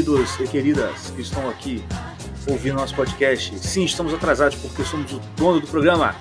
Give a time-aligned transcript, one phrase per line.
[0.00, 1.84] queridos e queridas que estão aqui
[2.46, 3.58] ouvindo nosso podcast.
[3.58, 6.16] Sim, estamos atrasados porque somos o dono do programa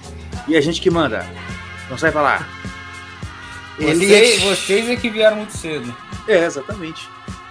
[0.50, 1.26] e a gente que manda.
[1.90, 2.50] Não sai pra lá.
[3.78, 5.96] Vocês, vocês é que vieram muito cedo.
[6.28, 7.08] É, exatamente.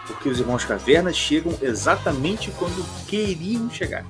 [0.07, 4.05] Porque os irmãos Cavernas chegam exatamente quando queriam chegar.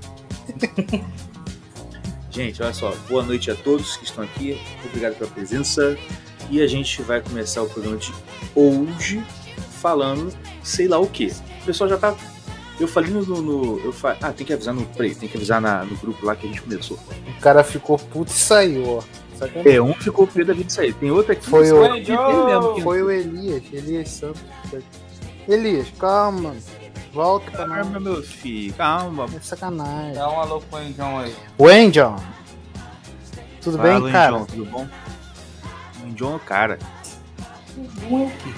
[2.31, 2.97] gente, olha só.
[3.09, 4.61] Boa noite a todos que estão aqui.
[4.87, 5.97] Obrigado pela presença.
[6.51, 8.13] E a gente vai começar o programa de
[8.57, 9.25] hoje
[9.81, 11.33] falando sei lá o que.
[11.69, 12.15] O pessoal já tá.
[12.81, 13.23] Eu falei no.
[13.23, 14.17] no eu fa...
[14.23, 14.87] Ah, tem que avisar no.
[14.87, 16.99] Peraí, tem que avisar na, no grupo lá que a gente começou.
[17.37, 19.03] O cara ficou puto e saiu, ó.
[19.67, 20.95] É, um ficou com da vida sair.
[20.95, 24.43] Tem outro aqui foi o, aqui, mesmo, foi o Elias, Elias Santos.
[25.47, 26.57] Elias, calma.
[27.13, 29.27] Volta pra Calma, meu filho, calma.
[29.37, 30.15] É sacanagem.
[30.15, 31.35] Dá um alô pro Enjon aí.
[31.59, 32.17] O Enjon.
[33.61, 34.45] Tudo Fala, bem, cara?
[34.47, 34.89] Tudo bom?
[36.03, 36.79] O Enjon é o cara.
[38.11, 38.55] O é que?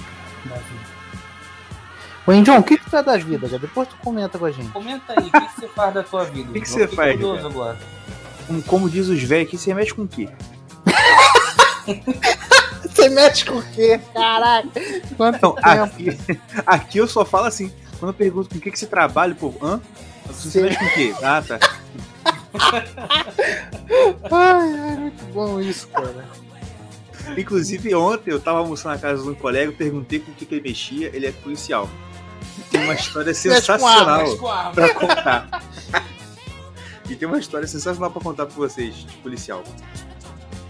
[2.26, 3.60] Ô, Indion, o que, que tu é das vidas, cara?
[3.60, 4.68] Depois tu comenta com a gente.
[4.70, 6.50] Comenta aí, o que, que você faz da tua vida?
[6.50, 7.18] O que, que você faz?
[7.44, 7.78] Agora.
[8.46, 10.28] Como, como diz os velhos aqui, você mexe com o quê?
[12.82, 14.00] você mexe com o quê?
[14.12, 14.68] Caraca!
[15.16, 16.18] Quanto então, aqui,
[16.66, 19.58] aqui, eu só falo assim, quando eu pergunto com o que, que você trabalha, povo,
[19.64, 19.80] hã?
[20.26, 20.62] Você Sim.
[20.62, 21.14] mexe com o quê?
[21.22, 21.58] Ah, tá.
[24.30, 26.28] Ai, é muito bom isso, cara.
[27.36, 30.54] Inclusive, ontem eu tava almoçando na casa de um colega, perguntei com o que, que
[30.54, 31.88] ele mexia, ele é policial.
[32.70, 35.62] Tem uma história sensacional pra contar.
[37.08, 39.62] e tem uma história sensacional pra contar pra vocês, de policial.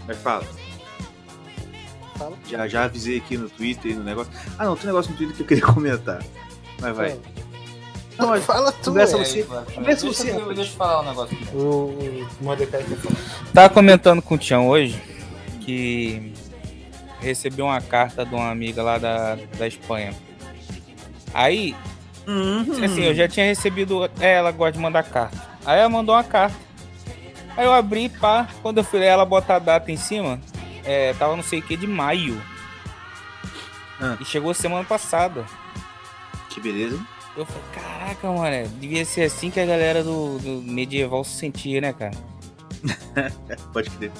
[0.07, 0.45] Mas fala.
[2.17, 2.37] Fala.
[2.47, 4.31] Já, já avisei aqui no Twitter e no negócio.
[4.57, 6.23] Ah não, tem um negócio no Twitter que eu queria comentar.
[6.79, 7.19] Mas vai.
[8.17, 8.91] Não, mas fala tu.
[8.91, 9.43] Conversa você.
[9.43, 10.31] Conversa deixa, você.
[10.31, 11.55] Eu, deixa eu falar um negócio aqui.
[11.55, 12.85] O, o Mordecai
[13.53, 15.01] tá comentando com o Tião hoje
[15.61, 16.33] que
[17.19, 20.13] recebi uma carta de uma amiga lá da, da Espanha.
[21.33, 21.75] Aí,
[22.27, 22.83] uhum.
[22.83, 24.09] assim, eu já tinha recebido.
[24.19, 25.37] É, ela gosta de mandar carta.
[25.65, 26.57] Aí ela mandou uma carta.
[27.55, 28.47] Aí eu abri, pá.
[28.61, 30.39] Quando eu fui ela botar a data em cima,
[30.83, 32.41] é, tava não sei o que de maio.
[33.99, 34.17] Ah.
[34.19, 35.45] E chegou semana passada.
[36.49, 36.99] Que beleza.
[37.35, 41.79] Eu falei, caraca, mano, devia ser assim que a galera do, do medieval se sentia,
[41.79, 42.11] né, cara?
[43.71, 44.11] Pode crer.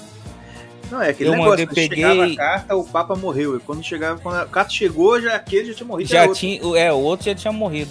[0.92, 2.04] Não, é aquele eu negócio, mandei, quando peguei...
[2.04, 3.56] chegava a carta, o Papa morreu.
[3.56, 6.10] E quando chegava, quando a carta chegou, já aquele já tinha morrido.
[6.10, 7.90] Já tinha, é, o outro já tinha morrido.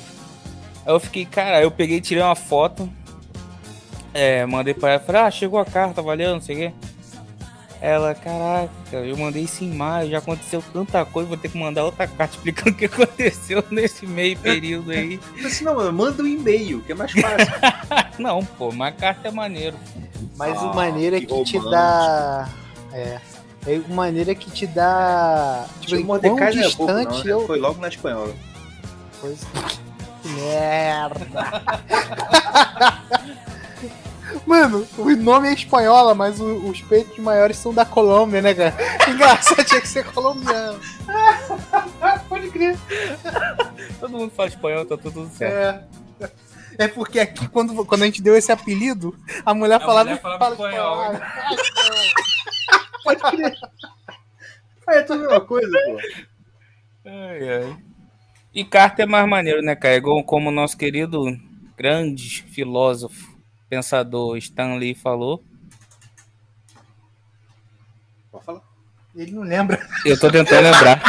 [0.85, 2.87] Aí eu fiquei, cara, eu peguei, tirei uma foto,
[4.13, 6.73] é, mandei pra ela, falei, ah, chegou a carta, valeu, não sei o quê.
[7.81, 11.83] Ela, caraca, eu mandei isso em maio, já aconteceu tanta coisa, vou ter que mandar
[11.83, 15.19] outra carta explicando o que aconteceu nesse meio período aí.
[15.43, 17.51] Assim, não, mano, manda um e-mail, que é mais fácil.
[18.19, 19.75] não, pô, uma carta é maneiro.
[20.37, 22.47] Mas Ah, o maneiro é que que te dá.
[22.93, 23.19] É.
[23.67, 25.65] É uma maneira que te dá.
[25.81, 27.21] Tipo, o Mordecai não é pouco, não, né?
[27.25, 27.45] eu.
[27.47, 28.33] Foi logo na espanhola.
[29.19, 29.45] Coisa...
[30.23, 31.27] Que merda!
[34.45, 38.73] Mano, o nome é espanhola, mas o- os peitos maiores são da Colômbia, né, cara?
[39.09, 40.79] Engraçado, tinha que ser colombiano.
[42.29, 42.77] Pode crer.
[43.99, 45.83] Todo mundo fala espanhol, tá tudo certo.
[46.21, 46.29] É.
[46.77, 49.15] É porque aqui, quando, quando a gente deu esse apelido,
[49.45, 50.99] a mulher A falava, mulher falava fala espanhol.
[50.99, 52.05] Ah, espanhol.
[53.03, 53.53] Pode crer.
[54.87, 55.97] Ah, é tudo a mesma coisa, pô.
[57.05, 57.77] Ai, ai.
[58.53, 59.95] E carta é mais maneiro, né, cara?
[59.95, 61.23] Igual como o nosso querido
[61.77, 63.37] grande filósofo,
[63.69, 65.43] pensador Stanley falou.
[68.31, 68.61] Pode falar.
[69.15, 69.79] Ele não lembra.
[70.05, 71.01] Eu tô tentando lembrar.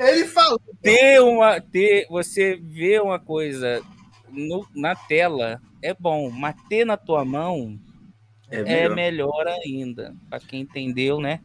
[0.00, 0.60] Ele falou.
[0.82, 1.60] ter uma.
[1.60, 3.82] Ter, você vê uma coisa
[4.30, 7.78] no- na tela é bom, mas ter na tua mão
[8.52, 8.94] É, é melhor.
[8.94, 10.14] melhor ainda.
[10.28, 11.40] Pra quem entendeu, né?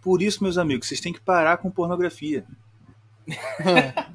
[0.00, 2.44] Por isso, meus amigos, vocês têm que parar com pornografia.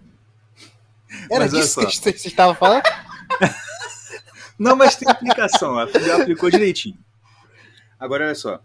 [1.31, 2.83] Era disso que você estava falando?
[4.59, 5.75] Não, mas tem aplicação.
[5.87, 6.97] Já aplicou direitinho.
[7.99, 8.59] Agora, olha só.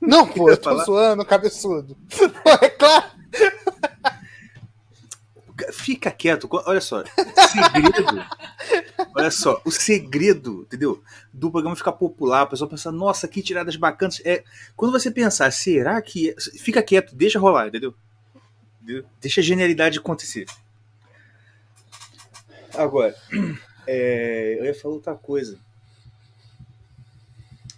[0.00, 0.84] Não, pô, eu tô Falar?
[0.84, 1.96] zoando, cabeçudo.
[2.42, 3.04] Pô, é claro.
[5.72, 6.48] Fica quieto.
[6.50, 7.04] Olha só.
[7.04, 8.26] Segredo.
[9.14, 9.60] Olha só.
[9.64, 11.02] O segredo, entendeu?
[11.32, 12.42] Do programa ficar popular.
[12.42, 14.20] A pessoa pensar, nossa, que tiradas bacanas.
[14.24, 14.42] É,
[14.76, 16.30] quando você pensar, será que.
[16.30, 17.94] é- Fica quieto, deixa rolar, entendeu?
[19.20, 20.46] Deixa a genialidade acontecer.
[22.76, 23.14] Agora,
[23.86, 25.58] é, eu ia falar outra coisa.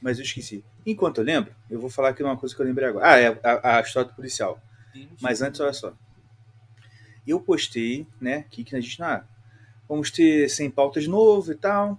[0.01, 0.65] Mas eu esqueci.
[0.85, 3.07] Enquanto eu lembro, eu vou falar aqui uma coisa que eu lembrei agora.
[3.09, 4.61] Ah, é a, a história do policial.
[5.21, 5.93] Mas antes, olha só.
[7.27, 9.25] Eu postei, né, aqui que a gente, ah,
[9.89, 11.99] vamos ter 100 pautas de novo e tal.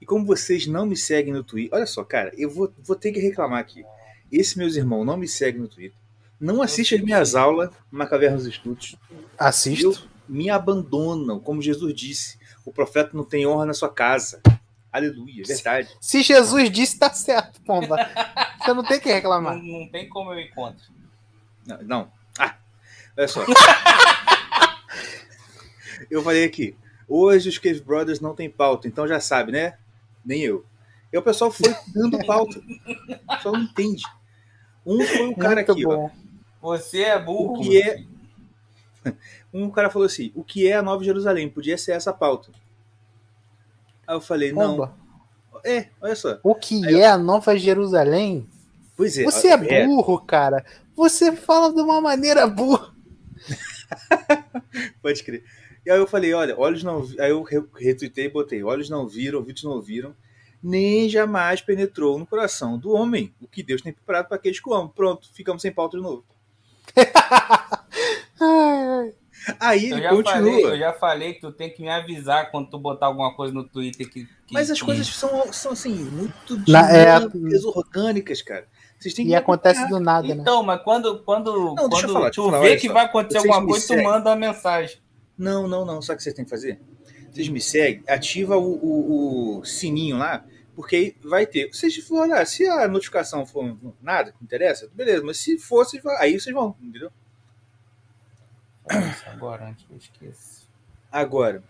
[0.00, 3.12] E como vocês não me seguem no Twitter, olha só, cara, eu vou, vou ter
[3.12, 3.84] que reclamar aqui.
[4.30, 5.96] Esse meus irmãos não me seguem no Twitter.
[6.38, 8.96] não assiste as minhas aulas na Caverna dos Estudos.
[9.38, 9.86] Assisto.
[9.86, 9.96] Eu
[10.28, 12.38] me abandonam, como Jesus disse.
[12.64, 14.40] O profeta não tem honra na sua casa.
[14.92, 15.88] Aleluia, é verdade.
[16.00, 17.96] Se Jesus disse, tá certo, pomba.
[18.60, 19.56] Você não tem que Não, reclamar.
[19.56, 20.84] não tem como eu encontro.
[21.66, 22.12] Não, não.
[22.38, 22.56] Ah,
[23.16, 23.44] olha só.
[26.10, 26.76] eu falei aqui.
[27.08, 29.78] Hoje os Cave Brothers não tem pauta, então já sabe, né?
[30.24, 30.64] Nem eu.
[31.12, 32.58] E o pessoal foi dando pauta.
[32.58, 34.02] O pessoal não entende.
[34.84, 35.96] Um foi o cara Muito aqui, ó.
[35.96, 36.10] bom.
[36.62, 37.58] Você é burro.
[37.58, 38.02] O que é.
[39.54, 41.48] Um cara falou assim: o que é a Nova Jerusalém?
[41.48, 42.50] Podia ser essa pauta.
[44.06, 44.72] Aí eu falei: não.
[44.76, 44.94] Pomba,
[45.64, 46.38] É, olha só.
[46.42, 48.46] o que Aí eu- é a Nova Jerusalém?
[48.96, 49.22] Pois é.
[49.24, 50.64] Você é burro, cara.
[50.96, 52.92] Você fala de uma maneira burra.
[55.00, 55.44] Pode crer.
[55.86, 58.90] E aí eu falei, olha, olhos não vi- Aí eu re- retuitei e botei, olhos
[58.90, 60.12] não viram, ouvidos não ouviram,
[60.62, 64.68] nem jamais penetrou no coração do homem o que Deus tem preparado para aqueles que
[64.68, 64.88] o amam.
[64.88, 66.24] Pronto, ficamos sem pauta de novo.
[69.60, 70.32] Aí Eu ele já, continua.
[70.34, 73.54] falei, eu já falei que tu tem que me avisar quando tu botar alguma coisa
[73.54, 74.24] no Twitter que.
[74.24, 78.66] que- Mas as que- coisas são, são assim, muito Na- é, dinâmicas, orgânicas, cara.
[78.98, 80.34] Vocês têm que E acontece do nada, né?
[80.40, 82.92] Então, mas quando, quando, Não, deixa eu quando falar, eu tu falar, vê que só.
[82.94, 84.98] vai acontecer Vocês alguma coisa, tu manda uma mensagem.
[85.36, 86.00] Não, não, não.
[86.02, 86.80] Sabe o que vocês têm que fazer?
[87.30, 90.44] Vocês me seguem, ativa o, o- o sininho lá,
[90.74, 91.68] porque aí vai ter.
[91.70, 96.02] Vocês vão olhar, se a notificação for nada, não interessa, beleza, mas se for, vocês
[96.02, 97.10] vão- aí vocês vão, entendeu?
[99.26, 100.62] Agora, antes que eu esqueça.
[101.12, 101.62] Agora,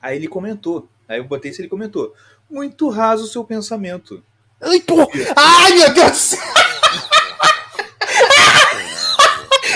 [0.00, 2.14] aí ele comentou, aí eu botei se ele comentou.
[2.48, 4.24] Muito raso o seu pensamento.
[4.60, 4.96] Ai, pô.
[5.36, 6.40] Ai, meu Deus do céu.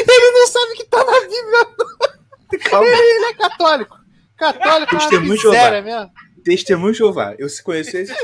[0.08, 1.20] Ele não sabe que tá na
[2.82, 3.96] Ele é católico.
[4.36, 6.10] Católico é uma Testemunho de miséria mesmo.
[6.42, 7.34] testemunho de Jeová.
[7.38, 8.14] Eu se conhecer esse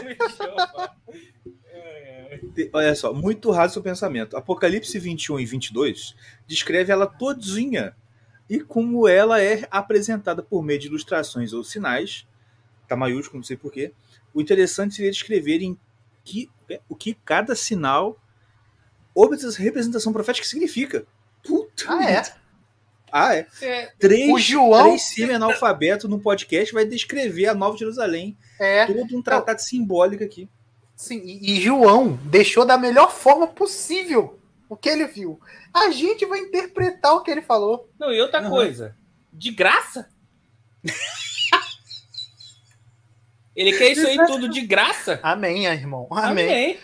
[2.55, 4.37] Te- Olha só, muito raso seu pensamento.
[4.37, 6.15] Apocalipse 21 e 22
[6.47, 7.95] descreve ela todinha
[8.49, 12.27] e como ela é apresentada por meio de ilustrações ou sinais,
[12.89, 13.93] tá maiúsculo, não sei porquê.
[14.35, 15.79] O interessante seria descrever em
[16.25, 16.51] que,
[16.89, 18.19] o que cada sinal
[19.15, 21.07] ou representação profética significa.
[21.45, 22.23] Puta Ah, é?
[23.13, 23.47] Ah, é.
[23.63, 28.37] É, Três, O João- três semi-analfabeto no podcast vai descrever a Nova Jerusalém.
[28.59, 28.87] É.
[28.87, 30.49] Todo um tratado simbólico aqui.
[30.97, 35.41] Sim, e, e João deixou da melhor forma possível o que ele viu.
[35.73, 37.89] A gente vai interpretar o que ele falou.
[37.99, 38.51] Não, e outra Aham.
[38.51, 38.97] coisa.
[39.33, 40.09] De graça?
[43.55, 45.19] Ele quer isso aí tudo de graça?
[45.23, 46.07] Amém, irmão.
[46.11, 46.47] Amém.
[46.47, 46.81] Amém.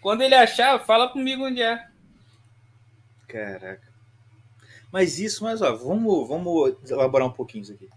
[0.00, 1.84] Quando ele achar, fala comigo onde é.
[3.28, 3.87] Caraca.
[4.92, 7.88] Mas isso, mas ó, vamos, vamos elaborar um pouquinho isso aqui.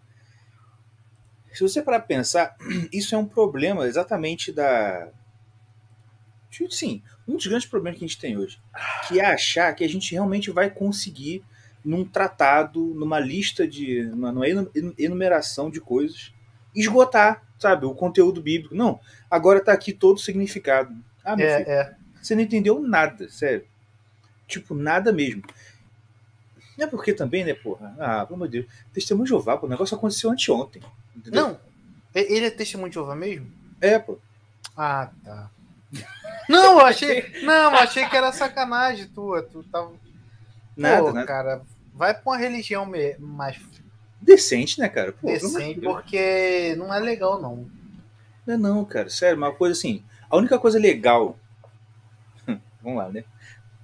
[1.54, 2.56] Se você parar pensar,
[2.92, 5.10] isso é um problema exatamente da.
[6.70, 8.60] Sim, um dos grandes problemas que a gente tem hoje.
[9.08, 11.44] Que é achar que a gente realmente vai conseguir,
[11.84, 14.04] num tratado, numa lista de.
[14.04, 16.34] numa numa enu- enumeração de coisas,
[16.76, 18.76] esgotar, sabe, o conteúdo bíblico.
[18.76, 20.94] Não, agora tá aqui todo o significado.
[21.24, 21.96] Ah, meu filho, É, é.
[22.22, 23.66] você não entendeu nada, sério.
[24.48, 25.44] Tipo, nada mesmo.
[26.82, 27.96] É porque também, né, porra?
[28.00, 28.74] Ah, pelo amor de Deus.
[28.92, 30.82] Testemunho de Jeová, pô, o negócio aconteceu anteontem.
[31.16, 31.44] Entendeu?
[31.44, 31.60] Não,
[32.14, 33.52] ele é testemunho de Jeová mesmo?
[33.80, 34.18] É, pô.
[34.76, 35.52] Ah, tá.
[36.50, 37.32] Não, eu achei.
[37.44, 39.44] Não, eu achei que era sacanagem tua.
[39.44, 39.92] Tu tava.
[40.76, 41.28] Nada, Pô, nada.
[41.28, 41.62] cara,
[41.94, 43.60] vai pra uma religião mais
[44.20, 45.12] Decente, né, cara?
[45.12, 47.68] Pô, decente, porque não é legal, não.
[48.46, 49.10] Não é não, cara.
[49.10, 50.04] Sério, uma coisa assim.
[50.30, 51.38] A única coisa legal.
[52.82, 53.24] Vamos lá, né?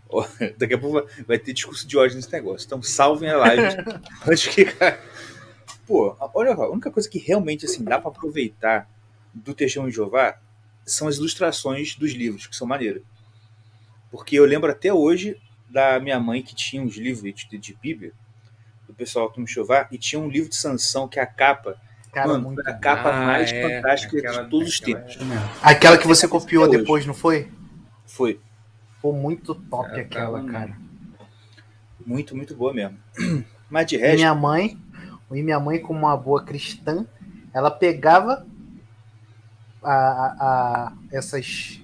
[0.58, 2.66] Daqui a pouco vai- ter discurso de ódio nesse negócio.
[2.66, 3.76] Então salvem a live.
[4.28, 5.00] Antes que, cara.
[5.86, 8.90] Pô, olha a única coisa que realmente assim, dá pra aproveitar
[9.34, 10.38] do Testemunho de Jeová
[10.86, 13.02] são as ilustrações dos livros, que são maneiras.
[14.12, 15.36] Porque eu lembro até hoje
[15.70, 18.14] da minha mãe que tinha uns livros de, de Bíblia,
[18.88, 21.76] do pessoal do Jeová, e tinha um livro de Sansão que a capa,
[22.14, 22.62] Cara, mano, muito.
[22.68, 25.18] a capa Ah, mais é, fantástica aquela- de todos os aquela- tempos.
[25.62, 27.52] Aquela que você copiou depois, não foi?
[28.06, 28.40] Foi
[29.02, 30.78] Pô, muito top É, aquela, tá, cara.
[32.06, 32.98] muito, muito boa mesmo.
[33.70, 34.78] Mas de resto, Minha mãe,
[35.32, 37.06] e minha mãe, como uma boa cristã,
[37.54, 38.46] ela pegava
[39.84, 41.82] a, a- a- essas,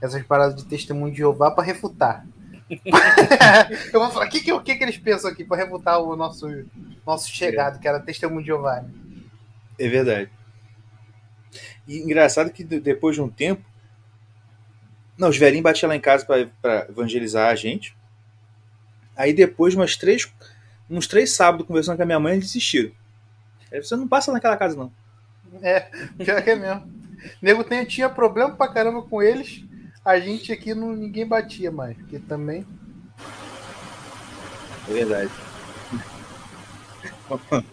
[0.00, 2.26] essas paradas de testemunho de Jeová para refutar.
[3.92, 6.46] Eu vou falar, o que, que, que, que eles pensam aqui para refutar o nosso,
[7.06, 8.84] nosso chegado, que era testemunho de Jeová?
[9.78, 10.30] É verdade.
[11.86, 13.64] E engraçado que de- depois de um tempo.
[15.18, 17.94] Não, os velhinhos batiam lá em casa pra pra evangelizar a gente.
[19.16, 20.30] Aí depois, umas três,
[20.88, 22.92] uns três sábados conversando com a minha mãe, eles desistiram.
[23.72, 24.92] Aí você não passa naquela casa, não.
[25.62, 25.80] É,
[26.16, 26.82] pior que é mesmo.
[26.82, 29.64] O nego tem- tinha problema pra caramba com eles,
[30.04, 32.64] a gente aqui não, ninguém batia mais, porque também.
[34.88, 35.30] É verdade.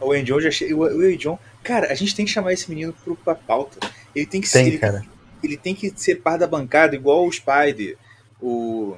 [0.00, 0.76] o John já chega.
[0.76, 1.38] O John.
[1.62, 3.78] Cara, a gente tem que chamar esse menino pro, pra pauta.
[4.14, 4.68] Ele tem que Tem, ser.
[4.70, 5.04] Ele, cara.
[5.44, 7.96] Ele tem que ser par da bancada, igual o Spider,
[8.40, 8.96] o.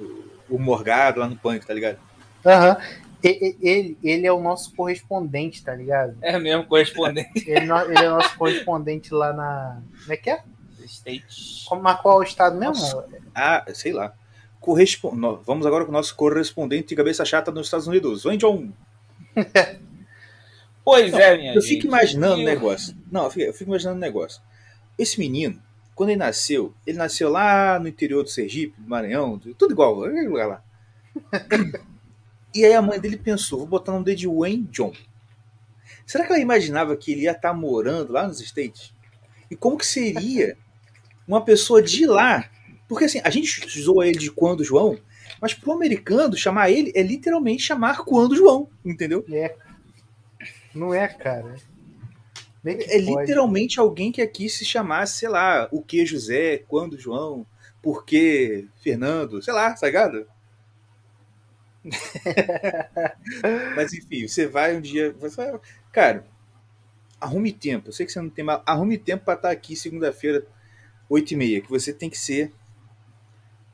[0.00, 1.98] o- O Morgado lá no Pânico, tá ligado?
[2.44, 2.76] Aham.
[3.24, 6.16] E- Ele, ele é o nosso correspondente, tá ligado?
[6.20, 7.30] É mesmo, correspondente.
[7.48, 9.80] Ele, no- ele é o nosso correspondente lá na.
[10.00, 10.42] Como é que é?
[10.84, 11.64] State.
[11.68, 13.02] Como, mas qual é o estado mesmo?
[13.34, 14.12] Ah, sei lá.
[14.60, 15.14] Correspon...
[15.14, 18.24] no- Vamos agora com o nosso correspondente de cabeça chata nos Estados Unidos.
[18.24, 18.68] Wayne John.
[20.84, 21.74] Pois é, minha Eu gente.
[21.74, 22.96] fico imaginando o negócio.
[23.10, 24.42] Não, eu fico, eu fico imaginando o negócio.
[24.98, 25.60] Esse menino,
[25.94, 30.28] quando ele nasceu, ele nasceu lá no interior do Sergipe, do Maranhão, tudo igual, aquele
[30.28, 30.64] lugar lá.
[32.54, 34.92] E aí a mãe dele pensou, vou botar o nome dele de Wayne John.
[36.04, 38.92] Será que ela imaginava que ele ia estar morando lá nos States?
[39.50, 40.56] E como que seria
[41.26, 42.50] uma pessoa de lá?
[42.86, 44.98] Porque assim, a gente zoa ele de quando João,
[45.40, 49.24] mas pro americano chamar ele é literalmente chamar quando João, entendeu?
[49.32, 49.56] É.
[50.74, 51.56] Não é, cara.
[52.64, 53.20] Que É pode.
[53.20, 57.44] literalmente alguém que aqui se chamasse, sei lá, o que José, quando João,
[57.82, 60.26] por que Fernando, sei lá, sagado?
[63.74, 65.12] Mas enfim, você vai um dia.
[65.18, 66.24] Você vai, cara,
[67.20, 67.88] arrume tempo.
[67.88, 68.60] Eu sei que você não tem mais.
[68.64, 70.46] Arrume tempo pra estar aqui segunda-feira,
[71.10, 72.52] 8h30, que você tem que ser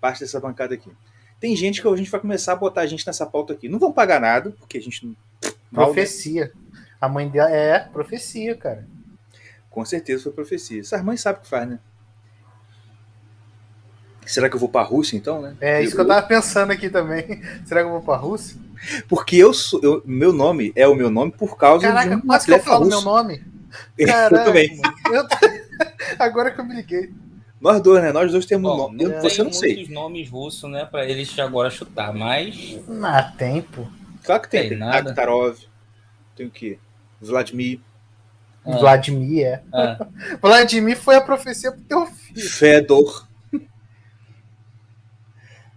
[0.00, 0.90] parte dessa bancada aqui.
[1.38, 3.68] Tem gente que a gente vai começar a botar a gente nessa pauta aqui.
[3.68, 5.16] Não vão pagar nada, porque a gente não.
[5.70, 5.94] mal, né?
[7.00, 8.86] A mãe dela é profecia, cara.
[9.70, 10.80] Com certeza foi profecia.
[10.80, 11.78] Essas mães sabem o que faz, né?
[14.26, 15.56] Será que eu vou pra Rússia então, né?
[15.60, 17.42] É isso que eu tava pensando aqui também.
[17.64, 18.58] Será que eu vou pra Rússia?
[19.08, 19.80] Porque eu sou.
[19.82, 22.60] eu- meu nome é o meu nome por causa Caraca, de um quase que eu
[22.60, 22.90] falo russo.
[22.90, 23.44] meu nome.
[23.96, 24.76] eu Caraca, também.
[24.76, 24.94] mano.
[25.12, 25.26] Eu-
[26.18, 27.12] Agora que eu me liguei.
[27.60, 28.12] Nós dois, né?
[28.12, 29.02] Nós dois temos um Bom, nome.
[29.04, 29.74] Eu, tem você não sei.
[29.76, 33.90] muitos nomes russos, né, pra eles agora chutar, mas Não há tempo.
[34.22, 34.60] Claro que tem.
[34.60, 35.10] Tem Tem nada.
[35.10, 35.58] Akhtarov.
[36.36, 36.78] Tem o quê?
[37.20, 37.80] Vladimir.
[38.64, 38.76] Ah.
[38.78, 39.62] Vladimir, é.
[39.72, 40.06] ah,
[40.42, 42.48] Vladimir foi a profecia pro teu filho.
[42.48, 43.28] Fedor.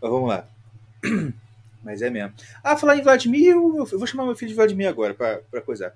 [0.02, 0.48] Mas vamos lá.
[1.84, 2.34] Mas é mesmo.
[2.64, 5.62] Ah, falar em Vladimir, eu, eu vou chamar meu filho de Vladimir agora, pra, pra
[5.62, 5.94] coisar.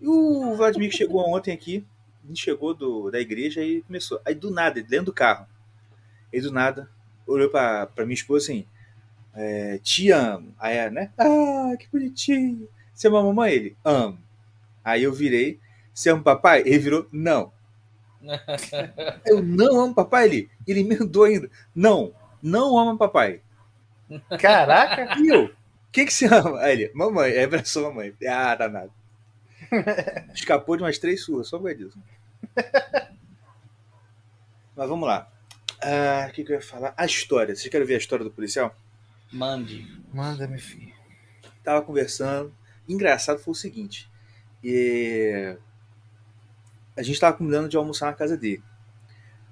[0.00, 1.84] E o Vladimir que chegou ontem aqui,
[2.32, 4.20] gente chegou do, da igreja e começou.
[4.24, 5.46] Aí do nada, ele dentro do carro.
[6.32, 6.88] Aí do nada,
[7.26, 8.64] olhou pra, pra minha esposa assim,
[9.34, 10.54] é, te amo.
[10.58, 11.12] Aí ela, né?
[11.18, 12.68] Ah, que bonitinho.
[12.94, 13.52] Você ama a mamãe?
[13.52, 14.18] Ele, amo.
[14.84, 15.60] Aí eu virei,
[15.92, 16.60] você ama o papai?
[16.60, 17.52] Ele virou, não.
[19.26, 20.26] Eu não amo papai.
[20.26, 21.50] Ele, ele emendou ainda.
[21.74, 23.40] Não, não amo papai.
[24.38, 25.18] Caraca.
[25.18, 25.50] E eu?
[25.90, 26.60] Quem que você ama?
[26.60, 27.32] Aí ele, mamãe.
[27.32, 28.14] Aí abraçou a mamãe.
[28.28, 28.92] Ah, danado.
[30.34, 31.98] Escapou de umas três surras, só por disso.
[34.76, 35.28] Mas vamos lá.
[35.80, 36.94] Ah, O que, que eu ia falar?
[36.96, 37.54] A história.
[37.54, 38.74] Vocês querem ver a história do policial?
[39.32, 39.86] mande.
[40.12, 40.92] Manda, meu filho.
[41.64, 42.54] Tava conversando.
[42.88, 44.10] Engraçado foi o seguinte.
[44.64, 45.56] É,
[46.96, 48.62] A gente tava combinando de almoçar na casa dele.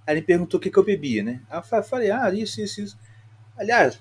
[0.06, 1.42] Aí ele perguntou o que, que eu bebia, né?
[1.50, 2.98] Aí eu fa- falei, ah, isso, isso, isso.
[3.56, 4.00] Aliás,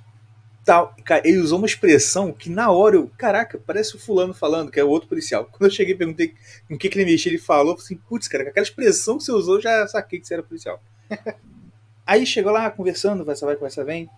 [0.65, 0.95] tal.
[1.05, 3.11] Cara, ele usou uma expressão que na hora eu.
[3.17, 5.45] Caraca, parece o fulano falando, que é o outro policial.
[5.45, 6.35] Quando eu cheguei e perguntei
[6.67, 9.23] com o que, que ele mexia, ele falou, assim, putz, cara, com aquela expressão que
[9.25, 10.81] você usou, eu já saquei que você era policial.
[12.05, 14.09] Aí chegou lá conversando, vai, vai, conversa, vem.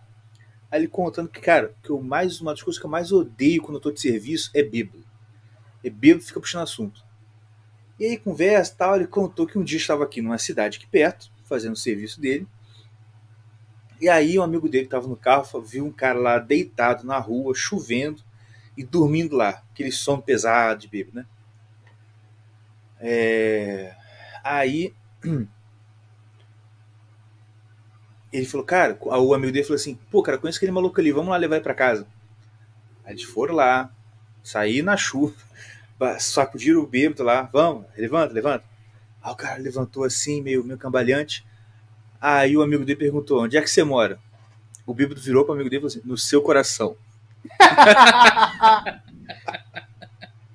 [0.72, 3.62] Aí ele contando que, cara, que eu mais, uma das coisas que eu mais odeio
[3.64, 5.04] quando eu tô de serviço é bêbado.
[5.84, 7.04] É bêbado fica puxando assunto.
[8.00, 10.88] E aí, conversa e tal, ele contou que um dia estava aqui numa cidade aqui
[10.88, 12.48] perto, fazendo o serviço dele.
[14.02, 17.54] E aí um amigo dele estava no carro viu um cara lá deitado na rua,
[17.54, 18.24] chovendo
[18.76, 19.64] e dormindo lá.
[19.72, 21.26] Aquele sono pesado de bêbado, né?
[23.00, 23.96] É...
[24.44, 24.96] Aí
[28.34, 31.30] ele falou, cara, o amigo dele falou assim, pô, cara, conheço aquele maluco ali, vamos
[31.30, 32.08] lá levar ele pra casa.
[33.06, 33.94] Aí eles foram lá,
[34.44, 35.36] saíram na chuva,
[36.20, 38.64] sacudiram o bêbado lá, vamos, levanta, levanta.
[39.22, 41.46] Aí o cara levantou assim, meio, meio cambaleante.
[42.20, 44.20] Aí o amigo dele perguntou, onde é que você mora?
[44.86, 46.96] O bêbado virou pro amigo dele e falou assim, no seu coração.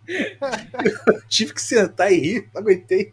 [0.09, 3.12] Eu tive que sentar e rir, não aguentei.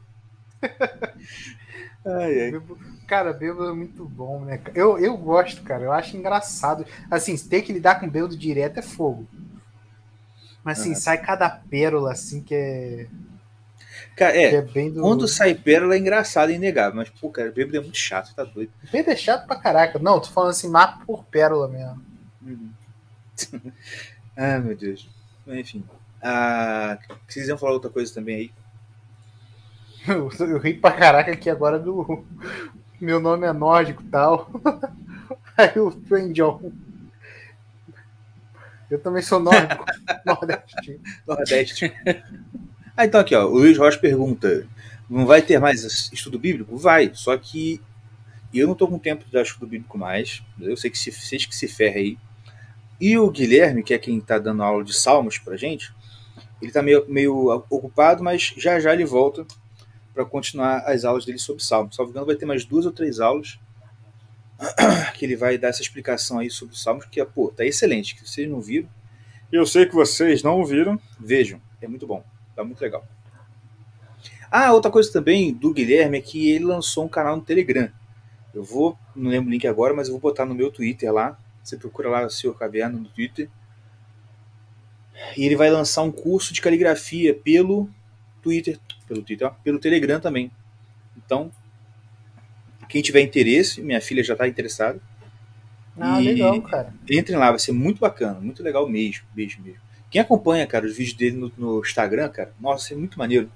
[2.06, 2.62] Ai, ai.
[3.08, 4.60] Cara, bêbado é muito bom, né?
[4.74, 5.84] Eu, eu gosto, cara.
[5.84, 6.86] Eu acho engraçado.
[7.10, 9.28] Assim, ter que lidar com bêbado direto é fogo.
[10.63, 10.96] Mas assim, Ah.
[10.96, 13.08] sai cada pérola assim que é,
[14.15, 15.01] Cara, que é, é bem do.
[15.01, 18.43] quando sai pérola é engraçado e inegável, mas, pô, cara, bêbado é muito chato, tá
[18.43, 18.72] doido.
[18.91, 20.00] Bêbado é chato pra caraca.
[20.00, 22.01] Não, tô falando assim, mapa por pérola mesmo.
[24.38, 25.10] ah, meu Deus.
[25.48, 25.84] Enfim.
[26.22, 28.51] Ah, vocês iam falar outra coisa também aí?
[30.08, 32.25] Eu, eu ri pra caraca aqui agora do.
[33.00, 34.50] Meu nome é nórdico e tal.
[35.58, 36.72] Aí o Train John.
[38.90, 39.86] Eu também sou nórdico.
[40.25, 41.02] Nordeste.
[41.28, 41.94] Nordeste.
[42.96, 43.46] Ah, então aqui, ó.
[43.46, 44.68] O Luiz Rocha pergunta:
[45.10, 46.78] não vai ter mais estudo bíblico?
[46.78, 47.82] Vai, só que
[48.54, 50.44] eu não tô com tempo de dar estudo bíblico mais.
[50.60, 52.18] Eu sei que se, vocês que se ferra aí.
[53.00, 55.94] E o Guilherme, que é quem tá dando aula de salmos pra gente,
[56.62, 59.46] ele tá meio, meio ocupado, mas já já ele volta
[60.13, 61.96] para continuar as aulas dele sobre salmos.
[61.96, 63.60] Salvo engano, vai ter mais duas ou três aulas
[65.16, 68.16] que ele vai dar essa explicação aí sobre os salmos, que, pô, tá excelente.
[68.16, 68.90] Que vocês não viram.
[69.52, 71.00] Eu sei que vocês não viram.
[71.20, 72.24] Vejam, é muito bom.
[72.56, 73.06] Tá muito legal.
[74.50, 77.90] Ah, outra coisa também do Guilherme é que ele lançou um canal no Telegram.
[78.54, 81.40] Eu vou, não lembro o link agora, mas eu vou botar no meu Twitter lá.
[81.64, 83.50] Você procura lá o Senhor Caverna no Twitter.
[85.36, 87.90] E ele vai lançar um curso de caligrafia pelo
[88.42, 90.52] Twitter, pelo Twitter, ó, pelo Telegram também.
[91.18, 91.52] Então,
[92.94, 95.02] quem tiver interesse, minha filha já está interessada.
[96.00, 96.94] Ah, e legal, cara.
[97.10, 99.80] Entrem lá, vai ser muito bacana, muito legal mesmo, mesmo, mesmo.
[100.12, 103.52] Quem acompanha, cara, os vídeos dele no, no Instagram, cara, nossa, é muito maneiro.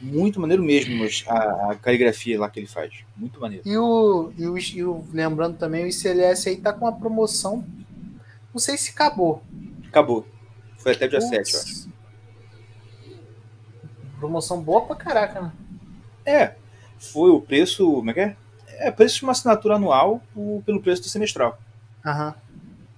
[0.00, 3.04] Muito maneiro mesmo a, a, caligrafia lá que ele faz.
[3.14, 3.68] Muito maneiro.
[3.68, 7.62] E o, e o, e o lembrando também, o ICLS aí tá com uma promoção.
[8.50, 9.42] Não sei se acabou.
[9.86, 10.26] Acabou.
[10.78, 11.50] Foi até dia Putz.
[11.50, 11.88] 7, eu acho.
[14.18, 15.52] Promoção boa pra caraca, né?
[16.24, 16.54] É.
[16.98, 17.84] Foi o preço.
[17.92, 18.36] Como é que é?
[18.78, 20.22] É preço de uma assinatura anual
[20.64, 21.58] pelo preço do semestral.
[22.04, 22.34] Aham.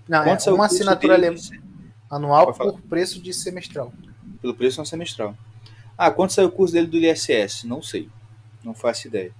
[0.09, 1.41] Não, Quanto é uma assinatura dele?
[2.11, 3.93] Anual por preço de semestral.
[4.43, 5.37] Pelo preço de um semestral.
[5.97, 7.65] Ah, quanto saiu o curso dele do ISS?
[7.65, 8.09] Não sei.
[8.65, 9.33] Não faço ideia.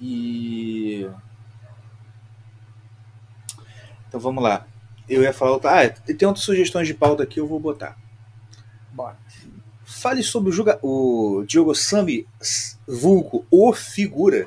[0.00, 1.08] E.
[4.08, 4.66] Então vamos lá.
[5.08, 5.58] Eu ia falar.
[5.64, 7.96] Ah, tem outras sugestões de pauta aqui, eu vou botar.
[8.92, 9.16] Bora.
[10.04, 10.78] Fale sobre o, julga...
[10.82, 12.26] o Diogo Sami
[12.86, 14.46] Vulco, o figura.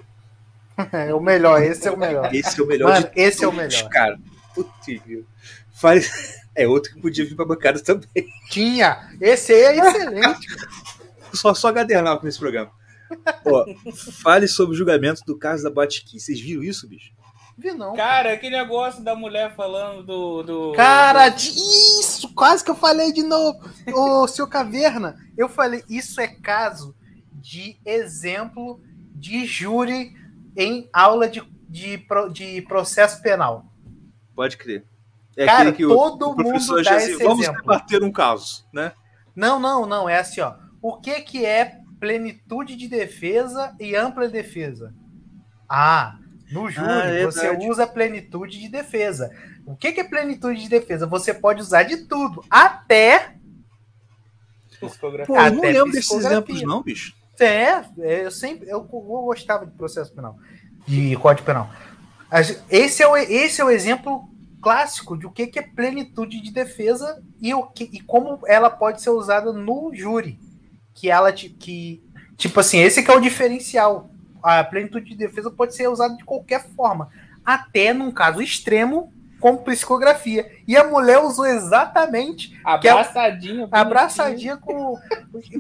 [0.93, 2.35] É o melhor, esse é o melhor.
[2.35, 2.91] Esse é o melhor.
[2.91, 3.89] Mano, esse é o melhor.
[3.89, 4.19] Cara,
[4.53, 4.69] putz,
[5.73, 6.05] Fale...
[6.53, 8.07] É outro que podia vir pra bancada também.
[8.51, 9.11] Tinha!
[9.19, 10.47] Esse aí é excelente.
[11.33, 12.71] só, só gadernal com esse programa.
[13.45, 13.65] Ó,
[14.21, 16.19] fale sobre o julgamento do caso da Botkin.
[16.19, 17.11] Vocês viram isso, bicho?
[17.57, 17.95] Vi não.
[17.95, 20.43] Cara, aquele negócio da mulher falando do.
[20.43, 21.37] do Cara, do...
[21.37, 22.31] isso!
[22.35, 23.59] Quase que eu falei de novo.
[23.93, 26.95] Ô, seu Caverna, eu falei, isso é caso
[27.33, 28.79] de exemplo
[29.15, 30.13] de júri
[30.55, 33.65] em aula de, de, de processo penal.
[34.35, 34.85] Pode crer.
[35.35, 37.61] É Cara, que todo o, mundo dá assim, esse vamos exemplo.
[37.61, 38.91] debater um caso, né?
[39.35, 40.09] Não, não, não.
[40.09, 40.55] É assim, ó.
[40.81, 44.93] O que, que é plenitude de defesa e ampla defesa?
[45.69, 46.17] Ah,
[46.51, 49.31] no júri ah, é você usa plenitude de defesa.
[49.65, 51.05] O que, que é plenitude de defesa?
[51.05, 53.35] Você pode usar de tudo, até.
[54.79, 55.25] Psicografia.
[55.25, 57.13] Pô, eu não lembro desses exemplos, não, bicho.
[57.39, 58.67] É, é, eu sempre.
[58.69, 60.37] Eu, eu gostava de processo penal,
[60.87, 61.69] de código penal.
[62.69, 64.29] Esse é o, esse é o exemplo
[64.61, 68.69] clássico de o que, que é plenitude de defesa e, o que, e como ela
[68.69, 70.39] pode ser usada no júri.
[70.93, 72.03] Que ela que
[72.35, 74.09] tipo assim, esse que é o diferencial.
[74.41, 77.09] A plenitude de defesa pode ser usada de qualquer forma,
[77.45, 80.51] até num caso extremo como psicografia.
[80.67, 84.97] E a mulher usou exatamente abraçadinha, é, abraçadinha com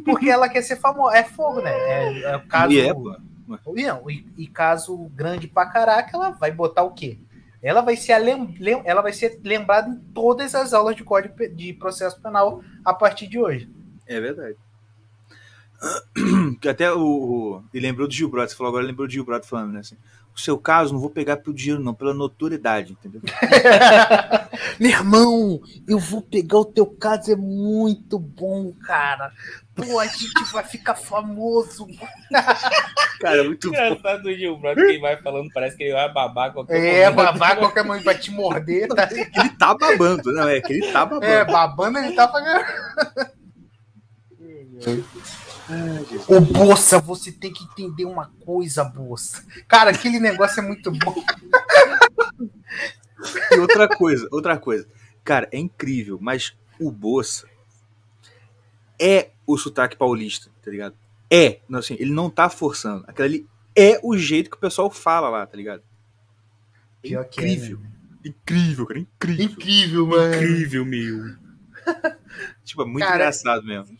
[0.03, 1.17] porque ela quer ser famosa.
[1.17, 1.71] É fogo, né?
[1.71, 2.73] É, é o caso.
[2.73, 2.93] E, é,
[4.09, 7.19] e, e, caso grande pra caraca, ela vai botar o quê?
[7.61, 11.73] ela vai ser lem, ela vai ser lembrada em todas as aulas de código de
[11.73, 13.69] processo penal a partir de hoje.
[14.05, 14.55] É verdade.
[16.59, 19.73] Que até o, o ele lembrou do Gilbrot, você falou agora, lembrou do Gilbrot falando,
[19.73, 19.79] né?
[19.79, 19.95] Assim,
[20.37, 23.21] o seu caso não vou pegar pelo dinheiro não, pela notoriedade, entendeu?
[24.79, 29.31] Meu irmão, eu vou pegar o teu caso, é muito bom, cara.
[29.75, 31.87] Pô, a gente vai ficar famoso.
[33.19, 34.29] Cara, muito Engraçado bom.
[34.29, 37.19] Engraçado que ele vai falando, parece que ele vai babar qualquer é, momento.
[37.19, 38.87] É, babar qualquer momento, vai te morder.
[38.89, 39.09] Tá?
[39.11, 41.25] Ele tá babando, não, é que ele tá babando.
[41.25, 42.65] É, babando ele tá fazendo.
[46.27, 49.45] Ô, Boça, você tem que entender uma coisa, Boça.
[49.67, 51.15] Cara, aquele negócio é muito bom.
[53.51, 54.87] E outra coisa, outra coisa.
[55.23, 57.47] Cara, é incrível, mas o Boça
[58.99, 60.95] é o sotaque paulista, tá ligado?
[61.29, 63.03] É, não, assim, ele não tá forçando.
[63.07, 65.83] Aquilo ali é o jeito que o pessoal fala lá, tá ligado?
[67.03, 67.77] É incrível.
[67.77, 67.91] É, né?
[68.25, 69.45] Incrível, cara, incrível.
[69.45, 70.35] Incrível, mano.
[70.35, 71.35] Incrível, meu.
[72.63, 73.97] tipo, é muito cara, engraçado mesmo.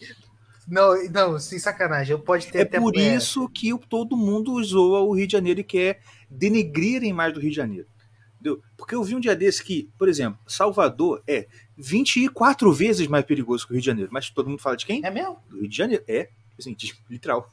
[0.68, 2.18] Não, não, sem sacanagem.
[2.18, 6.02] Pode ter é por isso que todo mundo usou o Rio de Janeiro e quer
[6.30, 7.88] denegrir a imagem do Rio de Janeiro.
[8.36, 8.62] Entendeu?
[8.76, 13.66] Porque eu vi um dia desse que, por exemplo, Salvador é 24 vezes mais perigoso
[13.66, 14.10] que o Rio de Janeiro.
[14.12, 15.02] Mas todo mundo fala de quem?
[15.06, 15.42] É mesmo?
[15.50, 16.04] Do Rio de Janeiro.
[16.06, 16.76] É, assim,
[17.10, 17.50] literal.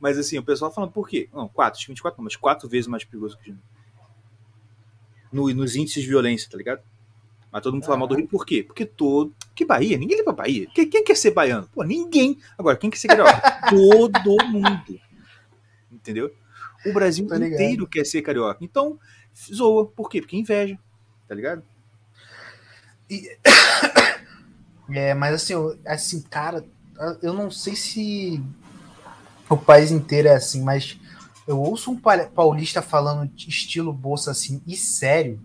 [0.00, 1.28] Mas assim, o pessoal falando por quê?
[1.34, 3.74] Não, 4, 24 não, mas 4 vezes mais perigoso que o Rio de Janeiro.
[5.30, 6.82] No, nos índices de violência, tá ligado?
[7.54, 8.64] Mas todo mundo fala mal do Rio por quê?
[8.64, 9.32] Porque todo.
[9.54, 9.96] Que Bahia?
[9.96, 10.66] Ninguém liga pra Bahia.
[10.74, 11.68] Quem, quem quer ser baiano?
[11.72, 12.36] Pô, ninguém.
[12.58, 13.40] Agora, quem quer ser carioca?
[13.70, 15.00] todo mundo.
[15.88, 16.34] Entendeu?
[16.84, 18.58] O Brasil inteiro quer ser carioca.
[18.60, 18.98] Então,
[19.54, 19.86] zoa.
[19.86, 20.20] Por quê?
[20.20, 20.76] Porque inveja.
[21.28, 21.62] Tá ligado?
[24.90, 26.62] É, mas assim, eu- assim, cara,
[27.22, 28.42] eu não sei se
[29.48, 30.98] o país inteiro é assim, mas
[31.46, 35.40] eu ouço um pa- paulista falando estilo bolsa assim, e sério.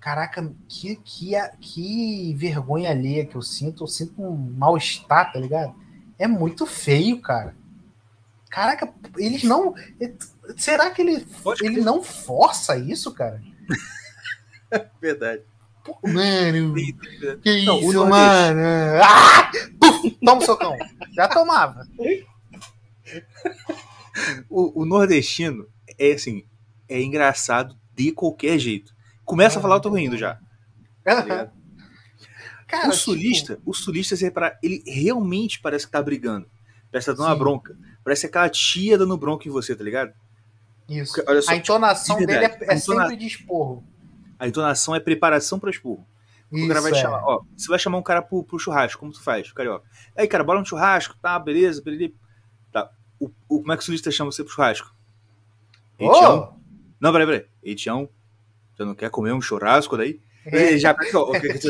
[0.00, 3.82] Caraca, que, que, que vergonha alheia que eu sinto.
[3.84, 5.74] Eu sinto um mal-estar, tá ligado?
[6.18, 7.54] É muito feio, cara.
[8.50, 9.74] Caraca, eles não.
[10.56, 11.84] Será que ele, Pode ele crer.
[11.84, 13.42] não força isso, cara?
[15.00, 15.42] Verdade.
[15.84, 16.74] Pô, Mano,
[17.42, 18.60] que Não, o isso, mano?
[19.02, 19.50] Ah!
[19.80, 20.76] Puf, toma um socão.
[21.14, 21.86] Já tomava.
[24.48, 25.66] O, o nordestino
[25.98, 26.44] é assim,
[26.88, 28.94] é engraçado de qualquer jeito.
[29.28, 30.38] Começa a falar, eu tô rindo já.
[31.04, 31.50] tá?
[32.66, 36.46] Cara, o sulista, o sulista, se reparar, ele realmente parece que tá brigando.
[36.90, 37.38] Parece que tá dando uma Sim.
[37.38, 37.78] bronca.
[38.02, 40.12] Parece aquela tia dando bronca em você, tá ligado?
[40.86, 41.22] tipo, isso.
[41.26, 43.84] Olha só, A entonação de dele é, é entona- sempre de esporro.
[44.38, 46.06] a entonação é preparação pra expurro.
[46.50, 46.94] O Isso, cara vai é.
[46.94, 49.84] chamar, ó, você vai chamar um cara pro, pro churrasco, como tu faz, carioca?
[50.16, 52.14] Aí, cara, bora um churrasco, tá, beleza, beleza.
[52.72, 52.90] Tá.
[53.20, 54.90] O, o- como é que o sulista chama você pro churrasco?
[55.98, 56.38] Ei, Tião?
[56.38, 56.52] Ô,
[56.98, 57.46] Não, peraí, peraí.
[57.62, 58.08] Ei, Tião,
[58.78, 60.20] você não quer comer um churrasco daí?
[60.46, 60.96] é, já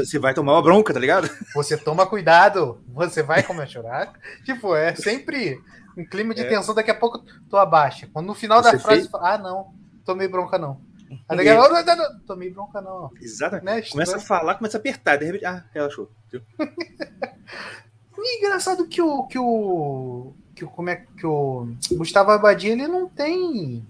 [0.05, 1.29] você vai tomar uma bronca, tá ligado?
[1.55, 2.81] você toma cuidado.
[2.89, 4.15] Você vai comer churrasco.
[4.45, 5.61] Tipo, é sempre
[5.97, 6.49] um clima de É.
[6.49, 6.75] tensão.
[6.75, 8.09] Daqui a pouco tu abaixa.
[8.13, 9.11] Quando no final da Você frase, fez?
[9.11, 9.73] fala, ah, não,
[10.05, 10.81] tomei bronca não.
[11.29, 13.11] Aí daqui a pouco, "Não, não, tomei bronca não.
[13.21, 13.87] Exatamente.
[13.87, 13.91] Né?
[13.93, 16.11] Começa a falar, começa a apertar, de repente, ah, relaxou.
[18.21, 22.89] E engraçado que o que o que o como é que o Gustavo Abadia ele
[22.89, 23.87] não tem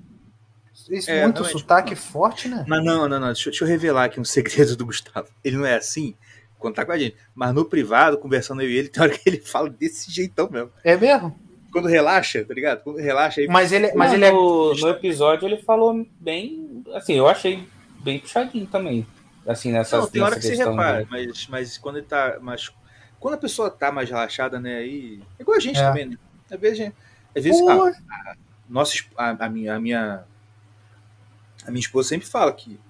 [0.91, 2.65] esse É, muito sotaque forte, né?
[2.69, 3.27] Mas não, não, não.
[3.29, 5.29] Deixa, eu- deixa eu revelar aqui um segredo do Gustavo.
[5.45, 6.15] Ele não é assim
[6.59, 7.17] quando tá com a gente.
[7.35, 10.71] Mas no privado, conversando eu e ele, tem hora que ele fala desse jeitão mesmo.
[10.83, 11.39] É mesmo?
[11.71, 12.83] Quando relaxa, tá ligado?
[12.83, 13.47] Quando relaxa, aí.
[13.47, 16.83] Mas ele, mas Não, ele é no, no episódio ele falou bem.
[16.95, 17.69] Assim, eu achei
[18.03, 19.07] bem puxadinho também.
[19.47, 22.39] Assim, nessa, Não, tem hora que você repara, de- mas, mas quando ele tá.
[22.41, 22.71] Mas
[23.21, 24.77] quando a pessoa tá mais relaxada, né?
[24.77, 25.21] Aí.
[25.39, 25.83] É igual a gente É.
[25.83, 26.17] também, né?
[26.51, 26.93] Às vezes,
[27.37, 28.35] às vezes Pô, a, a,
[28.69, 30.25] nossa, a, a minha, a minha.
[31.69, 32.81] A minha esposa sempre fala que.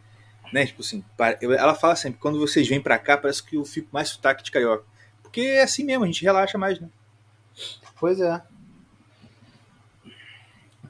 [0.52, 1.04] Né, tipo assim,
[1.42, 4.50] ela fala sempre, quando vocês vêm pra cá, parece que eu fico mais sotaque de
[4.50, 4.82] carioca.
[5.22, 6.88] Porque é assim mesmo, a gente relaxa mais, né?
[8.00, 8.40] Pois é.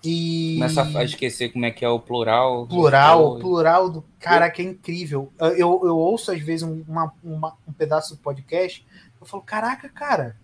[0.05, 2.68] E Começa a esquecer como é que é o plural.
[2.68, 5.33] plural, do- plural do cara que é incrível.
[5.40, 8.87] Eu, eu ouço às vezes um- uma, uma- um pedaço do podcast,
[9.20, 10.37] eu falo, caraca, cara,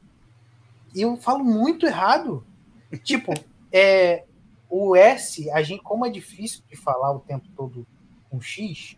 [0.94, 2.44] eu falo muito errado.
[3.04, 3.32] tipo,
[3.72, 4.24] é,
[4.68, 7.86] o S, a gente, como é difícil de falar o tempo todo
[8.30, 8.96] com X,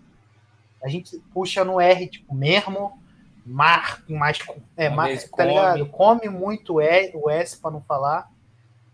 [0.83, 2.98] a gente puxa no R, tipo, mesmo,
[3.44, 4.38] mar, mais,
[4.76, 5.48] é, mar, tá come.
[5.48, 5.87] ligado?
[5.87, 8.31] Come muito E- o S para não falar.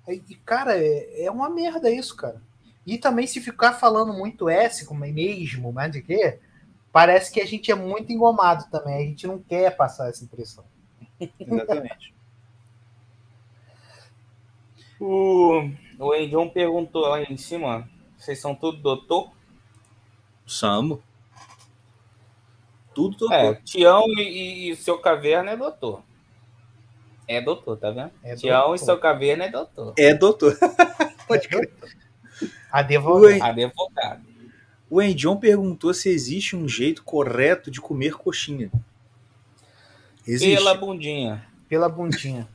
[0.07, 2.43] Aí, cara, é, é uma merda isso, cara.
[2.87, 6.41] E também se ficar falando muito S, como é mesmo, mas de quê?
[6.93, 8.97] Parece que a gente é muito engomado também.
[8.97, 10.65] A gente não quer passar essa impressão.
[11.41, 12.13] Exatamente.
[15.01, 15.69] O,
[16.03, 17.89] o Endion perguntou lá em cima:
[18.19, 19.31] vocês são tudo doutor?
[20.47, 21.03] Samo.
[22.95, 23.35] Tudo doutor.
[23.35, 26.03] É, Tião e, e seu caverna é doutor.
[27.27, 28.11] É doutor, tá vendo?
[28.23, 28.75] É Tião doutor.
[28.75, 29.95] e seu caverna é doutor.
[29.97, 30.59] É, doutor.
[31.27, 31.73] Pode crer.
[32.71, 33.43] Advogado.
[33.43, 34.33] Advogado.
[34.91, 38.71] O Endion perguntou se existe um jeito correto de comer coxinha.
[40.27, 40.55] Existe.
[40.55, 41.47] Pela bundinha.
[41.69, 42.47] Pela bundinha.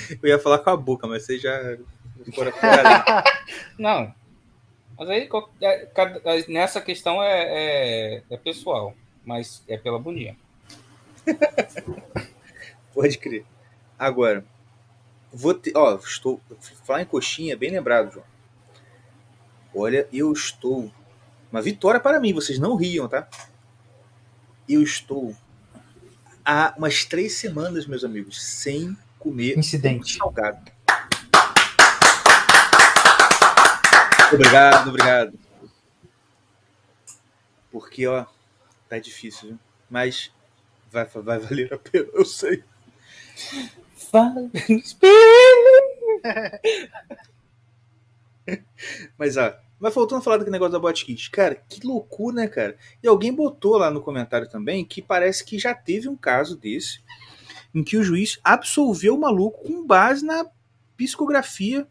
[0.22, 1.76] Eu ia falar com a boca, mas você já.
[3.78, 4.14] Não.
[4.98, 5.28] Mas aí
[5.60, 8.94] é, cada- nessa questão é, é, é pessoal.
[9.24, 10.36] Mas é pela bundinha.
[12.94, 13.44] Pode crer.
[13.98, 14.44] Agora,
[15.32, 15.72] vou ter.
[15.76, 16.40] Ó, estou.
[16.84, 18.26] Falar em coxinha, bem lembrado, João.
[19.74, 20.90] Olha, eu estou.
[21.52, 23.28] Uma vitória para mim, vocês não riam, tá?
[24.68, 25.34] Eu estou
[26.44, 30.16] há umas três semanas, meus amigos, sem comer Incidente.
[30.16, 30.70] salgado.
[34.32, 35.38] Obrigado, obrigado.
[37.70, 38.26] Porque, ó,
[38.88, 39.58] tá difícil, viu?
[39.88, 40.30] Mas
[40.90, 42.62] vai, vai valer a pena, eu sei.
[43.96, 44.50] Fala.
[49.18, 52.76] Mas, ó, mas voltando a falar daquele negócio da Botkit, cara, que loucura, né, cara?
[53.02, 57.00] E alguém botou lá no comentário também que parece que já teve um caso desse
[57.74, 60.46] em que o juiz absolveu o maluco com base na
[60.96, 61.86] psicografia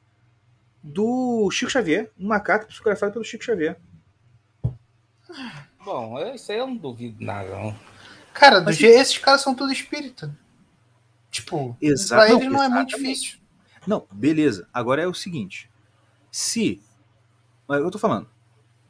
[0.84, 3.80] do Chico Xavier, uma carta psicografada pelo Chico Xavier.
[5.84, 7.76] Bom, eu- isso aí eu não duvido nada, não.
[8.34, 10.38] Cara, do Mas- je- esses caras são tudo espírita.
[11.32, 13.40] Tipo, Exato, pra eles não é muito difícil.
[13.86, 14.68] Não, beleza.
[14.74, 15.70] Agora é o seguinte.
[16.32, 16.82] Se.
[17.68, 18.30] Mas Eu tô falando.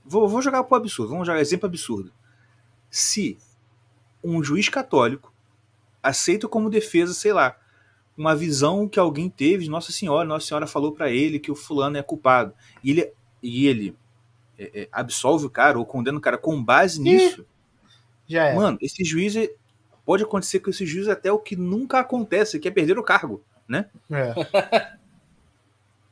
[0.06, 1.12] Vou, vou jogar pro absurdo.
[1.12, 2.12] Vamos jogar exemplo absurdo.
[2.90, 3.38] Se
[4.24, 5.34] um juiz católico
[6.02, 7.58] aceita como defesa, sei lá,
[8.18, 11.56] uma visão que alguém teve de Nossa Senhora, Nossa Senhora falou pra ele que o
[11.56, 12.54] fulano é culpado.
[12.84, 13.96] E ele, e ele
[14.58, 17.46] é, é, absolve o cara ou condena o cara com base nisso.
[18.28, 18.56] Já é.
[18.56, 19.52] Mano, esse juiz é-
[20.06, 23.44] pode acontecer com esse juiz até o que nunca acontece, que é perder o cargo.
[23.70, 24.34] É.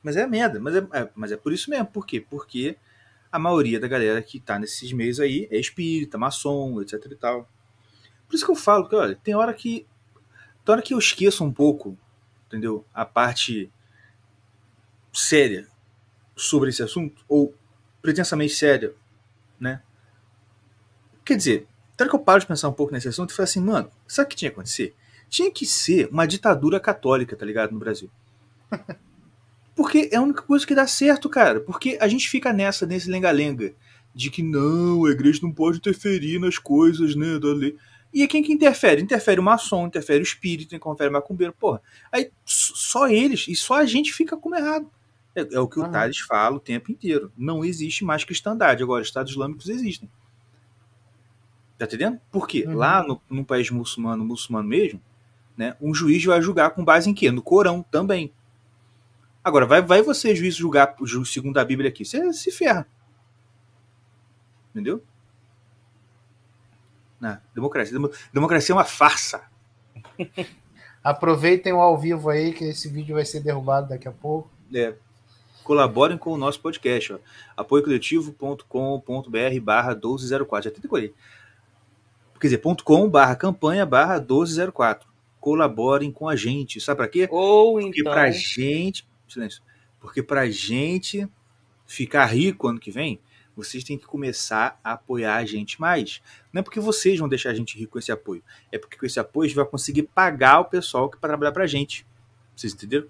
[0.03, 1.87] Mas é merda, mas é, é- mas é por isso mesmo.
[1.87, 2.19] Por quê?
[2.29, 2.77] Porque
[3.31, 7.49] a maioria da galera que tá nesses meios aí é espírita, maçom, etc e tal.
[8.27, 9.85] Por isso que eu falo que, olha, tem hora que.
[10.63, 11.97] Tem hora que eu esqueço um pouco,
[12.47, 12.85] entendeu?
[12.93, 13.71] A parte
[15.13, 15.67] séria
[16.35, 17.53] sobre esse assunto, ou
[18.01, 18.93] pretensamente séria,
[19.59, 19.81] né?
[21.23, 21.67] Quer dizer,
[21.99, 24.25] hora que eu paro de pensar um pouco nesse assunto e falo assim, mano, sabe
[24.25, 24.95] o que tinha que acontecer?
[25.29, 27.71] Tinha que ser uma ditadura católica, tá ligado?
[27.71, 28.09] No Brasil.
[29.75, 31.59] Porque é a única coisa que dá certo, cara.
[31.59, 33.73] Porque a gente fica nessa, nesse lenga-lenga,
[34.13, 37.75] de que não, a igreja não pode interferir nas coisas, né, da lei.
[38.15, 39.01] E quem que interfere?
[39.01, 41.81] Interfere o maçom, interfere o espírito, interfere o macumbeiro, porra.
[42.09, 44.89] Aí só eles, e só a gente fica como errado.
[45.35, 45.91] É, é o que o Aham.
[45.91, 47.29] Thales fala o tempo inteiro.
[47.37, 48.81] Não existe mais cristandade.
[48.81, 50.09] Agora, Estados Islâmicos existem.
[51.77, 52.17] Tá entendendo?
[52.31, 52.63] Por quê?
[52.65, 52.75] Uhum.
[52.75, 55.01] Lá no, no país muçulmano, muçulmano mesmo,
[55.57, 57.29] né, um juiz vai julgar com base em quê?
[57.31, 58.31] No Corão também.
[59.43, 62.05] Agora, vai, vai você, juiz, julgar ju- segundo a Bíblia aqui.
[62.05, 62.87] Você se ferra.
[64.71, 65.03] Entendeu?
[67.19, 69.41] Não, democracia, demo- democracia é uma farsa.
[71.03, 74.49] Aproveitem o ao vivo aí, que esse vídeo vai ser derrubado daqui a pouco.
[74.73, 74.95] É.
[75.63, 77.13] Colaborem com o nosso podcast.
[77.13, 77.19] Ó.
[77.55, 80.69] apoiocoletivo.com.br barra 1204.
[80.69, 81.13] Já até decorei.
[82.39, 85.07] Quer dizer, ponto .com barra campanha barra 1204.
[85.39, 86.79] Colaborem com a gente.
[86.81, 87.27] Sabe pra quê?
[87.31, 88.11] Ou Porque então.
[88.13, 89.07] pra gente.
[89.27, 89.61] Silêncio.
[89.99, 91.27] Porque pra gente
[91.85, 93.19] ficar rico ano que vem,
[93.55, 96.21] vocês têm que começar a apoiar a gente mais.
[96.51, 98.43] Não é porque vocês vão deixar a gente rico com esse apoio.
[98.71, 101.51] É porque com esse apoio a gente vai conseguir pagar o pessoal que para trabalhar
[101.51, 102.05] pra gente.
[102.55, 103.07] Vocês entenderam?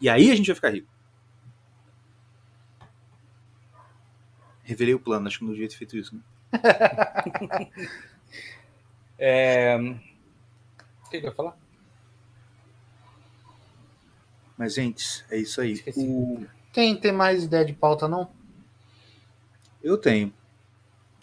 [0.00, 0.88] E aí a gente vai ficar rico.
[4.64, 6.14] Revelei o plano, acho que não devia ter feito isso.
[6.14, 6.22] Né?
[9.24, 9.76] É...
[9.76, 11.56] O que que eu ia falar?
[14.58, 15.72] Mas, gente, é isso aí.
[15.72, 16.00] Esqueci.
[16.00, 18.30] O- Quem tem mais ideia de pauta, não?
[19.82, 20.32] Eu tenho.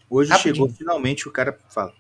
[0.10, 0.56] Hoje Rapidinho.
[0.56, 1.94] chegou finalmente o cara fala.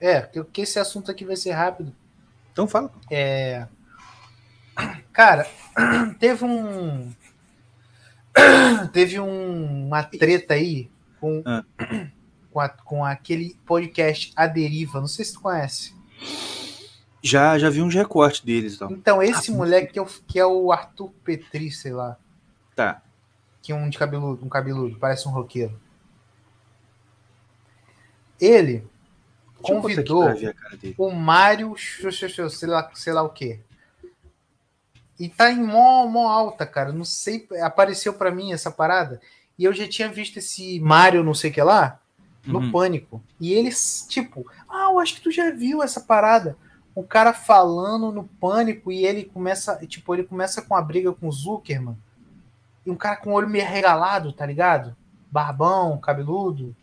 [0.00, 1.94] É, porque esse assunto aqui vai ser rápido.
[2.52, 2.92] Então fala.
[3.10, 3.66] É.
[5.12, 5.46] Cara,
[6.18, 7.12] teve um.
[8.92, 10.88] Teve um- uma treta aí
[11.20, 11.64] com, Ah.
[12.52, 15.00] com, a- com aquele podcast A Deriva.
[15.00, 15.92] Não sei se tu conhece.
[17.20, 18.92] Já, já vi uns recortes deles e tal.
[18.92, 22.16] Então, esse moleque que é, o, que é o Arthur Petri, sei lá.
[22.76, 23.02] Tá.
[23.68, 25.78] Que um de cabeludo, um cabeludo, parece um roqueiro.
[28.40, 28.82] Ele
[29.60, 30.24] convidou
[30.96, 33.60] o Mário, sei lá, sei lá o quê.
[35.20, 36.92] E tá em mó, mó alta, cara.
[36.92, 39.20] Não sei, apareceu pra mim essa parada.
[39.58, 42.00] E eu já tinha visto esse Mário, não sei o que lá,
[42.46, 42.72] no Uhum.
[42.72, 43.22] Pânico.
[43.38, 46.56] E eles, tipo, ah, eu acho que tu já viu essa parada.
[46.94, 51.28] O cara falando no Pânico e ele começa, tipo, ele começa com a briga com
[51.28, 51.98] o Zuckerman.
[52.86, 54.96] E um cara com o olho meio regalado, tá ligado?
[55.30, 56.74] Barbão, cabeludo.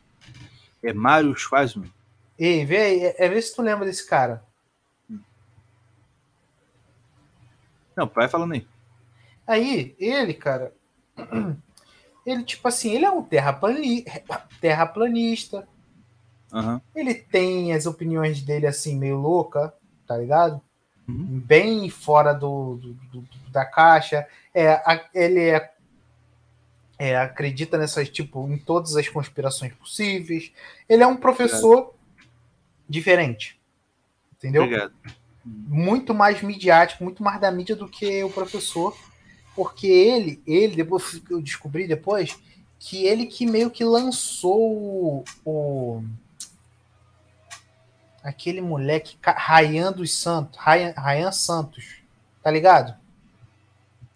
[0.84, 1.92] É Mário Schwarzman.
[2.38, 4.44] Ei, vê aí, é, é ver se tu lembra desse cara.
[7.96, 8.68] Não, vai falando aí.
[9.48, 10.74] Aí, ele, cara,
[12.26, 14.06] ele, tipo assim, ele é um terraplani-
[14.60, 15.68] terraplanista.
[16.52, 16.82] Aham.
[16.94, 19.74] Ele tem as opiniões dele, assim, meio louca,
[20.06, 20.62] tá ligado?
[21.08, 21.42] Uhum.
[21.46, 24.28] Bem fora do, do- do- da caixa.
[24.54, 25.72] É, a- ele é,
[26.98, 30.52] é, acredita nessas, tipo, em todas as conspirações possíveis.
[30.88, 31.94] Ele é um professor
[32.88, 33.60] diferente.
[34.38, 34.64] Entendeu?
[34.64, 34.94] Obrigado.
[35.44, 38.96] muito mais midiático, muito mais da mídia do que o professor,
[39.56, 42.38] porque ele, ele depois eu descobri depois
[42.80, 46.04] que ele que meio que lançou o, o-
[48.24, 51.96] aquele moleque Ryan dos Santos, Ryan, Ryan Santos,
[52.44, 52.96] tá ligado?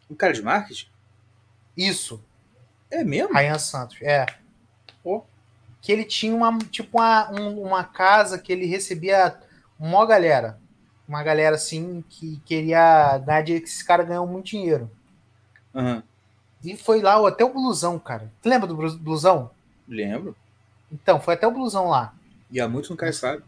[0.09, 0.87] Um cara de marketing?
[1.77, 2.21] Isso,
[2.91, 3.33] É mesmo?
[3.33, 4.25] Ryan Santos, é.
[5.03, 5.23] Pô.
[5.81, 9.37] Que ele tinha uma tipo uma, um- uma casa que ele recebia
[9.79, 10.59] uma galera,
[11.07, 14.91] uma galera assim que queria ganhar dinheiro, que esse cara ganhou muito dinheiro.
[15.73, 16.03] Aham.
[16.63, 18.29] E foi lá até o blusão, cara.
[18.41, 19.49] Tu lembra do blu- blusão?
[19.87, 20.35] Lembro.
[20.91, 22.13] Então, foi até o blusão lá.
[22.51, 23.43] E há muitos não querem sabe.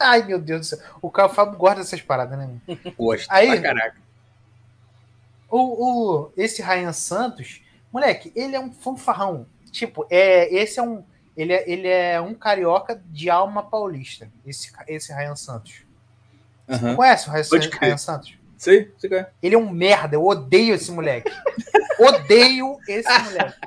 [0.00, 0.78] Ai, meu Deus do céu.
[1.00, 2.60] O Caio Fábio gosta dessas paradas, né?
[2.96, 3.32] Gosta.
[3.34, 3.96] Aí- pra caraca.
[5.50, 7.60] O, o, esse Ryan Santos,
[7.92, 9.46] moleque, ele é um fanfarrão.
[9.70, 11.04] Tipo, é, esse é um.
[11.36, 14.30] Ele é, ele é um carioca de alma paulista.
[14.44, 15.84] Esse, esse Ryan Santos.
[16.68, 16.94] Aham.
[16.94, 17.70] Conhece o Ryan.
[17.80, 18.38] Ryan Santos?
[18.58, 19.30] Sei, sei qual é.
[19.42, 20.16] Ele é um merda.
[20.16, 21.32] Eu odeio esse moleque.
[21.98, 23.58] odeio esse moleque.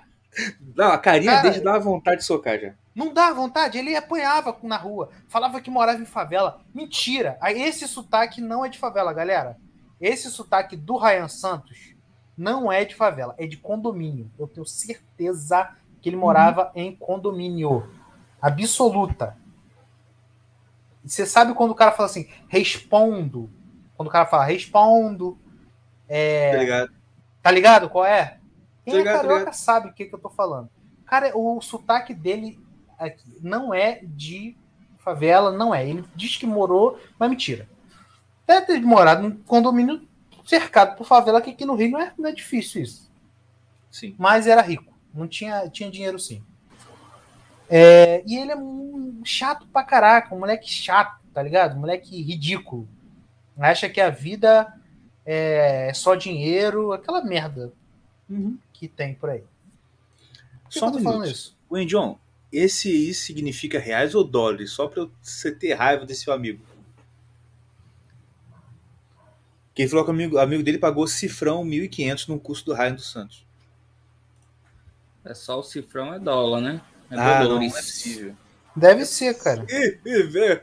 [0.76, 2.74] Não, a carinha Cara, dele dá vontade de socar já.
[2.94, 6.62] Não dá vontade, ele apanhava na rua, falava que morava em favela.
[6.74, 7.38] Mentira!
[7.50, 9.58] Esse sotaque não é de favela, galera.
[10.00, 11.95] Esse sotaque do Ryan Santos
[12.38, 14.32] não é de favela, é de condomínio.
[14.38, 17.90] Eu tenho certeza que ele morava em condomínio.
[18.42, 19.38] Absoluta.
[21.04, 23.50] E Você sabe quando o cara fala assim, respondo.
[23.96, 25.38] Quando o cara fala respondo,
[26.52, 26.92] Tá ligado?
[27.42, 28.40] Tá ligado qual é?
[28.84, 30.70] Quem Tô é ligado, tô carioca sabe o que, que eu tô falando.
[31.06, 32.60] Cara, o sotaque dele
[32.98, 34.56] aqui não é de
[35.00, 35.88] favela, não é.
[35.88, 37.68] Ele diz que morou, mas mentira.
[38.48, 40.08] Deve ter morado num condomínio
[40.46, 43.12] cercado por favela, que aqui no Rio não é, não é difícil isso.
[43.92, 44.16] Sim.
[44.18, 44.94] Mas era rico.
[45.14, 46.44] Não tinha, tinha dinheiro sim.
[47.70, 51.76] É, e ele é um chato pra caraca, um moleque chato, tá ligado?
[51.76, 52.88] Um moleque ridículo.
[53.58, 54.72] Acha que a vida
[55.26, 57.72] é só dinheiro, aquela merda
[58.74, 59.44] que tem por aí.
[60.64, 61.58] Por que Só eu um tô falando isso?
[61.72, 62.16] Wendion,
[62.52, 64.72] esse aí significa reais ou dólares?
[64.72, 66.64] Só pra você ter raiva desse seu amigo.
[69.76, 73.12] Quem falou que o amigo, amigo dele pagou cifrão 1.500 no curso do Ryan dos
[73.12, 73.46] Santos.
[75.26, 76.82] É só o cifrão é dólar, né?
[77.12, 78.36] É ah, não, não é possível.
[78.74, 79.66] Deve ser, cara.
[79.70, 80.62] Ih, ih,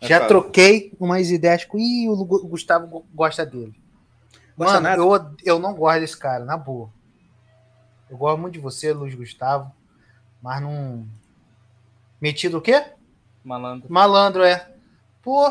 [0.00, 0.28] Já fala.
[0.28, 1.78] troquei umas ideias com.
[1.78, 3.74] Ih, o Gu- Gustavo go- gosta dele.
[4.56, 5.00] Gosta Mano, nada?
[5.00, 6.90] eu, eu não gosto desse cara, na boa.
[8.10, 9.72] Eu gosto muito de você, Luiz Gustavo,
[10.42, 11.06] mas não.
[12.20, 12.84] Metido o quê?
[13.44, 13.90] Malandro.
[13.92, 14.74] Malandro, é.
[15.22, 15.46] Pô,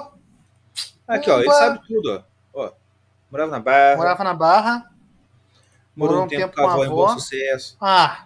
[1.08, 2.31] Aqui, ó, ele sabe tudo, ó.
[3.32, 4.92] Morava na Barra, morava na Barra.
[5.96, 7.78] morou morou um um tempo tempo com a avó em bom sucesso.
[7.80, 8.26] Ah,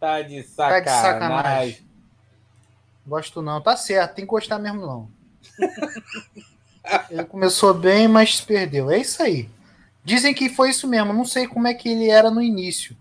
[0.00, 1.02] Tá de tá de sacanagem.
[1.02, 1.88] sacanagem.
[3.06, 3.60] Gosto não.
[3.60, 5.08] Tá certo, tem que gostar mesmo não.
[7.10, 8.90] ele começou bem, mas se perdeu.
[8.90, 9.48] É isso aí.
[10.04, 11.12] Dizem que foi isso mesmo.
[11.12, 12.96] Não sei como é que ele era no início.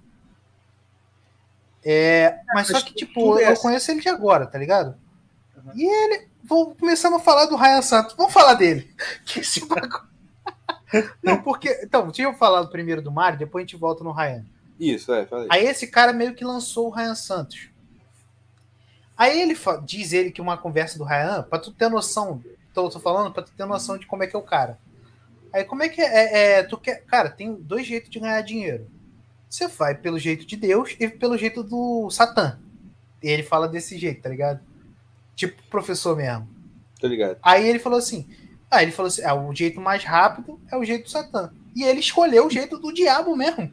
[1.83, 3.61] É, mas só que, tipo, é eu assim.
[3.61, 4.95] conheço ele de agora, tá ligado?
[5.57, 5.71] Uhum.
[5.75, 6.27] E ele.
[6.45, 8.15] Vou começando a falar do Ryan Santos.
[8.15, 8.93] Vamos falar dele.
[9.25, 10.12] Que esse bagulho.
[11.21, 11.69] Não, porque.
[11.83, 14.45] Então, tinha eu falado primeiro do Mário, depois a gente volta no Ryan.
[14.79, 15.47] Isso, é, falei.
[15.49, 17.69] Aí esse cara meio que lançou o Ryan Santos.
[19.17, 22.99] Aí ele diz ele que uma conversa do Ryan, pra tu ter noção, tô, tô
[22.99, 24.77] falando, pra tu ter noção de como é que é o cara.
[25.53, 28.41] Aí como é que é, é, é, tu quer, cara, tem dois jeitos de ganhar
[28.41, 28.87] dinheiro.
[29.47, 32.59] Você vai pelo jeito de Deus e pelo jeito do Satã.
[33.21, 34.59] E ele fala desse jeito, tá ligado?
[35.35, 36.49] Tipo professor mesmo.
[36.99, 37.37] Tô ligado.
[37.43, 38.27] Aí ele falou assim:
[38.73, 41.51] aí ele falou assim: ah, o jeito mais rápido é o jeito do Satã.
[41.75, 43.71] E ele escolheu o jeito do diabo mesmo.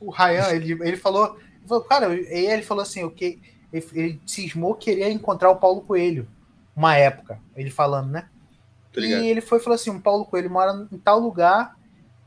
[0.00, 3.40] O Ryan, ele, ele falou, ele falou, cara, e aí ele falou assim, o que
[3.72, 6.28] ele, ele cismou querer encontrar o Paulo Coelho
[6.76, 8.28] uma época, ele falando, né?
[9.24, 11.76] E ele foi e falou assim: o Paulo Coelho mora em tal lugar,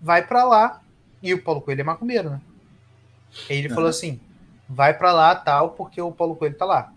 [0.02, 0.82] vai pra lá.
[1.22, 2.42] E o Paulo Coelho é macumbeiro, né?
[3.50, 3.90] Aí ele falou Aham.
[3.90, 4.20] assim:
[4.68, 6.94] vai pra lá, tal, porque o Paulo Coelho tá lá.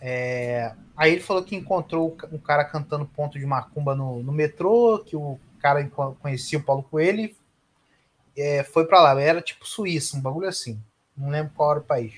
[0.00, 5.02] É, Aí ele falou que encontrou um cara cantando ponto de macumba no, no metrô,
[5.04, 5.86] que o cara
[6.20, 7.30] conhecia o Paulo Coelho
[8.34, 9.20] e é, foi pra lá.
[9.20, 10.80] Era tipo Suíça, um bagulho assim.
[11.14, 12.14] Não lembro qual era o país.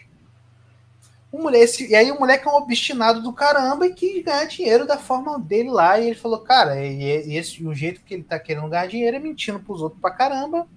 [1.33, 4.87] O moleque, e aí o moleque é um obstinado do caramba e quis ganhar dinheiro
[4.87, 5.99] da forma dele lá.
[5.99, 9.17] E ele falou, cara, e, e esse, o jeito que ele tá querendo ganhar dinheiro
[9.17, 10.69] é mentindo pros outros pra caramba.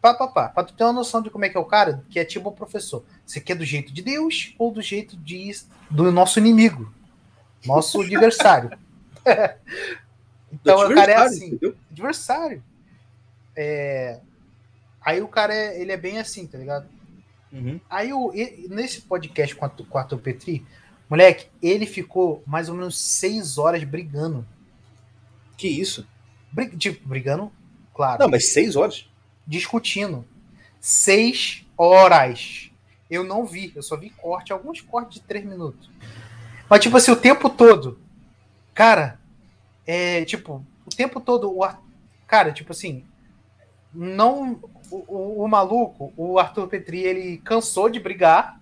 [0.00, 0.48] Pá, pá, pá.
[0.48, 2.48] Pra tu ter uma noção de como é que é o cara, que é tipo
[2.48, 3.04] o professor.
[3.26, 5.50] Você quer do jeito de Deus ou do jeito de,
[5.90, 6.92] do nosso inimigo?
[7.66, 8.70] Nosso adversário.
[10.52, 11.76] então o cara é assim Entendeu?
[11.90, 12.62] adversário.
[13.56, 14.20] É,
[15.08, 16.86] Aí o cara é, ele é bem assim, tá ligado?
[17.50, 17.80] Uhum.
[17.88, 18.30] Aí o,
[18.68, 20.66] nesse podcast com, a, com Arthur Petri,
[21.08, 24.46] moleque, ele ficou mais ou menos seis horas brigando.
[25.56, 26.06] Que isso?
[26.76, 27.50] Tipo, brigando,
[27.94, 28.20] claro.
[28.20, 29.07] Não, mas seis horas?
[29.48, 30.24] Discutindo.
[30.80, 32.70] Seis horas.
[33.10, 35.90] Eu não vi, eu só vi corte, alguns cortes de três minutos.
[36.68, 37.98] Mas, tipo assim, o tempo todo.
[38.74, 39.18] Cara,
[39.86, 41.80] é tipo, o tempo todo, o Ar-
[42.26, 43.04] cara, tipo assim,
[43.92, 44.60] não.
[44.90, 48.60] O, o- o maluco, o Arthur Petri, ele cansou de brigar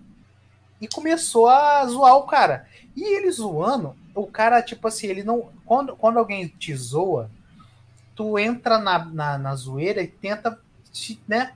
[0.81, 2.67] e começou a zoar o cara.
[2.95, 5.51] E ele zoando, o cara, tipo assim, ele não.
[5.65, 7.29] Quando, quando alguém te zoa,
[8.15, 10.57] tu entra na, na, na zoeira e tenta, te,
[11.27, 11.53] né?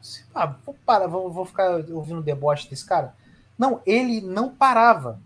[0.00, 3.14] se- Ah, vou parar, vou, vou ficar ouvindo o deboche desse cara.
[3.58, 5.20] Não, ele não parava.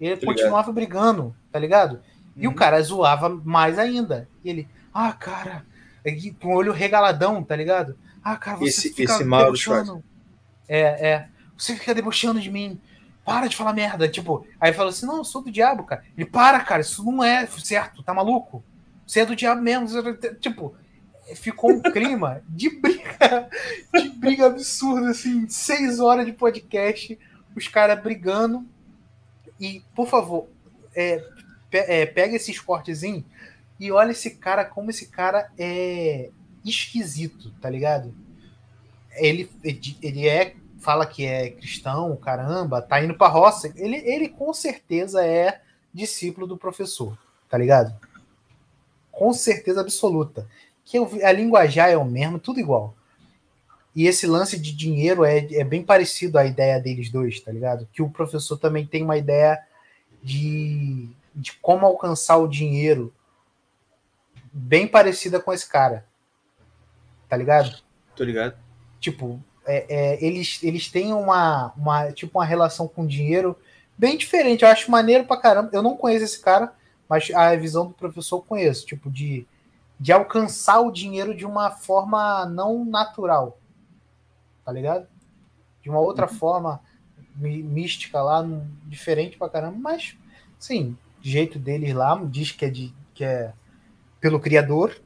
[0.00, 2.00] Ele Tô continuava brigando, tá ligado?
[2.36, 2.56] E o Uhum.
[2.56, 4.28] cara zoava mais ainda.
[4.44, 5.64] E ele, ah, cara,
[6.04, 7.96] e com o olho regaladão, tá ligado?
[8.22, 10.02] Ah, cara, você Esse- fica esse debochando.
[10.68, 10.80] É,
[11.10, 11.28] é.
[11.56, 12.80] Você fica debochando de mim.
[13.24, 14.08] Para de falar merda.
[14.08, 16.02] Tipo, aí falou assim: não, eu sou do diabo, cara.
[16.18, 18.62] Ele, para, cara, isso não é certo, tá maluco?
[19.06, 19.86] Você é do diabo mesmo.
[19.88, 20.74] Você- Tipo,
[21.34, 23.48] ficou um clima de briga,
[23.92, 27.18] de briga absurda, assim, seis horas de podcast,
[27.56, 28.66] os caras brigando.
[29.60, 30.48] E, por favor,
[30.94, 31.18] é,
[31.70, 33.24] pe- é, pega esse esportezinho
[33.78, 36.30] e olha esse cara, como esse cara é
[36.64, 38.14] esquisito, tá ligado?
[39.14, 39.50] Ele,
[40.00, 43.72] ele é, fala que é cristão, caramba, tá indo pra roça.
[43.76, 45.60] Ele, ele com certeza é
[45.92, 47.16] discípulo do professor,
[47.48, 47.94] tá ligado?
[49.10, 50.48] Com certeza absoluta.
[50.92, 52.94] Que a linguajar é o mesmo, tudo igual.
[53.96, 57.88] E esse lance de dinheiro é, é bem parecido à ideia deles dois, tá ligado?
[57.94, 59.58] Que o professor também tem uma ideia
[60.22, 63.10] de, de como alcançar o dinheiro
[64.52, 66.04] bem parecida com esse cara.
[67.26, 67.74] Tá ligado?
[68.14, 68.54] Tô ligado.
[69.00, 73.58] Tipo, é, é, eles, eles têm uma, uma, tipo, uma relação com dinheiro
[73.96, 74.62] bem diferente.
[74.62, 75.70] Eu acho maneiro pra caramba.
[75.72, 76.70] Eu não conheço esse cara,
[77.08, 78.84] mas a visão do professor eu conheço.
[78.84, 79.46] Tipo, de,
[80.02, 83.56] de alcançar o dinheiro de uma forma não natural.
[84.64, 85.06] Tá ligado?
[85.82, 86.80] De uma outra forma
[87.36, 88.44] mí- mística lá,
[88.86, 89.78] diferente pra caramba.
[89.78, 90.16] Mas,
[90.58, 93.52] sim, jeito deles lá, diz que é, de, que é
[94.20, 95.00] pelo criador.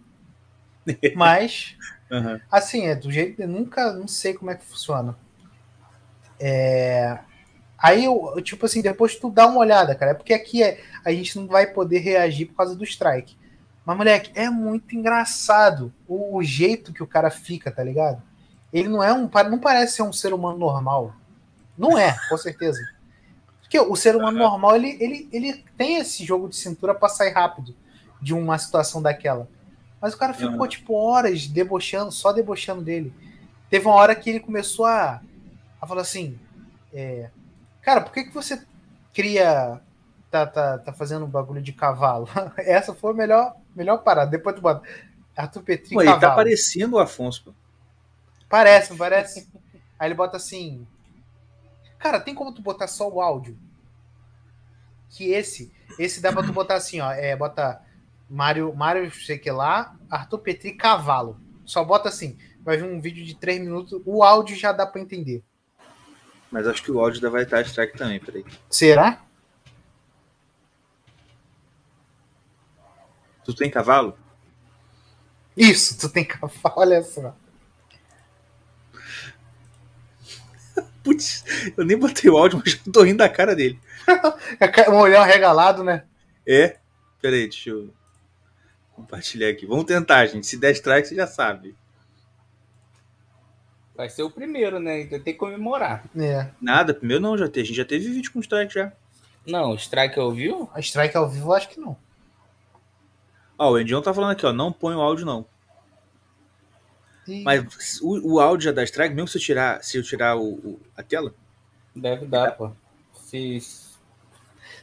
[1.15, 1.77] Mas
[2.11, 2.41] Aham.
[2.51, 5.17] Assim, é do jeito eu nunca não sei como é que funciona.
[6.39, 7.19] É,
[7.79, 10.13] Aí eu, eu, tipo assim, depois tu dá uma olhada, cara.
[10.13, 13.37] É porque aqui é, a gente não vai poder reagir por causa do strike.
[13.87, 18.21] Mas, moleque, é muito engraçado o, o jeito que o cara fica, tá ligado?
[18.73, 19.31] Ele não é um.
[19.49, 21.15] Não parece ser um ser humano normal.
[21.79, 22.81] Não é, com certeza.
[23.61, 27.33] Porque o ser humano normal, ele, ele, ele tem esse jogo de cintura pra sair
[27.33, 27.75] rápido
[28.21, 29.49] de uma situação daquela.
[30.01, 30.69] Mas o cara ficou, Uhum.
[30.69, 33.15] tipo, horas debochando, só debochando dele.
[33.71, 35.21] Teve uma hora que ele começou a,
[35.81, 36.39] a falar assim:
[36.93, 37.31] é,
[37.83, 38.61] Cara, por que, que você
[39.15, 39.81] cria.
[40.31, 42.29] Tá, tá, tá fazendo um bagulho de cavalo?
[42.59, 44.31] Essa foi a melhor, melhor parada.
[44.31, 44.87] Depois tu bota.
[45.37, 47.55] Arthur Petri Pô, ele tá parecendo o Afonso, pô.
[48.49, 49.47] Parece, não parece?
[49.99, 50.87] Aí ele bota assim.
[51.99, 53.59] Cara, tem como tu botar só o áudio?
[55.11, 57.11] Que esse, esse dá pra tu botar assim, ó.
[57.13, 57.83] É, bota
[58.29, 61.39] Mário, Mário, sei que lá, Arthur Petri cavalo.
[61.65, 62.39] Só bota assim.
[62.61, 64.01] Vai vir um vídeo de 3 minutos.
[64.05, 65.43] O áudio já dá pra entender.
[66.51, 68.45] Mas acho que o áudio da vai estar strike também, peraí.
[68.71, 69.26] Será?
[73.47, 74.19] Tu tem cavalo?
[75.57, 77.33] Isso, tu tem cavalo, olha só.
[81.05, 81.45] Putz,
[81.77, 83.79] eu nem botei o áudio, mas já tô rindo da cara dele.
[84.91, 86.05] Um olhão regalado, né?
[86.47, 86.79] É?
[87.21, 87.95] Peraí, deixa eu
[88.93, 89.65] compartilhar aqui.
[89.65, 90.47] Vamos tentar, gente.
[90.47, 91.77] Se der strike, você já sabe.
[93.95, 95.03] Vai ser o primeiro, né?
[95.03, 96.05] Então tem que comemorar.
[96.17, 96.51] É.
[96.61, 97.61] Nada, primeiro não, já teve.
[97.61, 98.93] A gente já teve vídeo com strike já.
[99.47, 100.69] Não, o Strike ouviu?
[100.75, 101.97] A strike ao vivo, eu acho que não.
[103.59, 104.53] Ó, o Endion tá falando aqui, ó.
[104.53, 105.47] Não põe o áudio, não.
[107.27, 110.37] E- Mas o, o áudio já dá strike, mesmo se eu tirar, se eu tirar
[110.37, 111.35] o, o- a tela?
[111.95, 112.71] Deve dar, pô.
[113.15, 113.59] Se...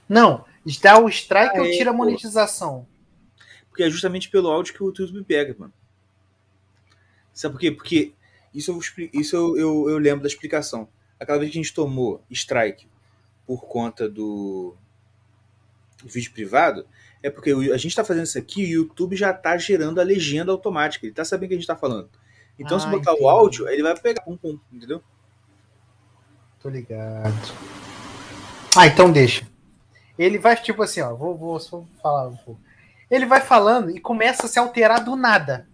[0.10, 0.46] Não,
[0.82, 2.88] dá o strike ou é, tira a monetização?
[3.70, 5.74] Porque é justamente pelo áudio que o YouTube pega, mano.
[7.34, 7.72] Sabe por quê?
[7.72, 8.14] Porque
[8.54, 10.88] isso eu, isso eu, eu, eu lembro da explicação.
[11.20, 12.88] Aquela vez que a gente tomou strike
[13.48, 14.76] por conta do,
[16.02, 16.86] do vídeo privado,
[17.24, 20.04] é porque a gente tá fazendo isso aqui e o YouTube já tá gerando a
[20.04, 21.06] legenda automática.
[21.06, 22.10] Ele tá sabendo o que a gente tá falando.
[22.60, 23.26] Então, se Ah, botar entendi.
[23.26, 25.02] o áudio, ele vai pegar pum pum, entendeu?
[26.60, 27.34] Tô ligado.
[28.76, 29.48] Ah, então deixa.
[30.20, 32.62] Ele vai, tipo assim, ó, vou, vou só falar um pouco.
[33.10, 35.68] Ele vai falando e começa a se alterar do nada.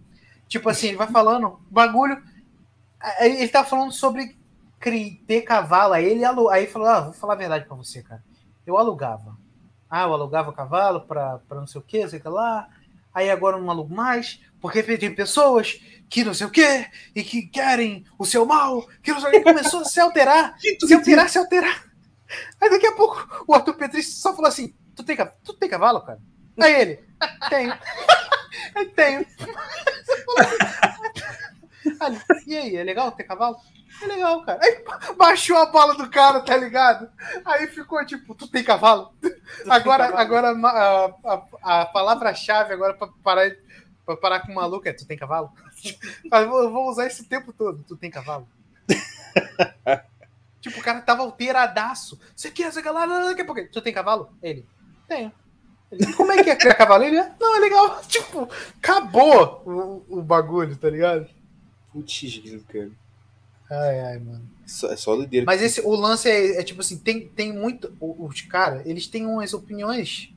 [0.48, 2.22] Tipo assim, ele vai falando, bagulho.
[3.20, 4.36] Ele tá falando sobre
[5.26, 5.94] ter cavalo.
[5.94, 6.48] Aí ele alu...
[6.48, 8.22] aí falou: Ah, vou falar a verdade pra você, cara.
[8.66, 9.36] Eu alugava.
[9.90, 12.68] Ah, eu alugava cavalo pra, pra não sei o que, sei o lá.
[13.12, 17.24] Aí agora eu não alugo mais, porque tem pessoas que não sei o que e
[17.24, 19.40] que querem o seu mal, que não sei o que.
[19.40, 21.84] Começou a se alterar, se alterar, se alterar.
[22.60, 26.00] Aí daqui a pouco o Arthur Petri só falou assim: Tu tem, tu tem cavalo,
[26.02, 26.20] cara?
[26.60, 27.04] Aí ele:
[27.48, 27.74] Tenho.
[28.74, 29.26] Aí tenho.
[32.46, 33.56] E aí, é legal ter cavalo?
[34.02, 34.58] É legal, cara.
[34.62, 34.84] Aí
[35.16, 37.10] baixou a bola do cara, tá ligado?
[37.44, 39.12] Aí ficou tipo, tu tem cavalo?
[39.68, 40.18] Agora, cavalo?
[40.20, 41.32] agora a,
[41.64, 43.50] a, a palavra-chave agora pra parar,
[44.06, 45.50] pra parar com o maluco é tu tem cavalo?
[46.30, 47.82] Mas eu vou- usar esse tempo todo.
[47.86, 48.48] Tu tem cavalo?
[50.60, 52.20] Tipo, o cara tava alteradaço.
[52.36, 53.66] Você quer, você quer lá, daqui a pouco.
[53.70, 54.30] Tu tem cavalo?
[54.42, 54.66] Ele.
[55.08, 55.32] Tenho.
[55.90, 57.02] Ele, Como é que é criar cavalo?
[57.02, 58.00] Ele, não, é legal.
[58.02, 61.28] Tipo, acabou o, o bagulho, tá ligado?
[61.92, 62.40] Putz,
[62.70, 62.90] cara.
[63.70, 64.48] Ai, ai, mano.
[64.90, 65.46] É só, doideira.
[65.46, 67.92] Mas esse, o lance é, é tipo assim, tem, tem muito.
[68.00, 70.32] Os caras, eles têm umas opiniões.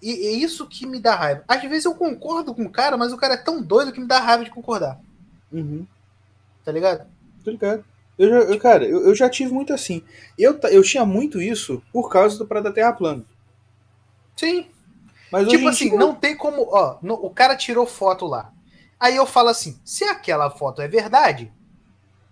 [0.00, 1.44] E é isso que me dá raiva.
[1.46, 4.06] Às vezes eu concordo com o cara, mas o cara é tão doido que me
[4.06, 5.00] dá raiva de concordar.
[5.52, 5.86] Uhum.
[6.64, 7.06] Tá ligado?
[7.44, 7.84] Tô ligado.
[8.18, 10.02] Eu já, eu, cara, eu, eu já tive muito assim.
[10.36, 13.24] Eu, eu tinha muito isso por causa do Praia da Terra Plana.
[14.36, 14.66] Sim.
[15.30, 16.68] Mas Tipo assim, dia- não tem como.
[16.70, 18.52] Ó, no- o cara tirou foto lá.
[18.98, 21.50] Aí eu falo assim: se aquela foto é verdade,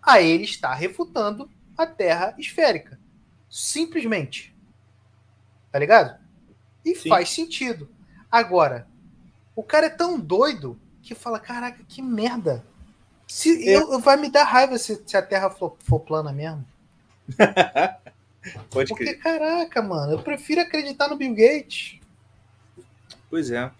[0.03, 2.99] aí ele está refutando a Terra esférica.
[3.49, 4.55] Simplesmente.
[5.73, 6.19] Tá ligado?
[6.85, 7.09] E Sim.
[7.09, 7.89] faz sentido.
[8.31, 8.87] Agora,
[9.55, 12.65] o cara é tão doido que fala: caraca, que merda.
[13.27, 13.77] Se, É.
[13.77, 16.65] eu, vai me dar raiva se, se a Terra for, for plana mesmo.
[18.71, 19.19] Pode Porque, crer.
[19.19, 22.01] caraca, mano, eu prefiro acreditar no Bill Gates.
[23.29, 23.71] Pois é.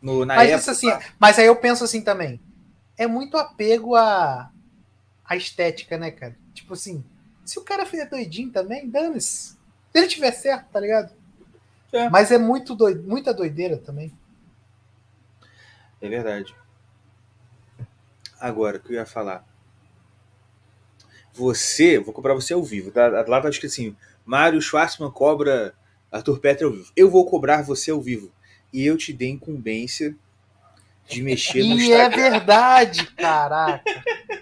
[0.00, 2.40] No, na Mas época, isso assim, mas aí eu penso assim também.
[2.96, 4.51] É muito apego à,
[5.32, 6.36] à estética, né, cara?
[6.54, 7.04] Tipo assim,
[7.44, 9.52] se o cara fizer doidinho também, dane-se.
[9.52, 11.12] Se ele tiver certo, tá ligado?
[11.92, 12.08] É.
[12.08, 14.12] Mas é muito doido, muita doideira também.
[16.00, 16.54] É verdade.
[18.40, 19.46] Agora, o que eu ia falar?
[21.32, 22.90] Você, vou cobrar você ao vivo.
[22.90, 23.08] Tá?
[23.26, 25.74] Lá tá escrito assim: Mário Schwartzman cobra
[26.10, 26.90] Arthur Petri ao vivo.
[26.96, 28.32] Eu vou cobrar você ao vivo.
[28.72, 30.16] E eu te dei incumbência
[31.06, 32.30] de mexer no E é Instagram.
[32.30, 33.84] verdade, caraca.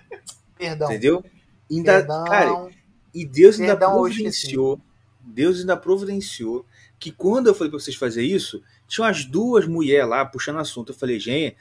[0.61, 0.89] Perdão.
[0.91, 1.25] Entendeu?
[1.71, 2.25] Ainda, Perdão.
[2.25, 2.69] cara,
[3.15, 4.81] e Deus ainda Perdão, eu providenciou.
[5.21, 6.67] Deus ainda providenciou
[6.99, 10.93] que quando eu falei pra vocês fazer isso, tinha umas duas mulheres lá puxando assunto.
[10.93, 11.57] Eu falei, gente,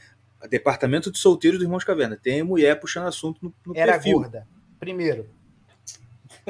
[0.50, 4.20] departamento de solteiros do Irmãos Caverna, tem mulher puxando assunto no, no Era perfil.
[4.20, 4.48] gorda.
[4.80, 5.30] Primeiro.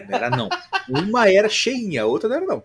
[0.07, 0.49] Não era não.
[0.89, 2.63] Uma era cheinha, a outra não era não.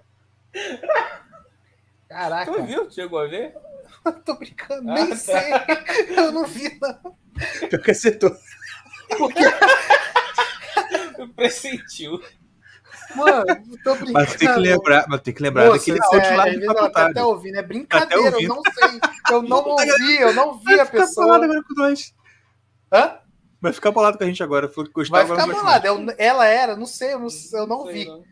[2.08, 2.90] Caraca, Tu viu?
[2.90, 3.54] Chegou a ver?
[4.24, 5.16] tô brincando, Ah, nem tá.
[5.16, 5.52] sei.
[6.16, 7.16] Eu não vi, não.
[7.68, 8.34] Pior que acertou.
[11.36, 12.20] Pressentiu.
[13.14, 13.44] Mano,
[13.84, 14.12] tô brincando.
[14.12, 17.06] Mas tem que lembrar, mas tem que lembrar Moça, daquele é, lá às do tá
[17.08, 18.54] até ouvindo, é brincadeira, eu ouvindo.
[18.54, 19.00] não sei.
[19.30, 21.26] Eu não ouvi, eu não vi a Vai ficar pessoa.
[21.26, 22.14] bolado agora com nós.
[22.92, 23.18] Hã?
[23.60, 24.68] Vai ficar bolado com a gente agora.
[24.68, 24.74] Que
[25.10, 25.86] Vai ficar não bolada.
[25.88, 28.04] Eu- Ela era, não sei, eu não, eu não sei, vi.
[28.06, 28.24] não.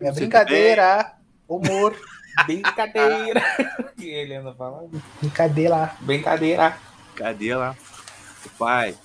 [0.00, 1.12] É brincadeira,
[1.48, 1.96] humor,
[2.46, 3.40] Brincadeira.
[3.96, 5.02] que ele anda falando.
[5.20, 5.92] brincadeira.
[6.00, 6.76] Brincadeira.
[8.44, 8.96] O pai.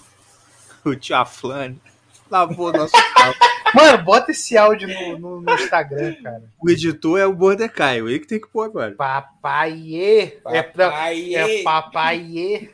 [0.90, 1.82] O tio Aflane.
[2.30, 3.36] Lavou nosso carro.
[3.74, 6.44] Mano, bota esse áudio no, no- no Instagram, cara.
[6.62, 8.00] O editor é o Mordecai.
[8.00, 8.92] Ele que tem que pôr agora.
[8.96, 10.38] Papaiê.
[10.48, 11.36] É, pra- Papai.
[11.36, 12.70] é papaiê.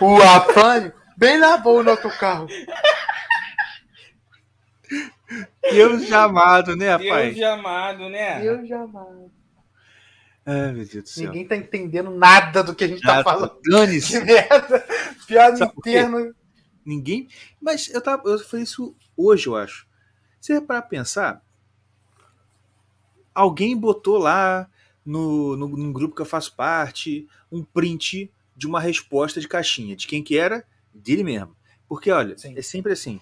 [0.00, 2.46] o Afânio, bem lavou no outro carro.
[5.70, 7.32] Deus chamado, né, pai?
[7.32, 8.44] Deus amado, né?
[8.44, 9.30] Eu jamais.
[10.44, 11.26] Ai, meu Deus do céu.
[11.26, 13.60] Ninguém tá entendendo nada do que a gente tá Ah, falando.
[13.62, 14.20] Que Dane-se.
[14.24, 14.84] merda.
[15.26, 16.34] Piada interna.
[16.84, 17.28] Ninguém.
[17.60, 19.86] Mas eu, tava, eu falei isso hoje, eu acho.
[20.40, 21.44] Se é para pensar,
[23.34, 24.68] alguém botou lá
[25.04, 29.96] no, no, num grupo que eu faço parte um print de uma resposta de caixinha.
[29.96, 30.64] De quem que era?
[30.92, 31.56] Dele mesmo.
[31.88, 32.56] Porque, olha, Sim.
[32.56, 33.20] é sempre assim.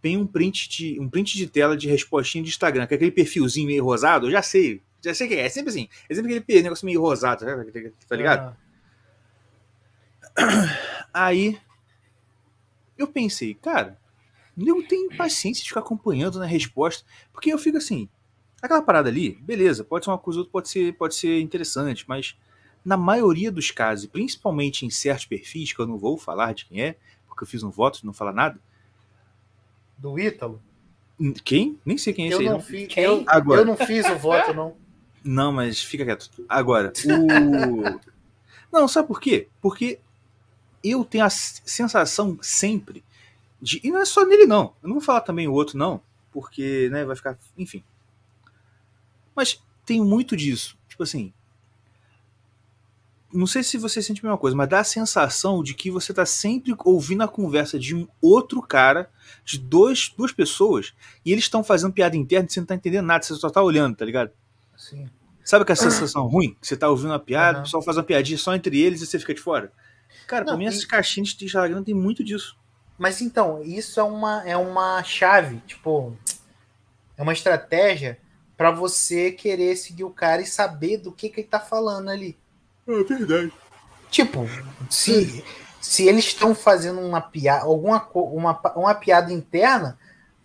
[0.00, 3.12] Tem um print, de, um print de tela de respostinha de Instagram, que é aquele
[3.12, 4.82] perfilzinho meio rosado, eu já sei.
[5.04, 5.46] Já sei que é.
[5.46, 5.88] É sempre assim.
[6.08, 7.44] É sempre aquele negócio meio rosado,
[8.08, 8.56] tá ligado?
[10.36, 10.68] Ah,
[11.12, 11.58] Aí
[12.98, 13.98] eu pensei, cara,
[14.58, 18.08] eu tenho paciência de ficar acompanhando na resposta, porque eu fico assim,
[18.60, 22.04] aquela parada ali, beleza, pode ser uma coisa ou outra, pode ser, pode ser interessante,
[22.06, 22.36] mas
[22.84, 26.82] na maioria dos casos, principalmente em certos perfis, que eu não vou falar de quem
[26.82, 26.96] é,
[27.28, 28.58] porque eu fiz um voto, não falar nada.
[29.96, 30.60] do Ítalo?
[31.44, 31.78] Quem?
[31.84, 32.46] Nem sei quem é esse Eu aí.
[32.46, 32.60] não, Não.
[32.60, 33.04] fiz, Quem?
[33.04, 33.60] eu, Agora.
[33.60, 34.76] eu não fiz o voto, não.
[35.24, 36.28] Não, mas fica quieto.
[36.48, 38.00] Agora, o.
[38.72, 39.46] não, sabe por quê?
[39.60, 40.00] Porque
[40.82, 43.04] eu tenho a sensação sempre
[43.60, 43.80] de.
[43.84, 44.74] E não é só nele, não.
[44.82, 46.00] Eu não vou falar também o outro, não.
[46.32, 47.38] Porque, né, vai ficar.
[47.56, 47.84] Enfim.
[49.34, 50.76] Mas tem muito disso.
[50.88, 51.32] Tipo assim.
[53.32, 56.12] Não sei se você sente a mesma coisa, mas dá a sensação de que você
[56.12, 59.08] tá sempre ouvindo a conversa de um outro cara,
[59.42, 60.92] de dois, duas pessoas,
[61.24, 63.62] e eles estão fazendo piada interna e você não tá entendendo nada, você só tá
[63.62, 64.32] olhando, tá ligado?
[64.76, 65.08] Sim.
[65.42, 66.54] Sabe aquela sensação ruim?
[66.60, 67.60] Que você tá ouvindo uma piada, Aham.
[67.60, 69.72] o pessoal faz uma piadinha só entre eles e você fica de fora?
[70.32, 72.56] Cara, pra Não, mim e- essas caixinhas de Instagram tem muito disso.
[72.98, 76.16] Mas então, isso é uma, é uma chave, tipo,
[77.16, 78.18] é uma estratégia
[78.56, 82.38] pra você querer seguir o cara e saber do que, que ele tá falando ali.
[82.86, 83.52] É verdade.
[84.10, 84.46] Tipo,
[84.88, 85.42] se,
[85.80, 89.98] se eles estão fazendo uma piada, alguma uma, uma piada interna,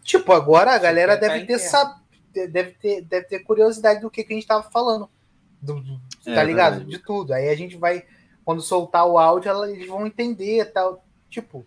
[0.03, 1.97] Tipo, agora a galera tá deve ter, sab...
[2.33, 5.09] deve, ter, deve ter curiosidade do que, que a gente tava falando.
[5.61, 6.75] Do, do- É, tá ligado?
[6.75, 6.91] verdade.
[6.91, 7.33] De tudo.
[7.33, 8.05] Aí a gente vai,
[8.47, 11.03] quando soltar o áudio, ela- eles vão entender tal.
[11.29, 11.65] Tipo,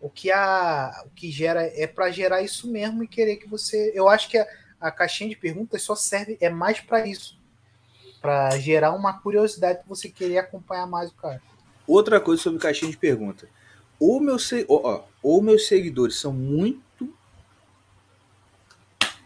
[0.00, 3.92] o que a o que gera é pra gerar isso mesmo e querer que você.
[3.94, 4.46] Eu acho que a,
[4.80, 7.38] a caixinha de perguntas só serve, é mais pra isso.
[8.22, 11.42] Pra gerar uma curiosidade pra você querer acompanhar mais o cara.
[11.86, 13.46] Outra coisa sobre caixinha de pergunta.
[14.00, 17.14] Ou, meu ó, ó, ou meus seguidores são muito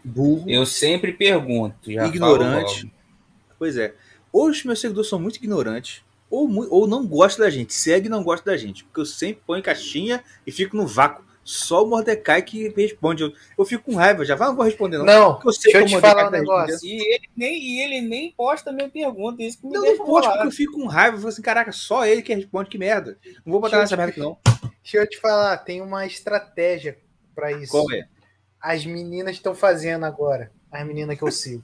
[0.03, 1.89] burros, Eu sempre pergunto,
[2.83, 2.91] logo.
[3.57, 3.95] Pois é.
[4.33, 7.73] Ou os meus seguidores são muito ignorantes, ou, ou não gostam da gente.
[7.73, 8.83] Segue e não gosta da gente.
[8.83, 11.27] Porque eu sempre ponho caixinha e fico no vácuo.
[11.43, 13.23] Só o Mordecai que responde.
[13.23, 14.35] Eu, eu fico com raiva já.
[14.35, 15.05] Vai, não vou responder, não.
[15.05, 16.87] Não, Porque eu sei deixa eu te Mordecai falar um tá negócio.
[16.87, 19.97] E ele nem, e ele nem posta a minha pergunta, isso que me Não, deixa
[19.97, 20.33] não bolado.
[20.33, 21.15] porque eu fico com raiva.
[21.15, 23.17] Eu falo assim, caraca, só ele que responde, que merda.
[23.43, 24.37] Não vou botar Deixa nessa merda aqui, não.
[24.83, 26.99] Deixa eu te falar, tem uma estratégia
[27.33, 27.71] pra isso.
[27.71, 28.07] Qual é?
[28.61, 30.51] as meninas estão fazendo agora.
[30.71, 31.63] As meninas que eu sigo.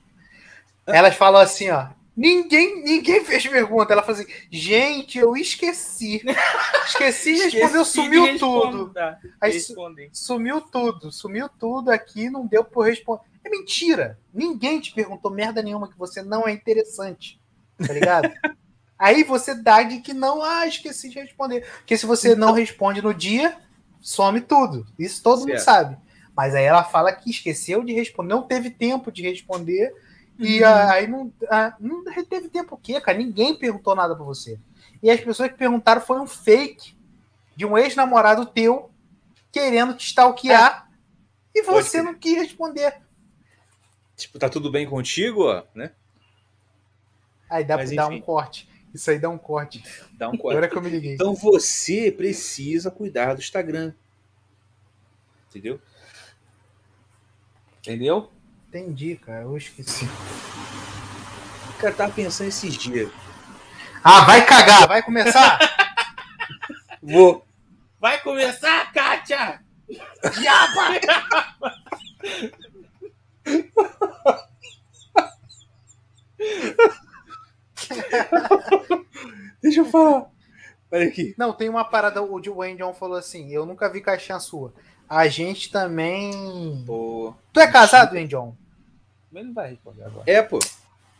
[0.88, 1.88] Elas falam assim, ó.
[2.16, 3.91] Ninguém, ninguém fez pergunta.
[3.91, 6.22] Ela fala assim, gente, eu esqueci.
[6.86, 8.72] Esqueci de responder, Esqueci de sumiu responder.
[8.72, 8.93] tudo.
[9.41, 10.09] Aí respondi.
[10.13, 13.24] sumiu tudo, sumiu tudo aqui, não deu eu responder.
[13.43, 14.18] É mentira.
[14.34, 17.39] Ninguém te perguntou merda nenhuma que você não é interessante.
[17.86, 18.32] Tá ligado?
[18.97, 21.68] Aí você dá de que não, ah, esqueci de responder.
[21.80, 23.57] Porque se você não responde no dia,
[23.99, 24.86] some tudo.
[24.97, 25.63] Isso todo mundo Certo.
[25.66, 25.97] sabe.
[26.36, 29.93] Mas aí ela fala que esqueceu de responder, não teve tempo de responder.
[30.38, 30.68] E Uhum.
[30.68, 33.18] ah, aí não, ah, não teve tempo o quê, cara?
[33.18, 34.60] Ninguém perguntou nada pra você.
[35.02, 36.96] E as pessoas que perguntaram foi um fake
[37.56, 38.92] de um ex-namorado teu
[39.52, 40.90] querendo te stalkear
[41.54, 43.02] e Pode você não quis responder.
[44.18, 45.92] Tipo, tá tudo bem contigo, ó, né?
[47.50, 48.70] Aí dá, Mas, dá um corte.
[48.94, 49.84] Isso aí dá um corte.
[50.14, 50.58] Dá um corte.
[50.58, 51.14] Agora que eu me liguei.
[51.14, 53.94] Então você precisa cuidar do Instagram.
[55.50, 55.80] Entendeu?
[57.80, 58.32] Entendeu?
[58.76, 59.43] Entendi, cara.
[59.43, 60.03] Eu esqueci.
[61.69, 63.09] O cara tava pensando esses dias.
[64.03, 64.86] Ah, vai cagar!
[64.86, 65.57] Vai começar?
[67.01, 67.47] Vou.
[68.01, 69.61] Vai começar, Kátia!
[70.38, 70.99] Diaba!
[79.63, 80.30] Deixa eu falar.
[80.91, 81.34] Olha aqui.
[81.38, 82.21] Não, tem uma parada.
[82.21, 84.73] O Dwayne John falou assim: Eu nunca vi caixinha sua.
[85.07, 86.84] A gente também.
[86.86, 87.34] Pô.
[87.53, 88.28] Tu é casado, Dwayne
[89.36, 89.40] John?
[89.40, 90.24] Ele não vai responder agora.
[90.26, 90.60] É, pô.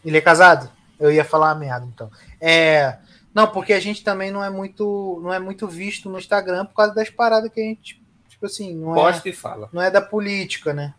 [0.04, 0.70] Ele é casado?
[1.00, 2.10] Eu ia falar uma merda, então.
[2.40, 2.98] É.
[3.34, 6.76] Não, porque a gente também não é muito, não é muito visto no Instagram por
[6.76, 9.68] causa das paradas que a gente, tipo assim, não é, Posta e fala.
[9.74, 10.94] não é da política, né?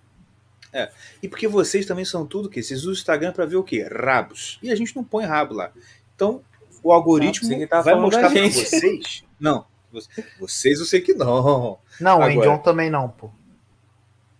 [1.22, 2.62] E porque vocês também são tudo o quê?
[2.62, 3.88] Vocês usam o Instagram pra ver o quê?
[3.90, 4.58] Rabos.
[4.62, 5.72] E a gente não põe rabo lá.
[6.14, 6.42] Então,
[6.82, 8.62] o algoritmo Não, que tava vai mostrar pra gente.
[8.62, 9.24] vocês.
[9.40, 9.64] Não.
[9.90, 11.78] Você- Vocês eu sei que não.
[11.98, 13.30] Não, o Agora- Indion também não, pô.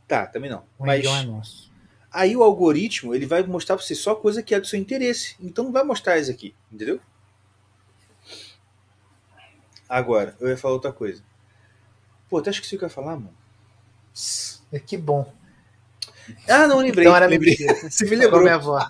[0.07, 0.63] Tá, também não.
[0.79, 1.66] O Mas Indion é nosso.
[2.17, 5.37] Aí o algoritmo, ele vai mostrar pra você só coisa que é do seu interesse.
[5.39, 6.99] Então não vai mostrar isso aqui, entendeu?
[9.89, 11.23] Agora, eu ia falar outra coisa.
[12.29, 13.35] Pô, até esqueci o que eu ia falar, mano.
[14.73, 15.33] É Que bom.
[16.49, 17.05] Ah, não, lembrei.
[17.05, 17.51] Então era lembrei.
[17.51, 17.75] mentira.
[17.89, 18.43] Você me lembrou.
[18.43, 18.81] minha avó.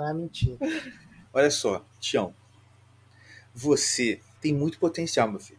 [0.00, 0.58] É mentira.
[1.32, 2.34] Olha só, Tião.
[3.54, 5.58] Você tem muito potencial, meu filho.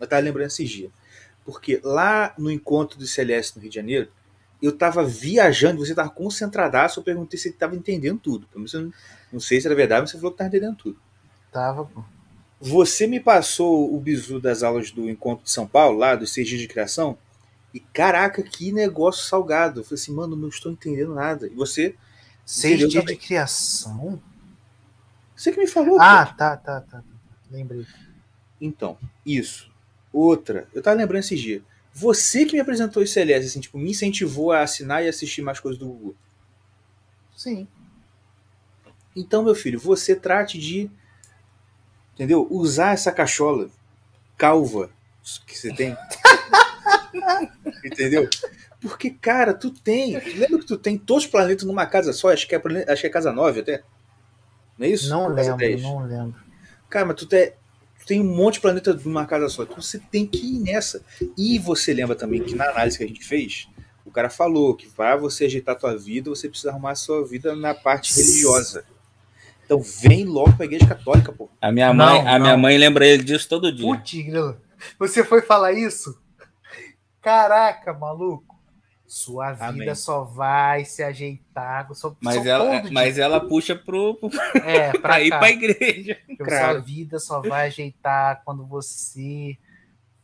[0.00, 0.90] Eu tava lembrando esses dias.
[1.44, 4.10] Porque lá no encontro do CLS no Rio de Janeiro,
[4.62, 8.46] eu tava viajando, você tava concentradaço, eu perguntei se ele tava entendendo tudo.
[8.54, 8.92] Não,
[9.32, 10.98] não sei se era verdade, mas você falou que tava entendendo tudo.
[11.50, 12.04] Tava, pô.
[12.60, 16.46] Você me passou o bizu das aulas do encontro de São Paulo, lá, dos seis
[16.46, 17.16] dias de criação,
[17.72, 19.80] e caraca, que negócio salgado.
[19.80, 21.46] Eu falei assim, mano, não estou entendendo nada.
[21.46, 21.94] E você,
[22.44, 23.16] Seis dias também.
[23.16, 24.20] de criação?
[25.36, 25.98] você que me falou.
[26.00, 26.34] Ah, pô.
[26.36, 27.02] tá, tá, tá.
[27.50, 27.86] Lembrei.
[28.60, 29.70] Então, isso.
[30.12, 31.62] Outra, eu tava lembrando esses dias.
[31.92, 35.58] Você que me apresentou esse CLS, assim, tipo, me incentivou a assinar e assistir mais
[35.60, 36.16] coisas do Google.
[37.36, 37.66] Sim.
[39.14, 40.90] Então, meu filho, você trate de,
[42.14, 42.46] entendeu?
[42.50, 43.68] Usar essa cachola
[44.36, 44.90] calva
[45.46, 45.96] que você tem.
[47.84, 48.28] entendeu?
[48.80, 50.16] Porque, cara, tu tem.
[50.18, 52.32] Lembra que tu tem todos os planetas numa casa só?
[52.32, 53.82] Acho que é, acho que é casa 9 até.
[54.78, 55.10] Não é isso?
[55.10, 55.82] Não Ou lembro, 10?
[55.82, 56.40] não lembro.
[56.88, 57.59] Cara, mas tu, te- tu
[58.10, 59.62] tem um monte de planeta numa casa só.
[59.62, 61.00] Então você tem que ir nessa.
[61.38, 63.68] E você lembra também que na análise que a gente fez,
[64.04, 67.24] o cara falou que para você ajeitar a tua vida, você precisa arrumar a sua
[67.24, 68.84] vida na parte religiosa.
[69.64, 71.48] Então vem logo pra igreja católica, pô.
[71.60, 72.40] A minha Não, mãe, a não.
[72.40, 73.86] minha mãe lembra ele disso todo dia.
[73.86, 74.12] Putz.
[74.98, 76.20] Você foi falar isso?
[77.22, 78.49] Caraca, maluco.
[79.10, 79.94] Sua vida Amém.
[79.96, 81.92] só vai se ajeitar.
[81.94, 83.24] Só, Mas só ela, mas dia.
[83.24, 84.30] ela puxa pro, pro
[84.64, 85.38] é, pra ir cá.
[85.40, 86.16] pra igreja.
[86.38, 86.74] Cara.
[86.74, 89.58] Sua vida só vai ajeitar quando você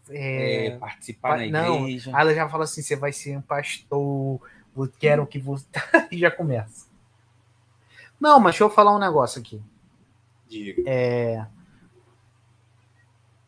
[0.09, 2.13] é, É, participar na não, igreja.
[2.15, 4.41] Aí ela já fala assim: você vai ser um pastor,
[4.77, 5.67] eu quero que você.
[6.13, 6.87] e já começa.
[8.21, 9.61] Não, mas deixa eu falar um negócio aqui.
[10.49, 10.85] Diga.
[10.87, 11.45] É,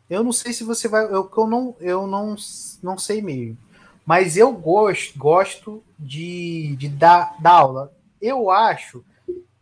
[0.09, 1.05] Eu não sei se você vai.
[1.05, 2.35] Eu, eu, não, eu não,
[2.83, 3.57] não sei mesmo.
[4.09, 7.93] Mas eu gosto, gosto de, de dar, dar aula.
[8.19, 9.05] Eu acho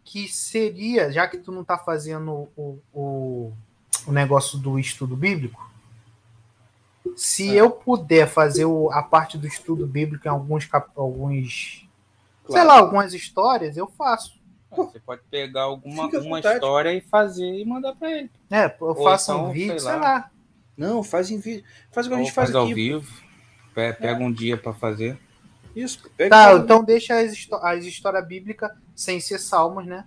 [0.05, 3.51] que seria, já que tu não tá fazendo o, o,
[4.07, 5.69] o negócio do estudo bíblico,
[7.13, 11.85] se eu puder fazer o- a parte do estudo bíblico em alguns, cap- alguns
[12.45, 12.67] sei Claro.
[12.69, 14.39] lá, algumas histórias, eu faço.
[14.71, 18.31] Você pode pegar alguma uma história e fazer e mandar pra ele.
[18.49, 19.99] É, eu faço então, um vídeo, sei sei lá.
[19.99, 20.31] lá.
[20.77, 21.65] Não, faz em vídeo.
[21.91, 22.73] Faz igual a Ou gente faz, faz ao aqui.
[22.75, 23.26] vivo.
[23.77, 25.19] Pe- Pega um dia pra fazer.
[25.75, 26.09] Isso.
[26.17, 26.63] Pega Tá, faz.
[26.63, 30.03] então deixa as, as histórias bíblicas sem ser salmos, né?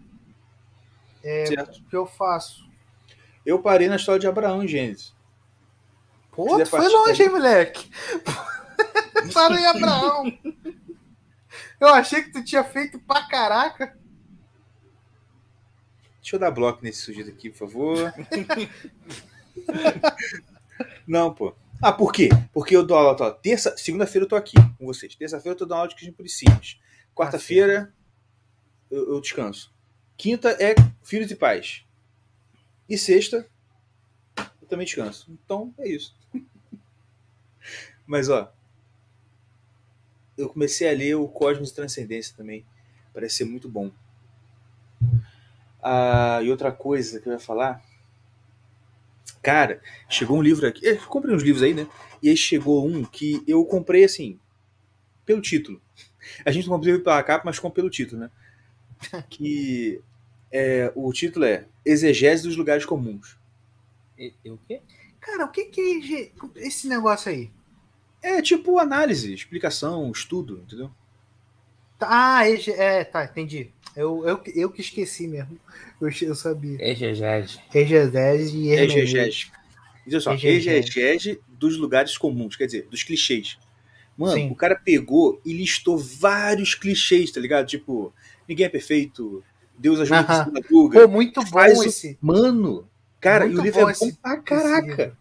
[1.23, 1.77] Certo.
[1.79, 2.69] O que eu faço?
[3.47, 5.15] Eu parei na história de Abraão em Gênesis.
[6.33, 7.89] Pô, tu foi longe, hein, moleque?
[9.33, 10.37] Para aí, Abraão.
[11.79, 13.97] Eu achei que tu tinha feito pra caraca.
[16.21, 18.13] Deixa eu dar bloco nesse sujeito aqui, por favor.
[21.07, 21.55] Não, pô.
[21.83, 22.29] Ah, por quê?
[22.53, 25.15] Porque eu dou aula, terça, segunda-feira eu tô aqui com vocês.
[25.15, 26.79] Terça-feira eu tô dando aula de Cristina por Simples.
[27.15, 27.95] Quarta-feira
[28.91, 29.75] eu, eu descanso.
[30.15, 31.87] Quinta é Filhos e Pais.
[32.87, 33.49] E sexta
[34.37, 35.33] eu também descanso.
[35.43, 36.15] Então é isso.
[38.07, 38.53] Mas ó,
[40.37, 42.67] eu comecei a ler o Cosmos e Transcendência também.
[43.15, 43.91] Parece ser muito bom.
[45.83, 47.83] Ah, e outra coisa que eu ia falar.
[49.43, 50.85] Cara, chegou um livro aqui.
[50.87, 51.87] Eu comprei uns livros aí, né?
[52.23, 54.39] E aí chegou um que eu comprei assim,
[55.27, 55.81] pelo título.
[56.45, 58.31] A gente não comprou pela capa, mas comprou pelo título, né?
[59.31, 60.01] Que
[60.53, 63.39] é, o título é Exegese dos Lugares Comuns.
[64.19, 64.83] E, e o quê?
[65.21, 67.51] Cara, o que que é esse- esse negócio aí?
[68.23, 70.91] É tipo análise, explicação, estudo, entendeu?
[72.01, 73.71] Ah, ege- é, tá, entendi.
[73.97, 75.59] Eu, eu, eu que esqueci mesmo.
[76.01, 76.79] Eu, eu sabia.
[76.81, 77.59] Exegese.
[77.75, 78.71] Exegese e.
[78.73, 79.51] Exegese.
[80.07, 80.69] Diz só, Exegese.
[80.71, 83.59] exegese dos lugares comuns, quer dizer, dos clichês.
[84.17, 84.51] Mano, Sim.
[84.51, 87.67] o cara pegou e listou vários clichês, tá ligado?
[87.67, 88.13] Tipo,
[88.49, 89.43] ninguém é perfeito,
[89.79, 91.01] Deus ajuda quem se madruga.
[91.01, 92.19] Pô, muito bom Faz o- esse.
[92.21, 92.89] Mano,
[93.21, 95.17] cara, Muito e o livro bom é esse- bom pra caraca.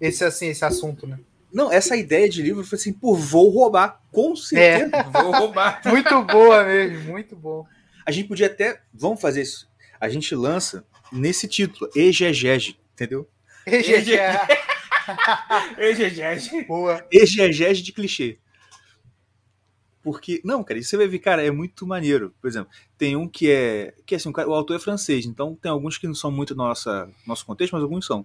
[0.00, 1.18] Esse, assim, esse assunto, né?
[1.52, 4.94] Não, essa ideia de livro foi assim, pô, vou roubar, com certeza.
[4.96, 5.02] É.
[5.04, 5.80] Vou roubar.
[5.86, 7.66] Muito boa mesmo, muito bom.
[8.06, 9.68] A gente podia até, vamos fazer isso,
[10.00, 13.28] a gente lança nesse título, Egegege, entendeu?
[13.66, 14.38] Exegese.
[15.78, 16.62] Exegese.
[16.64, 17.06] Boa.
[17.10, 18.38] Exegese de clichê.
[20.02, 22.32] Porque, não, cara, isso você vai ver, cara, é muito maneiro.
[22.40, 23.92] Por exemplo, tem um que é.
[24.06, 26.54] Que assim, o cara- o autor é francês, então tem alguns que não são muito
[26.54, 28.24] nossa, nosso contexto, mas alguns são.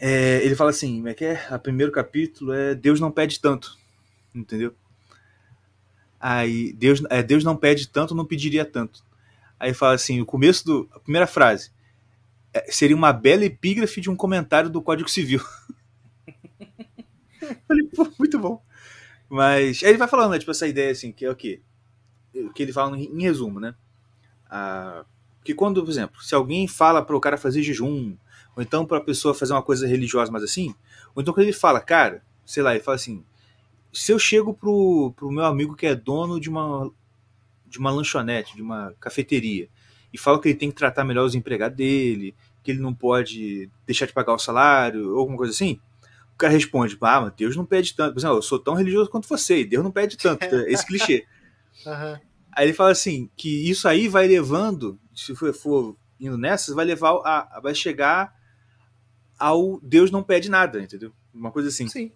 [0.00, 1.46] É, ele fala assim, como é que é?
[1.54, 3.78] O primeiro capítulo é Deus não pede tanto.
[4.34, 4.74] Entendeu?
[6.18, 9.02] Aí, Deus, é, Deus não pede tanto, não pediria tanto.
[9.58, 10.88] Aí fala assim, o começo do.
[10.92, 11.70] A primeira frase.
[12.54, 15.40] é, seria uma bela epígrafe de um comentário do Código Civil.
[17.66, 18.62] Falei, pô, muito bom.
[19.28, 21.60] Mas aí ele vai falando, né, tipo, essa ideia assim, que é o quê?
[22.34, 23.74] O que ele fala em resumo, né?
[24.50, 25.04] Ah,
[25.44, 28.16] que quando, por exemplo, se alguém fala para o cara fazer jejum,
[28.56, 30.74] ou então para a pessoa fazer uma coisa religiosa, mas assim,
[31.14, 33.24] ou então quando ele fala, cara, sei lá, ele fala assim,
[33.92, 36.90] se eu chego pro, pro meu amigo que é dono de uma
[37.66, 39.68] de uma lanchonete, de uma cafeteria,
[40.12, 42.34] e falo que ele tem que tratar melhor os empregados dele,
[42.64, 45.78] que ele não pode deixar de pagar o salário, ou alguma coisa assim,
[46.34, 48.14] o cara responde, ah, mas Deus não pede tanto.
[48.14, 50.44] Por exemplo, eu sou tão religioso quanto você, e Deus não pede tanto.
[50.66, 51.26] Esse clichê.
[51.86, 52.20] Aham.
[52.52, 56.84] Aí ele fala assim, que isso aí vai levando, se for, for indo nessa, vai
[56.84, 58.34] levar a- vai chegar
[59.40, 61.10] ao Deus não pede nada, entendeu?
[61.34, 61.88] Uma coisa assim.
[61.88, 62.12] Sim.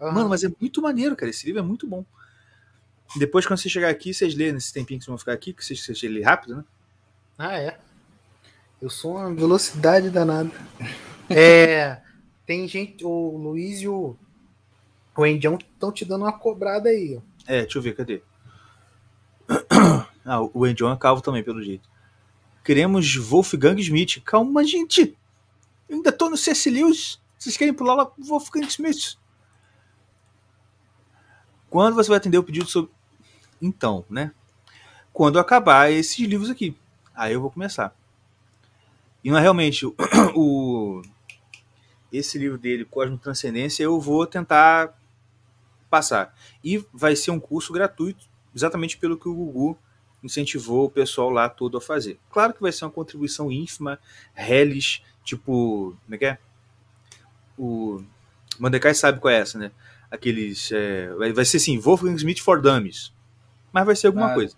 [0.00, 0.12] Aham.
[0.12, 1.30] Mano, mas é muito maneiro, cara.
[1.30, 2.04] Esse livro é muito bom.
[3.16, 5.64] Depois, quando você chegar aqui, vocês lêem nesse tempinho que vocês vão ficar aqui, que
[5.64, 6.64] vocês, vocês lêem rápido, né?
[7.38, 7.78] Ah, é.
[8.82, 10.50] Eu sou uma velocidade danada.
[11.28, 12.00] É.
[12.46, 14.16] Tem gente, o Luiz e o,
[15.16, 17.20] o Endião estão te dando uma cobrada aí, ó.
[17.44, 18.22] É, deixa eu ver, cadê?
[20.24, 21.88] Ah, o John é calvo também, pelo jeito.
[22.64, 24.20] Queremos Wolfgang Smith.
[24.24, 25.16] Calma, gente!
[25.88, 26.70] Eu ainda tô no C.S.
[26.70, 27.20] Lewis.
[27.38, 29.16] Vocês querem pular lá pro Wolfgang Smith?
[31.68, 32.90] Quando você vai atender o pedido sobre.
[33.60, 34.32] Então, né?
[35.12, 36.76] Quando acabar esses livros aqui.
[37.14, 37.94] Aí eu vou começar.
[39.22, 39.86] E não é realmente
[40.34, 41.02] o.
[42.12, 44.96] esse livro dele, Cosmo Transcendência, eu vou tentar
[45.90, 46.34] passar.
[46.62, 49.78] E vai ser um curso gratuito, exatamente pelo que o Gugu
[50.22, 52.18] incentivou o pessoal lá todo a fazer.
[52.30, 53.98] Claro que vai ser uma contribuição ínfima,
[54.34, 56.38] reles, tipo, como é que é?
[57.58, 58.02] o
[58.58, 59.70] Mandecai sabe qual é essa, né?
[60.10, 60.70] Aqueles.
[60.72, 63.12] É, vai, vai ser assim, Wolfgang Smith for Dummies.
[63.72, 64.34] Mas vai ser alguma Ah.
[64.34, 64.56] coisa.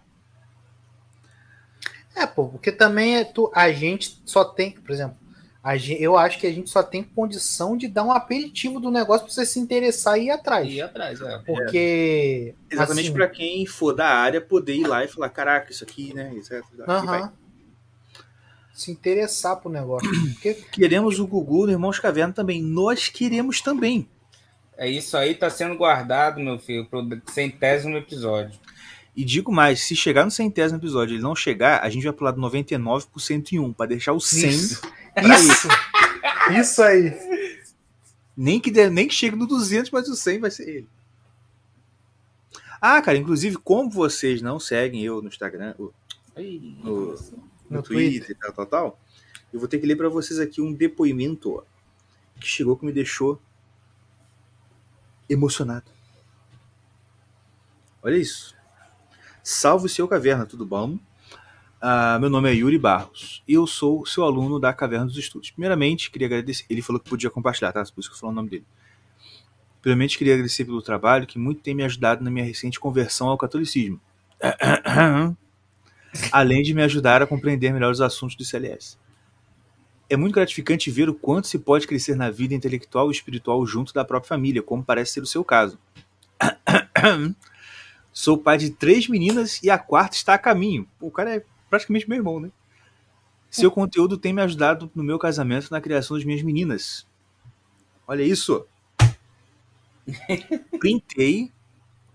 [2.15, 5.17] É, pô, porque também é tu, a gente só tem, por exemplo,
[5.63, 8.91] a gen- eu acho que a gente só tem condição de dar um aperitivo do
[8.91, 10.69] negócio pra você se interessar e ir atrás.
[10.73, 11.39] E atrás, é.
[11.39, 12.55] Porque.
[12.71, 16.15] Exatamente assim, pra quem for da área poder ir lá e falar: caraca, isso aqui,
[16.15, 16.33] né?
[16.35, 16.97] Isso aqui vai.
[16.97, 17.33] aham.
[18.73, 20.09] Se interessar pro negócio.
[20.35, 22.63] Porque Queremos o Gugu no Irmãos Caverna também.
[22.63, 24.09] Nós queremos também.
[24.77, 28.57] É isso aí, tá sendo guardado, meu filho, pro centésimo episódio.
[29.17, 32.13] E digo mais: se chegar no centésimo episódio e ele não chegar, a gente vai
[32.13, 34.49] pular do 99 pro 101, pra deixar o 100.
[34.51, 34.81] Isso.
[35.17, 35.69] Isso!
[36.59, 37.13] Isso aí.
[38.37, 40.89] Nem que, der, nem que chegue no 200, mas o 100 vai ser ele.
[42.81, 45.93] Ah, cara, inclusive, como vocês não seguem eu no Instagram, o-
[46.37, 47.19] no, no
[47.69, 49.01] No Twitter e tal, tal, tal,
[49.53, 51.63] eu vou ter que ler pra vocês aqui um depoimento ó,
[52.41, 53.43] que chegou que me deixou
[55.29, 55.91] emocionado.
[58.03, 58.55] Olha isso.
[59.43, 60.99] Salve o seu caverna, tudo bom?
[61.81, 65.53] Ah, meu nome é Yuri Barros e eu sou seu aluno da Caverna dos Estudos.
[65.53, 66.65] Primeiramente, queria agradecer.
[66.69, 67.85] Ele falou que podia compartilhar, tá?
[67.85, 68.65] Por isso que eu falei o nome dele.
[69.81, 73.39] Primeiramente, queria agradecer pelo trabalho que muito tem me ajudado na minha recente conversão ao
[73.39, 74.01] catolicismo.
[76.33, 78.99] Além de me ajudar a compreender melhor os assuntos do CLS.
[80.11, 83.95] É muito gratificante ver o quanto se pode crescer na vida intelectual e espiritual junto
[83.95, 85.79] da própria família, como parece ser o seu caso.
[88.13, 90.89] Sou pai de três meninas e a quarta está a caminho.
[91.01, 92.51] O cara é praticamente meu irmão, né?
[93.51, 97.07] Seu conteúdo tem me ajudado no meu casamento na criação das minhas meninas.
[98.07, 98.67] Olha isso.
[100.79, 101.53] Printei,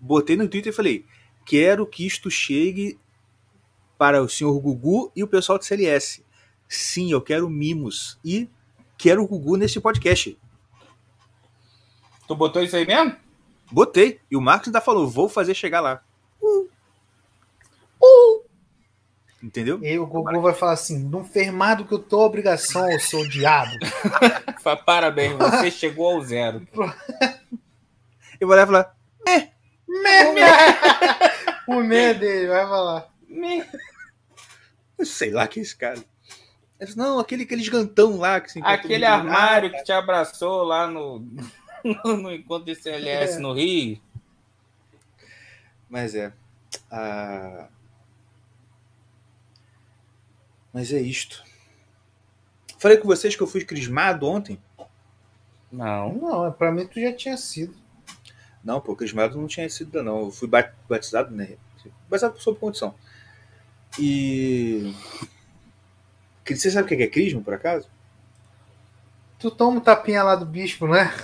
[0.00, 1.04] botei no Twitter e falei:
[1.44, 2.98] quero que isto chegue
[3.98, 6.24] para o senhor Gugu e o pessoal do CLS.
[6.68, 8.48] Sim, eu quero mimos e
[8.96, 10.38] quero o Gugu nesse podcast.
[12.26, 13.16] Tu botou isso aí mesmo?
[13.70, 14.20] Botei.
[14.30, 16.02] E o Marcos ainda falou: vou fazer chegar lá.
[19.44, 19.78] Entendeu?
[19.84, 22.98] E o Gugu vai falar assim: não fez mais do que eu tô obrigação, eu
[22.98, 23.72] sou o diabo.
[24.86, 26.66] Parabéns, você chegou ao zero.
[28.40, 28.96] Eu vou lá e falar:
[31.68, 33.10] o medo dele, vai falar.
[34.98, 36.02] eu sei lá que é esse cara.
[36.78, 40.64] Falou, Não, aquele, aquele gigantão lá que se encontra Aquele no- armário que te abraçou
[40.64, 41.18] lá no,
[42.04, 43.38] no encontro de CLS É.
[43.40, 44.00] no Rio.
[45.88, 46.32] Mas é.
[46.90, 47.68] Ah,
[50.74, 51.44] Mas é isto.
[52.78, 54.60] Falei com vocês que eu fui crismado ontem.
[55.70, 56.12] Não.
[56.14, 57.74] Não, pra mim tu já tinha sido.
[58.62, 60.22] Não, pô, crismado não tinha sido, não.
[60.22, 61.56] Eu fui bat- batizado, né?
[62.10, 62.94] Batizado sob condição.
[63.98, 64.92] E.
[66.46, 67.88] Você sabe o que é crisma, por acaso?
[69.38, 71.14] Tu toma um tapinha lá do bispo, né?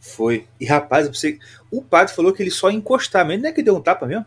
[0.00, 0.46] Foi.
[0.58, 1.38] E rapaz, eu pensei...
[1.70, 3.42] o padre falou que ele só ia encostar mesmo.
[3.44, 4.26] Não é que deu um tapa mesmo?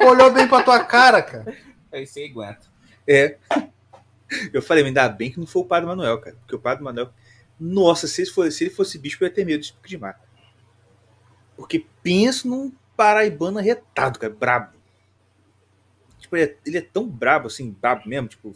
[0.00, 1.56] Olhou bem pra tua cara, cara.
[1.92, 2.69] Aí você aguenta.
[3.06, 3.36] É.
[4.52, 6.36] Eu falei, ainda bem que não foi o padre Manuel, cara.
[6.36, 7.12] Porque o padre Manuel.
[7.58, 10.18] Nossa, se ele fosse, se ele fosse bispo, eu ia ter medo de crismar.
[11.56, 14.72] Porque penso num paraibano arretado, cara, brabo.
[16.18, 18.54] Tipo, ele é, ele é tão brabo, assim, brabo mesmo, tipo,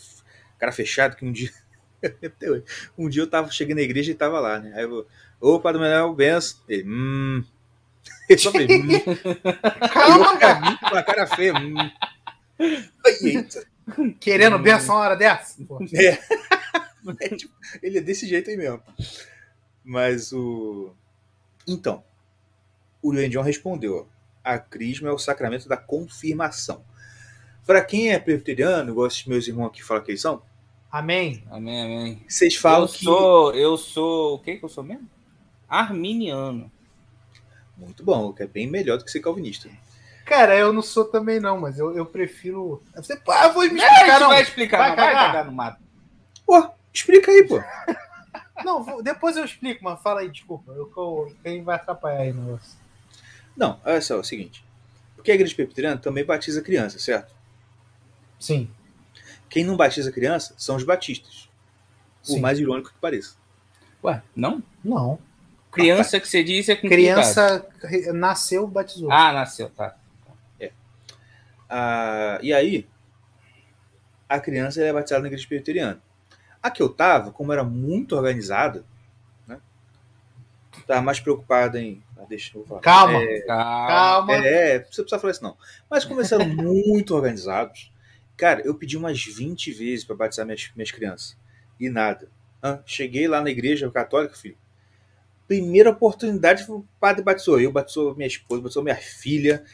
[0.58, 1.50] cara fechado, que um dia.
[2.96, 4.72] um dia eu tava chegando na igreja e tava lá, né?
[4.74, 5.06] Aí eu,
[5.40, 6.60] ô, Padre Manuel, benção.
[6.68, 7.44] Ele, hum.
[8.28, 9.90] Ele só hum.
[9.92, 10.78] Calma, cara.
[10.78, 11.90] Com a cara feia, hum.
[13.22, 13.73] Eita.
[14.20, 15.62] Querendo benção uma hora dessa?
[15.64, 15.78] Pô.
[15.94, 16.18] É.
[17.20, 18.82] É, tipo, ele é desse jeito aí mesmo.
[19.84, 20.90] Mas o.
[21.68, 22.02] Então,
[23.02, 24.08] o Leon respondeu:
[24.42, 26.82] a crisma é o sacramento da confirmação.
[27.66, 30.42] Para quem é presbiteriano, igual esses meus irmãos aqui falam que eles são,
[30.94, 31.42] Amém.
[31.50, 32.24] Amém, amém.
[32.28, 33.04] vocês falam eu que.
[33.04, 35.10] sou, eu sou, o que que eu sou mesmo?
[35.68, 36.70] Arminiano.
[37.76, 39.68] Muito bom, que é bem melhor do que ser calvinista.
[40.24, 42.82] Cara, eu não sou também não, mas eu, eu prefiro.
[42.96, 44.28] Você, ah, vou me É, a explicar, gente não.
[44.28, 45.26] vai explicar, Vai não vai cagar.
[45.26, 45.82] cagar no mato.
[46.46, 47.62] Pô, explica aí, pô.
[48.64, 50.70] Não, vou- depois eu explico, mas fala aí, desculpa.
[50.72, 52.78] Eu, eu, quem vai atrapalhar aí o negócio?
[53.56, 54.64] Não, olha só, é o seguinte.
[55.16, 57.34] Porque a igreja presbiteriana também batiza criança, certo?
[58.38, 58.70] Sim.
[59.50, 61.48] Quem não batiza criança são os batistas.
[62.24, 62.40] Por Sim.
[62.40, 63.34] mais irônico que pareça.
[64.04, 64.62] Ué, não?
[64.84, 65.18] Não.
[65.72, 67.02] Criança que você diz é com que idade?
[67.02, 67.66] Criança
[68.12, 69.10] nasceu, batizou.
[69.10, 69.96] Ah, nasceu, tá.
[71.68, 72.86] Ah, e aí,
[74.28, 76.02] a criança é batizada na igreja presbiteriana.
[76.62, 78.84] A que eu tava, como era muito organizada,
[79.46, 79.60] né?
[80.86, 82.02] Tava mais preocupada em.
[82.16, 82.80] Ah, deixa eu falar.
[82.80, 83.86] Calma, Calma.
[83.86, 84.34] calma.
[84.46, 85.56] É, você precisa falar isso não.
[85.90, 87.92] Mas como eles eram muito organizados,
[88.36, 91.36] cara, eu pedi umas 20 vezes para batizar minhas, minhas crianças.
[91.78, 92.28] E nada.
[92.62, 94.56] Ah, cheguei lá na igreja católica, filho.
[95.46, 99.64] Primeira oportunidade, o padre batizou eu, batizou minha esposa, batizou minha filha.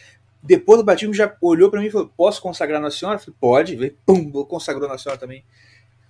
[0.42, 3.16] Depois do batismo, já olhou para mim e falou: Posso consagrar na senhora?
[3.16, 3.96] Eu falei: Pode.
[4.06, 5.44] Pum, consagrou na senhora também.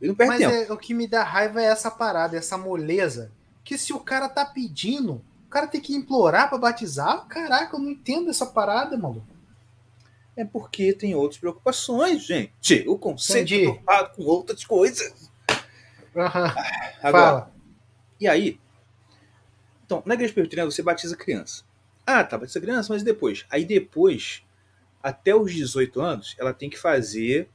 [0.01, 0.73] E não perde Mas tempo.
[0.73, 3.33] é, o que me dá raiva é essa parada, essa moleza.
[3.63, 7.27] Que se o cara tá pedindo, o cara tem que implorar pra batizar.
[7.27, 9.27] Caraca, eu não entendo essa parada, maluco.
[10.37, 12.89] É porque tem outras preocupações, gente.
[12.89, 15.31] O conceito é preocupado com outras coisas.
[16.17, 16.55] Aham.
[17.03, 17.53] Agora, Fala.
[18.19, 18.59] E aí?
[19.85, 21.65] Então, na igreja presbiteriana você batiza criança.
[22.13, 23.47] Ah, tá, batiza criança, mas depois?
[23.51, 24.43] Aí depois,
[25.03, 27.49] até os 18 anos, ela tem que fazer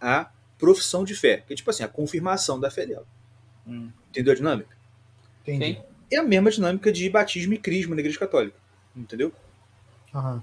[0.00, 3.06] a profissão de fé, que é tipo assim, a confirmação da fé dela.
[3.66, 3.90] Hum.
[4.10, 4.76] Entendeu a dinâmica?
[5.42, 5.78] Entendi.
[5.78, 5.82] Sim.
[6.10, 8.56] É a mesma dinâmica de batismo e crisma na igreja católica.
[8.94, 9.32] Entendeu?
[10.14, 10.42] Aham.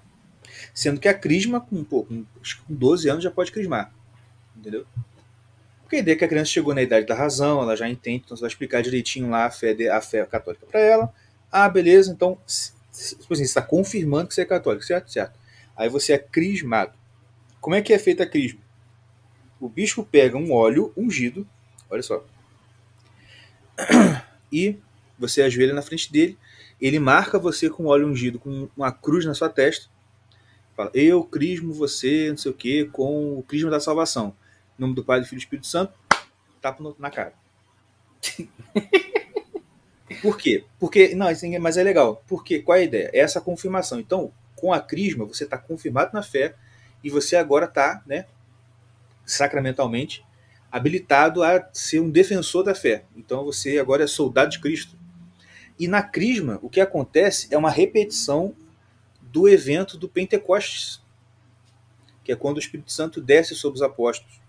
[0.73, 3.93] Sendo que a crisma, com, pô, com, acho que com 12 anos, já pode crismar.
[4.55, 4.87] Entendeu?
[5.83, 8.23] Porque a ideia é que a criança chegou na idade da razão, ela já entende,
[8.25, 11.13] então você vai explicar direitinho lá a fé, de- a fé católica para ela.
[11.51, 12.37] Ah, beleza, então,
[12.97, 15.11] tipo assim, você está confirmando que você é católico, certo?
[15.11, 15.37] Certo.
[15.75, 16.93] Aí você é crismado.
[17.61, 18.59] Como é que é feita a crisma?
[19.59, 21.47] O bispo pega um óleo ungido,
[21.89, 22.23] olha só,
[24.51, 24.77] e
[25.17, 26.37] você ajoelha na frente dele,
[26.79, 29.87] ele marca você com óleo ungido, com uma cruz na sua testa,
[30.75, 34.35] fala, eu crismo você, não sei o que, com o crisma da salvação.
[34.77, 35.93] Em nome do Pai, do Filho e do Espírito Santo,
[36.61, 37.33] tapa na cara.
[40.21, 40.65] Por quê?
[40.79, 41.27] Porque, não,
[41.59, 42.23] mas é legal.
[42.27, 43.09] Porque, qual é a ideia?
[43.13, 43.99] É essa confirmação.
[43.99, 46.55] Então, com a crisma, você está confirmado na fé
[47.03, 48.25] e você agora está, né,
[49.25, 50.25] sacramentalmente,
[50.71, 53.05] habilitado a ser um defensor da fé.
[53.15, 54.97] Então, você agora é soldado de Cristo.
[55.79, 58.55] E na crisma, o que acontece é uma repetição
[59.21, 61.01] do evento do Pentecostes,
[62.23, 64.41] que é quando o Espírito Santo desce sobre os apóstolos.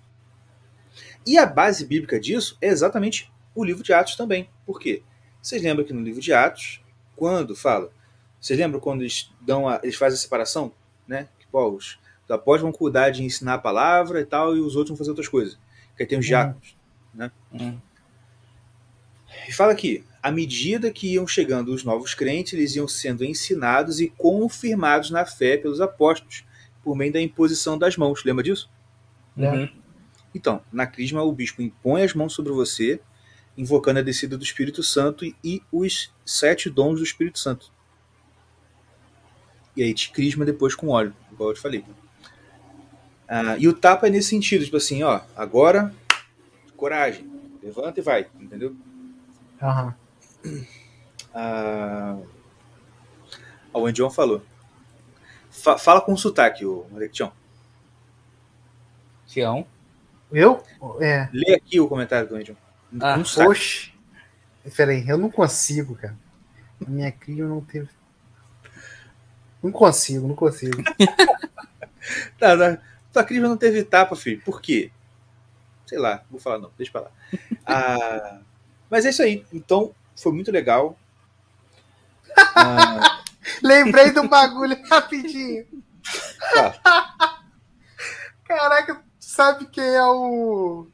[1.27, 4.49] E a base bíblica disso é exatamente o livro de Atos também.
[4.65, 5.03] Por quê?
[5.49, 6.79] Vocês lembram que no livro de Atos,
[7.17, 7.91] quando fala,
[8.39, 10.71] vocês lembram quando eles dão a, eles fazem a separação,
[11.07, 11.27] né?
[11.39, 14.77] Que pô, os, os apóstolos vão cuidar de ensinar a palavra e tal, e os
[14.77, 15.59] outros vão fazer outras coisas.
[15.97, 16.29] Que aí tem os Uhum.
[16.29, 16.77] diáconos.
[17.51, 17.79] Hum.
[19.49, 24.03] E fala aqui, à medida que iam chegando os novos crentes, eles iam sendo ensinados
[24.03, 26.45] e confirmados na fé pelos apóstolos,
[26.85, 28.23] por meio da imposição das mãos.
[28.23, 28.71] Lembra disso?
[29.35, 29.67] Uhum.
[30.35, 33.01] Então, na crisma, o bispo impõe as mãos sobre você,
[33.59, 37.71] invocando a descida do Espírito Santo e, e os sete dons do Espírito Santo.
[39.77, 41.85] E aí te crisma depois com óleo, igual eu te falei.
[43.27, 45.95] Ah, e o tapa é nesse sentido, tipo assim, ó, agora,
[46.77, 47.31] coragem,
[47.63, 48.77] levanta e vai, entendeu?
[49.63, 49.95] Aham.
[51.35, 52.19] Ah,
[53.73, 54.43] o Andion falou.
[55.51, 57.33] Fa- fala com sotaque, o Tião.
[59.27, 59.67] Tião.
[60.33, 60.63] Eu?
[61.01, 61.29] É.
[61.33, 62.55] Lê aqui o comentário do Andion.
[63.01, 63.19] Ah.
[63.47, 63.93] Oxe.
[64.77, 66.17] Peraí, eu não consigo, cara.
[66.87, 67.89] A minha cria não teve.
[69.63, 70.83] Não consigo, não consigo.
[72.39, 72.79] Tá, tá.
[73.13, 74.41] Tua não teve tapa, filho.
[74.43, 74.91] Por quê?
[75.87, 77.11] Sei lá, vou falar não, deixa pra lá.
[77.67, 78.41] Ah,
[78.89, 79.45] mas é isso aí.
[79.53, 80.99] Então, foi muito legal.
[82.37, 83.23] Ah,
[83.63, 85.67] Lembrei do bagulho rapidinho.
[86.55, 87.43] fala.
[88.45, 90.87] Caraca, sabe quem é o.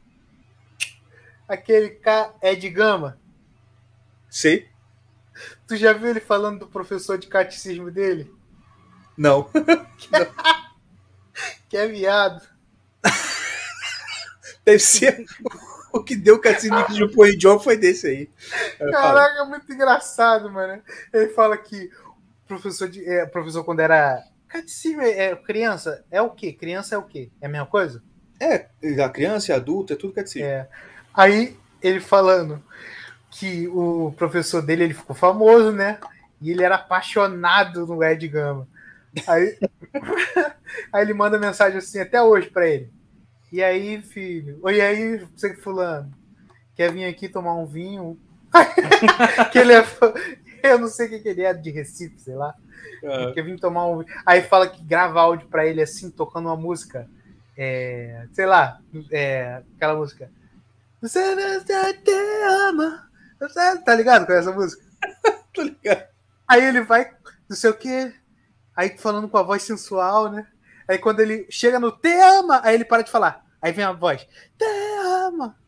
[1.48, 3.18] Aquele cara Ed Gama?
[4.34, 4.68] sei?
[5.66, 8.32] Tu já viu ele falando do professor de catecismo dele?
[9.16, 9.48] Não.
[11.68, 12.40] Que é viado.
[14.64, 15.24] Deve ser
[15.92, 18.30] o que deu o cassino de Joe John foi desse aí.
[18.78, 20.80] Caraca, é muito engraçado, mano.
[21.12, 21.90] Ele fala que
[22.44, 24.22] o professor, de, é, professor quando era.
[24.48, 26.04] Catecismo é, é criança?
[26.10, 26.52] É o quê?
[26.52, 27.30] Criança é o quê?
[27.40, 28.00] É a mesma coisa?
[28.38, 28.68] É,
[29.02, 30.46] a criança e adulto, é tudo catecismo.
[30.46, 30.68] É.
[31.14, 32.62] Aí ele falando
[33.30, 35.98] que o professor dele ele ficou famoso, né?
[36.40, 38.68] E ele era apaixonado no Ed Gama.
[39.26, 39.58] Aí,
[40.92, 42.90] aí ele manda mensagem assim até hoje pra ele.
[43.52, 44.58] E aí, filho?
[44.62, 46.10] Oi, aí, você fulano?
[46.76, 48.18] Quer vir aqui tomar um vinho?
[49.52, 49.82] que ele é.
[49.82, 50.12] fã-
[50.62, 52.54] Eu não sei o que, que ele é de Recife, sei lá.
[53.04, 54.04] Ah, Quer vir tomar um.
[54.26, 57.08] Aí fala que grava áudio pra ele assim, tocando uma música.
[57.56, 60.30] É, sei lá, é, aquela música.
[61.04, 62.10] Você não te
[62.44, 63.10] ama.
[63.84, 64.82] Tá ligado com essa música?
[65.52, 66.02] tô ligado.
[66.48, 67.14] Aí ele vai,
[67.46, 68.14] não sei o quê.
[68.74, 70.46] Aí falando com a voz sensual, né?
[70.88, 73.44] Aí quando ele chega no te ama, aí ele para de falar.
[73.60, 74.26] Aí vem a voz,
[74.56, 74.64] te
[75.26, 75.58] ama.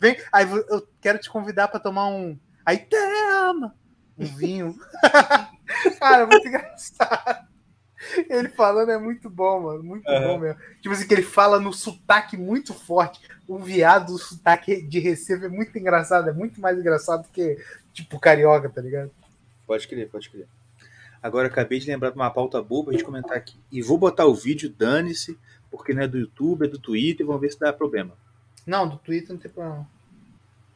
[0.00, 2.36] Vem, aí eu quero te convidar pra tomar um.
[2.66, 3.76] Aí te ama.
[4.18, 4.76] Um vinho.
[6.00, 7.46] Cara, muito engraçado.
[8.28, 9.82] Ele falando é muito bom, mano.
[9.82, 10.26] Muito Aham.
[10.26, 10.60] bom mesmo.
[10.80, 13.20] Tipo assim, que ele fala no sotaque muito forte.
[13.46, 16.28] O viado, o sotaque de recebo é muito engraçado.
[16.28, 17.58] É muito mais engraçado que,
[17.92, 19.10] tipo, carioca, tá ligado?
[19.66, 20.46] Pode crer, pode crer.
[21.22, 23.56] Agora acabei de lembrar de uma pauta boa pra gente comentar aqui.
[23.72, 25.38] E vou botar o vídeo, dane-se,
[25.70, 28.14] porque não é do YouTube, é do Twitter, vamos ver se dá problema.
[28.66, 29.88] Não, do Twitter não tem problema.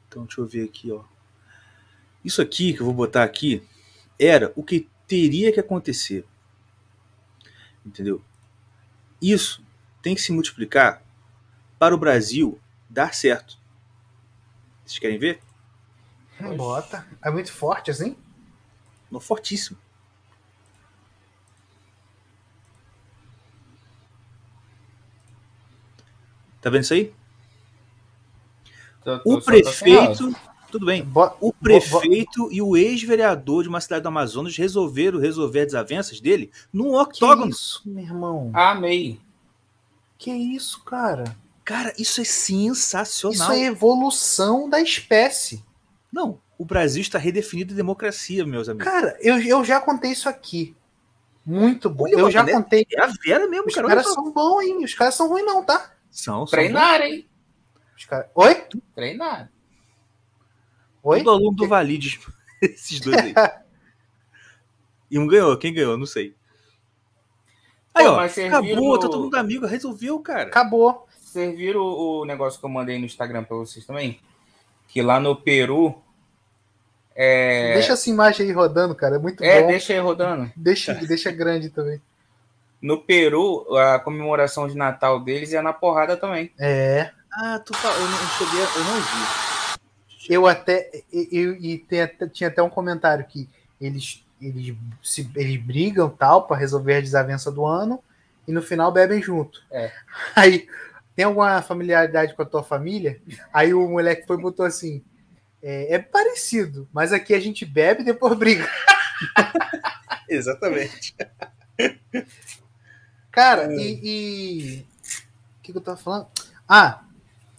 [0.09, 1.05] Então deixa eu ver aqui, ó.
[2.25, 3.63] Isso aqui que eu vou botar aqui
[4.19, 6.25] era o que teria que acontecer.
[7.89, 8.23] Entendeu?
[9.21, 9.65] Isso
[10.03, 11.03] tem que se multiplicar
[11.79, 13.59] para o Brasil dar certo.
[14.85, 15.41] Vocês querem ver?
[16.57, 17.07] Bota.
[17.25, 18.15] É muito forte assim?
[19.11, 19.79] No fortíssimo.
[26.61, 27.15] Tá vendo isso aí?
[29.05, 30.35] Tô- tô- O prefeito.
[30.71, 31.03] Tudo bem.
[31.03, 36.21] Bo- O prefeito e o ex-vereador de uma cidade do Amazonas resolveram resolver as desavenças
[36.21, 37.51] dele num Que octógono.
[37.51, 38.51] isso, meu irmão?
[38.55, 39.19] Amei.
[40.19, 41.37] Que isso, cara?
[41.65, 43.35] Cara, isso é sensacional.
[43.35, 45.65] Isso é evolução da espécie.
[46.13, 48.91] Não, o Brasil está redefinido a democracia, meus amigos.
[48.91, 50.75] Cara, eu, eu já contei isso aqui.
[51.45, 52.05] Muito bom.
[52.05, 52.87] Olha, Eu já mano, contei.
[52.93, 53.87] É a Vera mesmo, Os cara.
[53.87, 54.85] olha caras são bons, hein?
[54.85, 55.93] Os caras são ruins, não, tá?
[56.11, 57.27] São, são Treinar, hein?
[57.97, 58.27] Os caras...
[58.35, 58.67] Oi?
[58.95, 59.51] Treinar.
[61.09, 61.19] Oi?
[61.19, 62.19] Tudo aluno do Valides.
[62.61, 63.35] Esses dois aí.
[65.11, 65.57] e um ganhou.
[65.57, 65.97] Quem ganhou?
[65.97, 66.35] Não sei.
[67.95, 68.17] Aí, Pô, ó.
[68.17, 69.67] mas serviram- Acabou, tá todo mundo amigo.
[69.67, 70.43] Resolveu, cara.
[70.49, 71.07] Acabou.
[71.21, 74.21] Vocês viram o, o negócio que eu mandei no Instagram pra vocês também?
[74.89, 76.01] Que lá no Peru.
[77.15, 79.17] É, Deixa essa imagem aí rodando, cara.
[79.17, 79.67] É muito é bom.
[79.69, 80.51] deixa aí rodando.
[80.57, 82.01] Deixa, deixa grande também.
[82.81, 86.53] No Peru, a comemoração de Natal deles é na porrada também.
[86.59, 87.11] É.
[87.33, 87.95] Ah, tu fala.
[87.97, 89.48] Eu não cheguei, a- eu não vi.
[90.29, 90.91] Eu até.
[91.13, 91.85] Eu, e
[92.33, 93.49] tinha até um comentário que
[93.81, 98.03] eles, eles, se, eles brigam tal pra resolver a desavença do ano
[98.47, 99.63] e no final bebem junto.
[99.71, 99.91] É.
[100.37, 100.69] Aí
[101.17, 103.21] tem alguma familiaridade com a tua família?
[103.53, 105.03] Aí o moleque foi e botou assim.
[105.63, 108.69] É, é parecido, mas aqui a gente bebe e depois briga.
[110.29, 111.15] Exatamente.
[113.31, 114.01] Cara, e.
[114.03, 114.87] e-
[115.59, 116.29] O que, que eu tava falando?
[116.69, 117.03] Ah,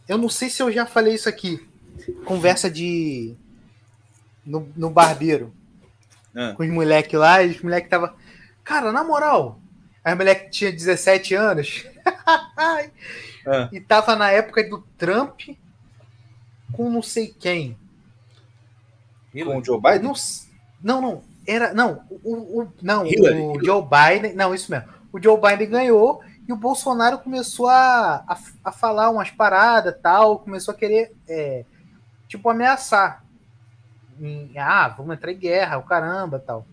[0.07, 1.68] eu não sei se eu já falei isso aqui.
[2.25, 3.35] Conversa de.
[4.45, 5.53] No, no barbeiro.
[6.35, 6.53] Ah.
[6.55, 8.15] Com os moleques lá, e os moleques tava.
[8.63, 9.59] Cara, na moral.
[10.05, 11.85] O moleque tinha 17 anos.
[13.47, 13.69] Ah.
[13.71, 15.39] E tava na época do Trump
[16.73, 17.75] com não sei quem.
[19.33, 20.01] Com o Joe Biden?
[20.03, 20.13] Não,
[20.83, 21.23] não, não.
[21.47, 21.73] Era.
[21.73, 23.65] Não, o, o- não, Hillary, o Hillary.
[23.65, 24.33] Joe Biden.
[24.35, 24.87] Não, isso mesmo.
[25.11, 30.39] O Joe Biden ganhou e o Bolsonaro começou a, a, a falar umas paradas tal,
[30.39, 31.63] começou a querer, é,
[32.29, 33.25] tipo, ameaçar.
[34.57, 36.65] Ah, vamos entrar em guerra, o caramba tal.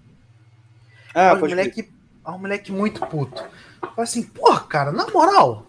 [1.14, 1.90] Ah, o moleque,
[2.24, 3.42] aí o moleque muito puto.
[3.80, 5.66] Fala assim, porra, cara, na moral,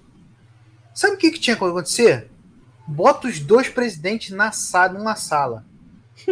[0.94, 2.30] sabe o que, que tinha que acontecer?
[2.86, 5.66] Bota os dois presidentes na sala, numa sala.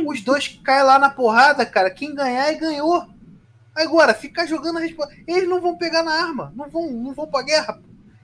[0.06, 1.92] Os dois caem lá na porrada, cara.
[1.92, 3.08] Quem ganhar, ganhou.
[3.76, 5.16] Agora, ficar jogando a resposta.
[5.28, 7.80] Eles não vão pegar na arma, não vão, não vão pra guerra.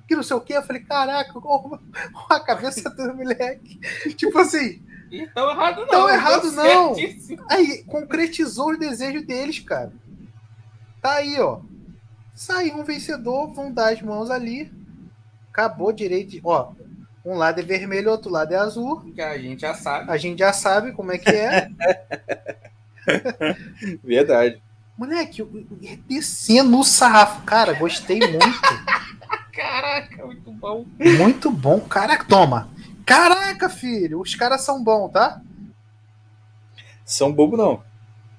[0.07, 0.53] Que não sei o que.
[0.53, 1.77] Eu falei, caraca, ó,
[2.29, 3.79] a cabeça do moleque.
[4.15, 4.81] Tipo assim,
[5.11, 5.87] E tão errado não.
[5.87, 6.95] Tão errado Deu não.
[6.95, 7.43] certíssimo.
[7.49, 9.91] Aí, concretizou os desejos deles, cara.
[11.01, 11.59] Tá aí, ó.
[12.33, 14.71] Saiu um vencedor, vão dar as mãos ali.
[15.51, 16.29] Acabou direito.
[16.31, 16.71] de- Ó,
[17.25, 19.01] um lado é vermelho, outro lado é azul.
[19.13, 20.09] Que a gente já sabe.
[20.09, 21.69] A gente já sabe como é que é.
[24.03, 24.61] Verdade.
[24.97, 25.43] Moleque,
[26.07, 27.41] descendo no sarrafo.
[27.43, 28.39] Cara, gostei muito.
[29.51, 30.85] Caraca, muito bom.
[31.17, 31.79] Muito bom.
[31.81, 32.69] Caraca, toma.
[33.11, 34.21] Caraca, filho.
[34.21, 35.41] Os caras são bons, tá?
[37.03, 37.83] São bobo, não.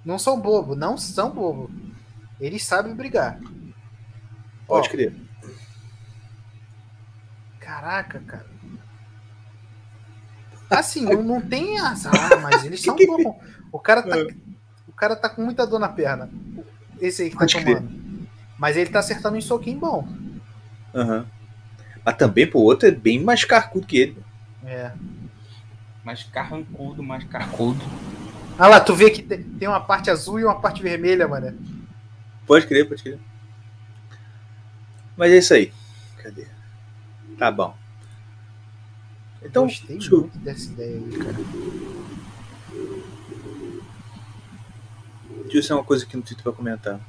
[0.02, 0.74] Não são bobo.
[0.74, 1.70] Não são bobo.
[2.40, 3.38] Eles sabem brigar.
[4.66, 5.14] Pode Ó, crer.
[7.60, 8.46] Caraca, cara.
[10.70, 13.36] Assim, não, não tem azar, mas eles são bons.
[13.70, 14.16] O cara tá,
[14.88, 16.30] o cara tá com muita dor na perna.
[16.98, 17.76] Esse aí que tá Pode crer.
[17.76, 18.26] tomando.
[18.58, 20.08] Mas ele tá acertando um soquinho bom.
[20.94, 21.26] Aham.
[22.02, 24.31] Mas também, pô, o outro é bem mais carcudo que ele.
[24.64, 24.93] É.
[26.05, 27.80] Mais carrancudo, mais carcudo.
[28.59, 31.56] Ah lá, tu vê que te- tem uma parte azul e uma parte vermelha, mano.
[32.47, 33.18] Pode crer, pode crer.
[35.16, 35.72] Mas é isso aí.
[36.22, 36.47] Cadê?
[37.39, 37.76] Tá bom.
[39.43, 41.36] Então, Gostei deixa eu- muito dessa ideia aí, cara.
[45.51, 47.01] deixa eu uma coisa aqui no Twitter pra comentar.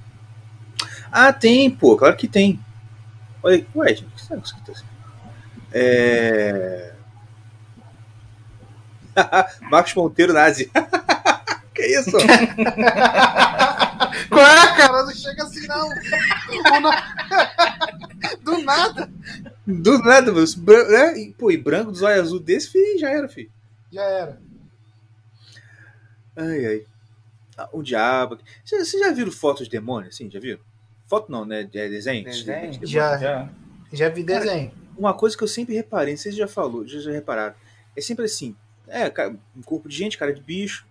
[1.11, 2.59] Ah, tem, pô, claro que tem.
[3.41, 4.85] Olha, ué, gente, o que será que isso aqui tá assim?
[5.71, 6.92] É.
[9.69, 10.69] Marcos Monteiro Nazi.
[11.73, 12.11] que isso?
[14.29, 15.03] Qual é, cara?
[15.03, 15.87] Não chega assim, não.
[15.87, 19.09] O, no- nada.
[19.65, 20.45] Do nada, mano.
[20.89, 21.17] Né?
[21.19, 23.51] E, Pô, e branco dos olhos azul desse, filho, já era, filho.
[23.91, 24.41] Já era.
[26.35, 26.85] Ai, ai.
[27.57, 28.39] Ah, o diabo.
[28.63, 30.29] Vocês vocês já viram fotos de demônio, assim?
[30.29, 30.59] Já viram?
[31.07, 31.61] Foto não, né?
[31.61, 32.23] É desenho?
[32.23, 32.71] Desenho?
[32.71, 32.85] De.
[32.87, 33.17] Já.
[33.17, 33.49] Já.
[33.91, 34.71] Já vi desenho.
[34.97, 37.55] Uma coisa que eu sempre reparei, não sei se já falou, já, já repararam.
[37.95, 38.55] É sempre assim.
[38.87, 39.11] É,
[39.55, 40.85] um corpo de gente, cara de bicho.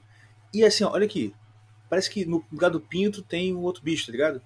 [0.53, 1.35] E assim, ó, olha aqui.
[1.89, 4.43] Parece que no lugar do pinto tem um outro bicho, tá ligado?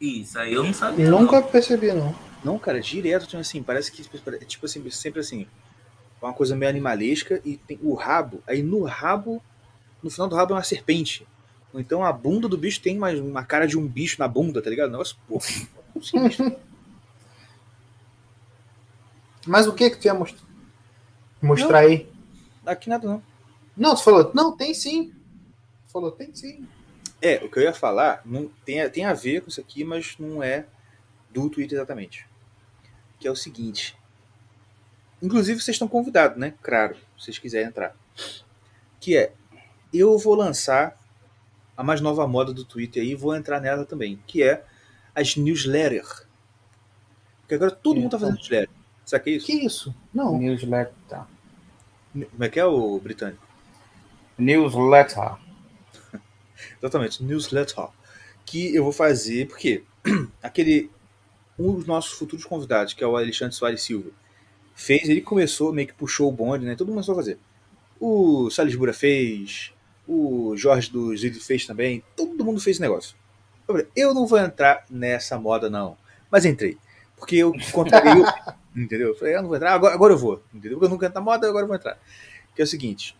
[0.00, 1.10] Isso aí eu não sabia.
[1.10, 2.14] Nunca percebi, não.
[2.42, 5.46] Não, cara, direto tem assim, parece que é tipo assim, sempre assim,
[6.22, 9.42] uma coisa meio animalesca e tem o rabo, aí no rabo,
[10.02, 11.26] no final do rabo é uma serpente.
[11.72, 14.60] Ou então a bunda do bicho tem uma, uma cara de um bicho na bunda,
[14.62, 14.90] tá ligado?
[14.90, 15.40] Nossa, pô.
[16.02, 16.56] sinistro.
[19.46, 20.14] Mas o que que tu ia
[21.42, 21.64] mostrar?
[21.66, 22.08] Mostrar aí?
[22.66, 23.22] Aqui nada não.
[23.76, 25.10] Não, tu falou, não, tem sim.
[25.86, 26.66] Tu falou, tem sim.
[27.22, 29.84] É, o que eu ia falar não, tem, a- tem a ver com isso aqui,
[29.84, 30.66] mas não é
[31.30, 32.26] do Twitter exatamente.
[33.18, 33.96] Que é o seguinte.
[35.22, 36.54] Inclusive, vocês estão convidados, né?
[36.62, 37.94] Claro, se vocês quiserem entrar.
[38.98, 39.32] Que é,
[39.92, 40.98] eu vou lançar
[41.76, 44.64] a mais nova moda do Twitter aí, vou entrar nela também, que é
[45.14, 46.26] as newsletters.
[47.40, 48.70] Porque agora todo mundo tá fazendo newsletter.
[49.10, 49.46] Sabe que é isso?
[49.46, 49.94] Que isso?
[50.14, 50.38] Não.
[50.38, 51.22] Newsletter.
[52.12, 53.44] Como é que é o britânico?
[54.38, 55.34] Newsletter.
[56.80, 57.88] Exatamente, newsletter.
[58.46, 59.82] Que eu vou fazer, porque
[60.40, 60.90] aquele.
[61.58, 64.10] Um dos nossos futuros convidados, que é o Alexandre Soares Silva,
[64.74, 66.74] fez, ele começou, meio que puxou o bonde, né?
[66.76, 67.38] Todo mundo começou a fazer.
[68.00, 69.74] O Salisbura fez,
[70.08, 73.14] o Jorge do Zildo fez também, todo mundo fez esse negócio.
[73.94, 75.98] Eu não vou entrar nessa moda, não.
[76.30, 76.78] Mas entrei.
[77.16, 79.08] Porque eu contrariei o- Entendeu?
[79.08, 80.42] Eu falei, eu não vou entrar, agora, agora eu vou.
[80.54, 80.78] Entendeu?
[80.78, 81.98] Porque eu nunca entro na moda, agora eu vou entrar.
[82.54, 83.16] Que é o seguinte.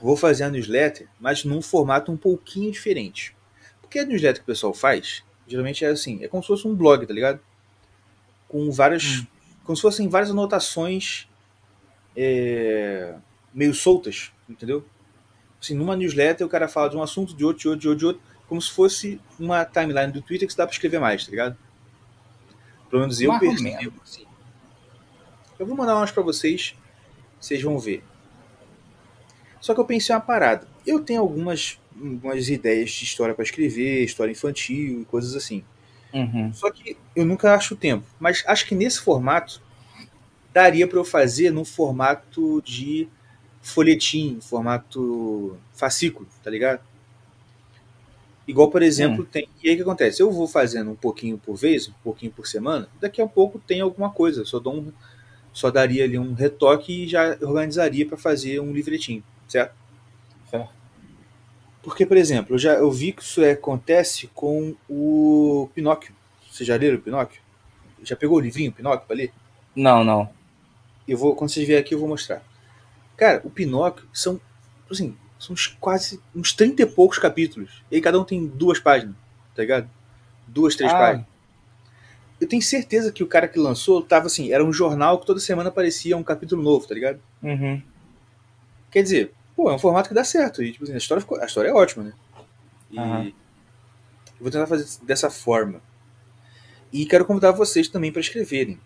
[0.00, 3.34] Vou fazer a newsletter, mas num formato um pouquinho diferente.
[3.80, 6.74] Porque a newsletter que o pessoal faz, geralmente é assim, é como se fosse um
[6.74, 7.40] blog, tá ligado?
[8.48, 9.24] Com várias.
[9.62, 11.28] Como se fossem várias anotações
[12.16, 13.14] é,
[13.52, 14.84] meio soltas, entendeu?
[15.60, 17.98] Assim, numa newsletter o cara fala de um assunto, de outro, de outro, de outro,
[17.98, 21.24] de outro, como se fosse uma timeline do Twitter que se dá pra escrever mais,
[21.24, 21.56] tá ligado?
[22.94, 24.24] Pelo menos eu Mais ou percebo assim.
[25.58, 26.76] Eu vou mandar umas pra vocês,
[27.40, 28.04] vocês vão ver.
[29.60, 30.68] Só que eu pensei uma parada.
[30.86, 35.64] Eu tenho algumas, algumas ideias de história pra escrever, história infantil e coisas assim.
[36.12, 36.54] Uhum.
[36.54, 38.06] Só que eu nunca acho tempo.
[38.20, 39.60] Mas acho que nesse formato
[40.52, 43.08] daria pra eu fazer num formato de
[43.60, 46.80] folhetim, formato fascículo, tá ligado?
[48.46, 49.48] Igual, por exemplo, tem.
[49.62, 50.22] E aí o que acontece?
[50.22, 53.80] Eu vou fazendo um pouquinho por vez, um pouquinho por semana, daqui a pouco tem
[53.80, 54.44] alguma coisa.
[54.44, 54.92] Só dou um,
[55.52, 59.74] só daria ali um retoque e já organizaria pra fazer um livretinho, certo?
[60.50, 60.70] Certo.
[61.82, 66.14] Porque, por exemplo, eu já eu vi que isso é- acontece com o Pinóquio.
[66.50, 67.40] Vocês já leram o Pinóquio?
[68.02, 69.32] Já pegou o livrinho Pinóquio pra ler?
[69.74, 70.28] Não, não.
[71.06, 72.42] Eu vou, quando vocês vierem aqui, eu vou mostrar.
[73.16, 74.40] Cara, o Pinóquio são,
[74.90, 75.16] assim,
[75.46, 77.82] são uns quase uns 30 e poucos capítulos.
[77.90, 79.14] E aí cada um tem duas páginas,
[79.54, 79.88] tá ligado?
[80.46, 80.98] Duas, três Ah.
[80.98, 81.26] páginas.
[82.40, 85.40] Eu tenho certeza que o cara que lançou tava assim, era um jornal que toda
[85.40, 87.20] semana aparecia um capítulo novo, tá ligado?
[87.42, 87.80] Uhum.
[88.90, 90.62] Quer dizer, pô, é um formato que dá certo.
[90.62, 92.12] E, tipo assim, a, história ficou- a história é ótima, né?
[92.90, 93.32] E eu
[94.40, 95.80] vou tentar fazer dessa forma.
[96.92, 98.78] E quero convidar vocês também para escreverem.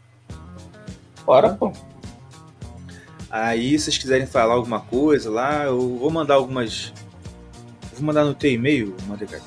[1.24, 1.72] Bora, pô.
[3.30, 6.92] Aí, se vocês quiserem falar alguma coisa lá, eu vou mandar algumas.
[7.94, 9.42] Vou mandar no teu e-mail, Mandeca.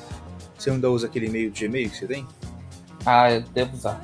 [0.56, 2.26] Você ainda usa aquele e-mail de Gmail que você tem?
[3.04, 4.00] Ah, eu devo usar.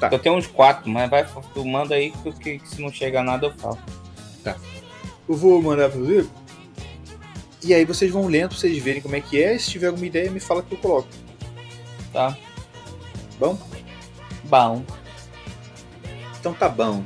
[0.00, 0.08] Tá.
[0.10, 2.10] Eu tenho uns quatro, mas vai, tu manda aí
[2.40, 3.78] que, que se não chega nada eu falo.
[5.30, 6.26] Eu vou mandar pra você.
[7.62, 9.54] E aí vocês vão lendo pra vocês verem como é que é.
[9.54, 11.08] E se tiver alguma ideia, me fala que eu coloco.
[12.12, 12.36] Tá?
[13.38, 13.56] Bom?
[14.44, 14.82] Bom.
[16.40, 17.04] Então tá bom.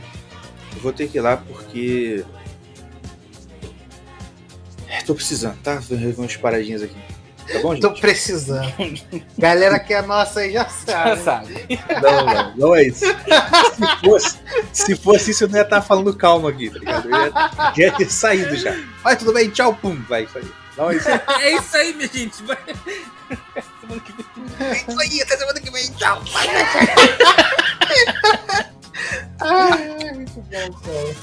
[0.75, 2.25] Eu vou ter que ir lá porque.
[4.89, 5.75] É, Tô precisando, tá?
[5.77, 6.97] Vou resolver umas paradinhas aqui.
[7.53, 7.83] Tá bom, gente?
[7.83, 8.73] Tô precisando.
[9.37, 11.23] Galera que é nossa aí já Já sabe.
[11.23, 11.79] sabe.
[12.03, 13.05] Não, não, não é isso.
[13.05, 14.39] Se fosse,
[14.73, 17.11] se fosse isso, eu não ia estar falando calma aqui, tá ligado?
[17.11, 17.31] Eu ia,
[17.77, 18.75] já ia ter saído já.
[19.03, 20.45] Vai, tudo bem, tchau, pum, vai, isso aí.
[20.77, 21.09] Não é isso.
[21.09, 22.43] É isso aí, minha gente.
[22.45, 22.57] Vai.
[23.81, 24.27] Semana que vem.
[24.69, 26.23] É isso aí, até semana que vem, tchau.
[29.41, 31.15] Ai, muito bom, cara.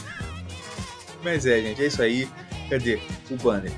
[1.24, 2.28] Mas é, gente, é isso aí.
[2.70, 3.00] Cadê
[3.30, 3.72] o banner?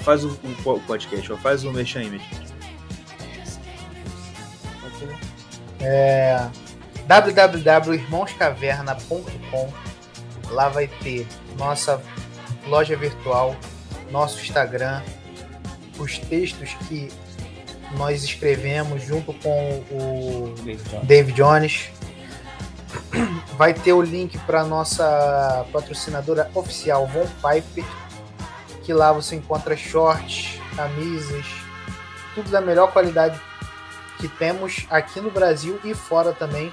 [0.00, 1.36] Faz o, o o podcast, ó.
[1.36, 2.48] Faz o mexer aí, mexer.
[5.80, 6.50] É,
[7.06, 9.72] www.irmãoscaverna.com
[10.50, 11.26] Lá vai ter
[11.58, 12.02] nossa
[12.66, 13.54] loja virtual,
[14.10, 15.02] nosso Instagram,
[15.98, 17.10] os textos que
[17.96, 20.54] nós escrevemos junto com o
[21.02, 21.90] David Jones.
[23.56, 27.84] Vai ter o link para nossa patrocinadora oficial, Von Piper,
[28.82, 31.46] que lá você encontra shorts, camisas,
[32.34, 33.40] tudo da melhor qualidade
[34.18, 36.72] que temos aqui no Brasil e fora também.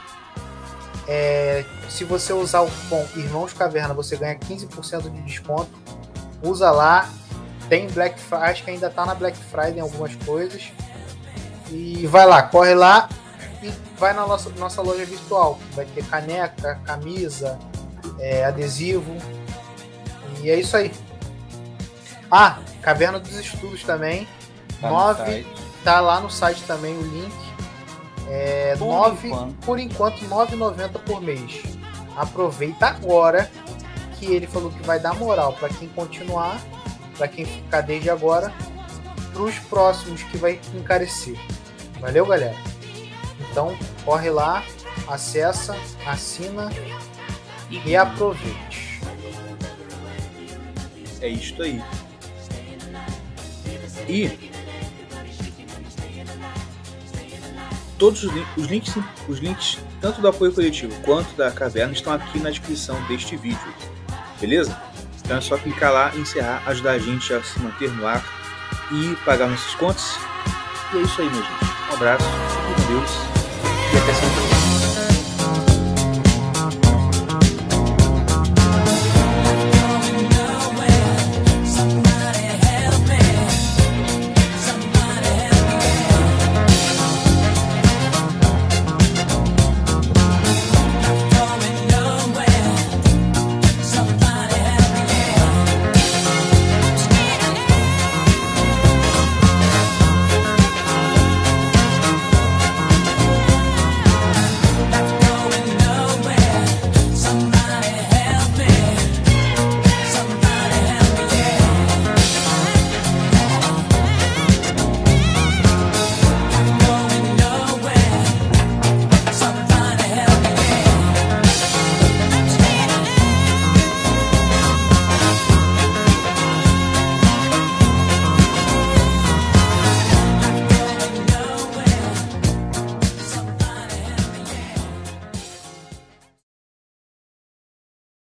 [1.08, 5.72] É, se você usar o cupom Irmãos Caverna, você ganha 15% de desconto.
[6.44, 7.10] Usa lá.
[7.70, 10.72] Tem Black Friday, acho que ainda tá na Black Friday em algumas coisas.
[11.72, 13.10] E vai lá, corre lá
[13.62, 15.60] e vai na nossa, nossa loja virtual.
[15.74, 17.58] Vai ter caneca, camisa,
[18.20, 19.16] é, adesivo.
[20.42, 20.92] E é isso aí.
[22.32, 24.28] Ah, Caverna dos Estudos também.
[24.82, 25.48] Tá no Nove site.
[25.84, 27.34] Tá lá no site também o link.
[28.28, 29.54] É Por nove, enquanto.
[29.66, 31.62] por enquanto, R$ 9,90 por mês.
[32.16, 33.50] Aproveita agora
[34.18, 36.60] que ele falou que vai dar moral para quem continuar,
[37.18, 38.52] para quem ficar desde agora,
[39.32, 41.38] para os próximos que vai encarecer.
[42.00, 42.56] Valeu, galera?
[43.56, 43.74] Então,
[44.04, 44.66] corre lá,
[45.08, 46.70] acessa, assina
[47.72, 49.00] e aproveite.
[51.22, 51.82] É isto aí.
[54.10, 54.52] E
[57.98, 58.94] todos os, lin- os links,
[59.30, 63.74] os links tanto do apoio coletivo quanto da caverna estão aqui na descrição deste vídeo.
[64.38, 64.78] Beleza?
[65.24, 68.22] Então é só clicar lá, encerrar, ajudar a gente a se manter no ar
[68.92, 70.18] e pagar nossos contas.
[70.94, 71.66] E é isso aí, minha gente.
[71.90, 73.45] Um abraço, fique com Deus
[74.08, 74.45] e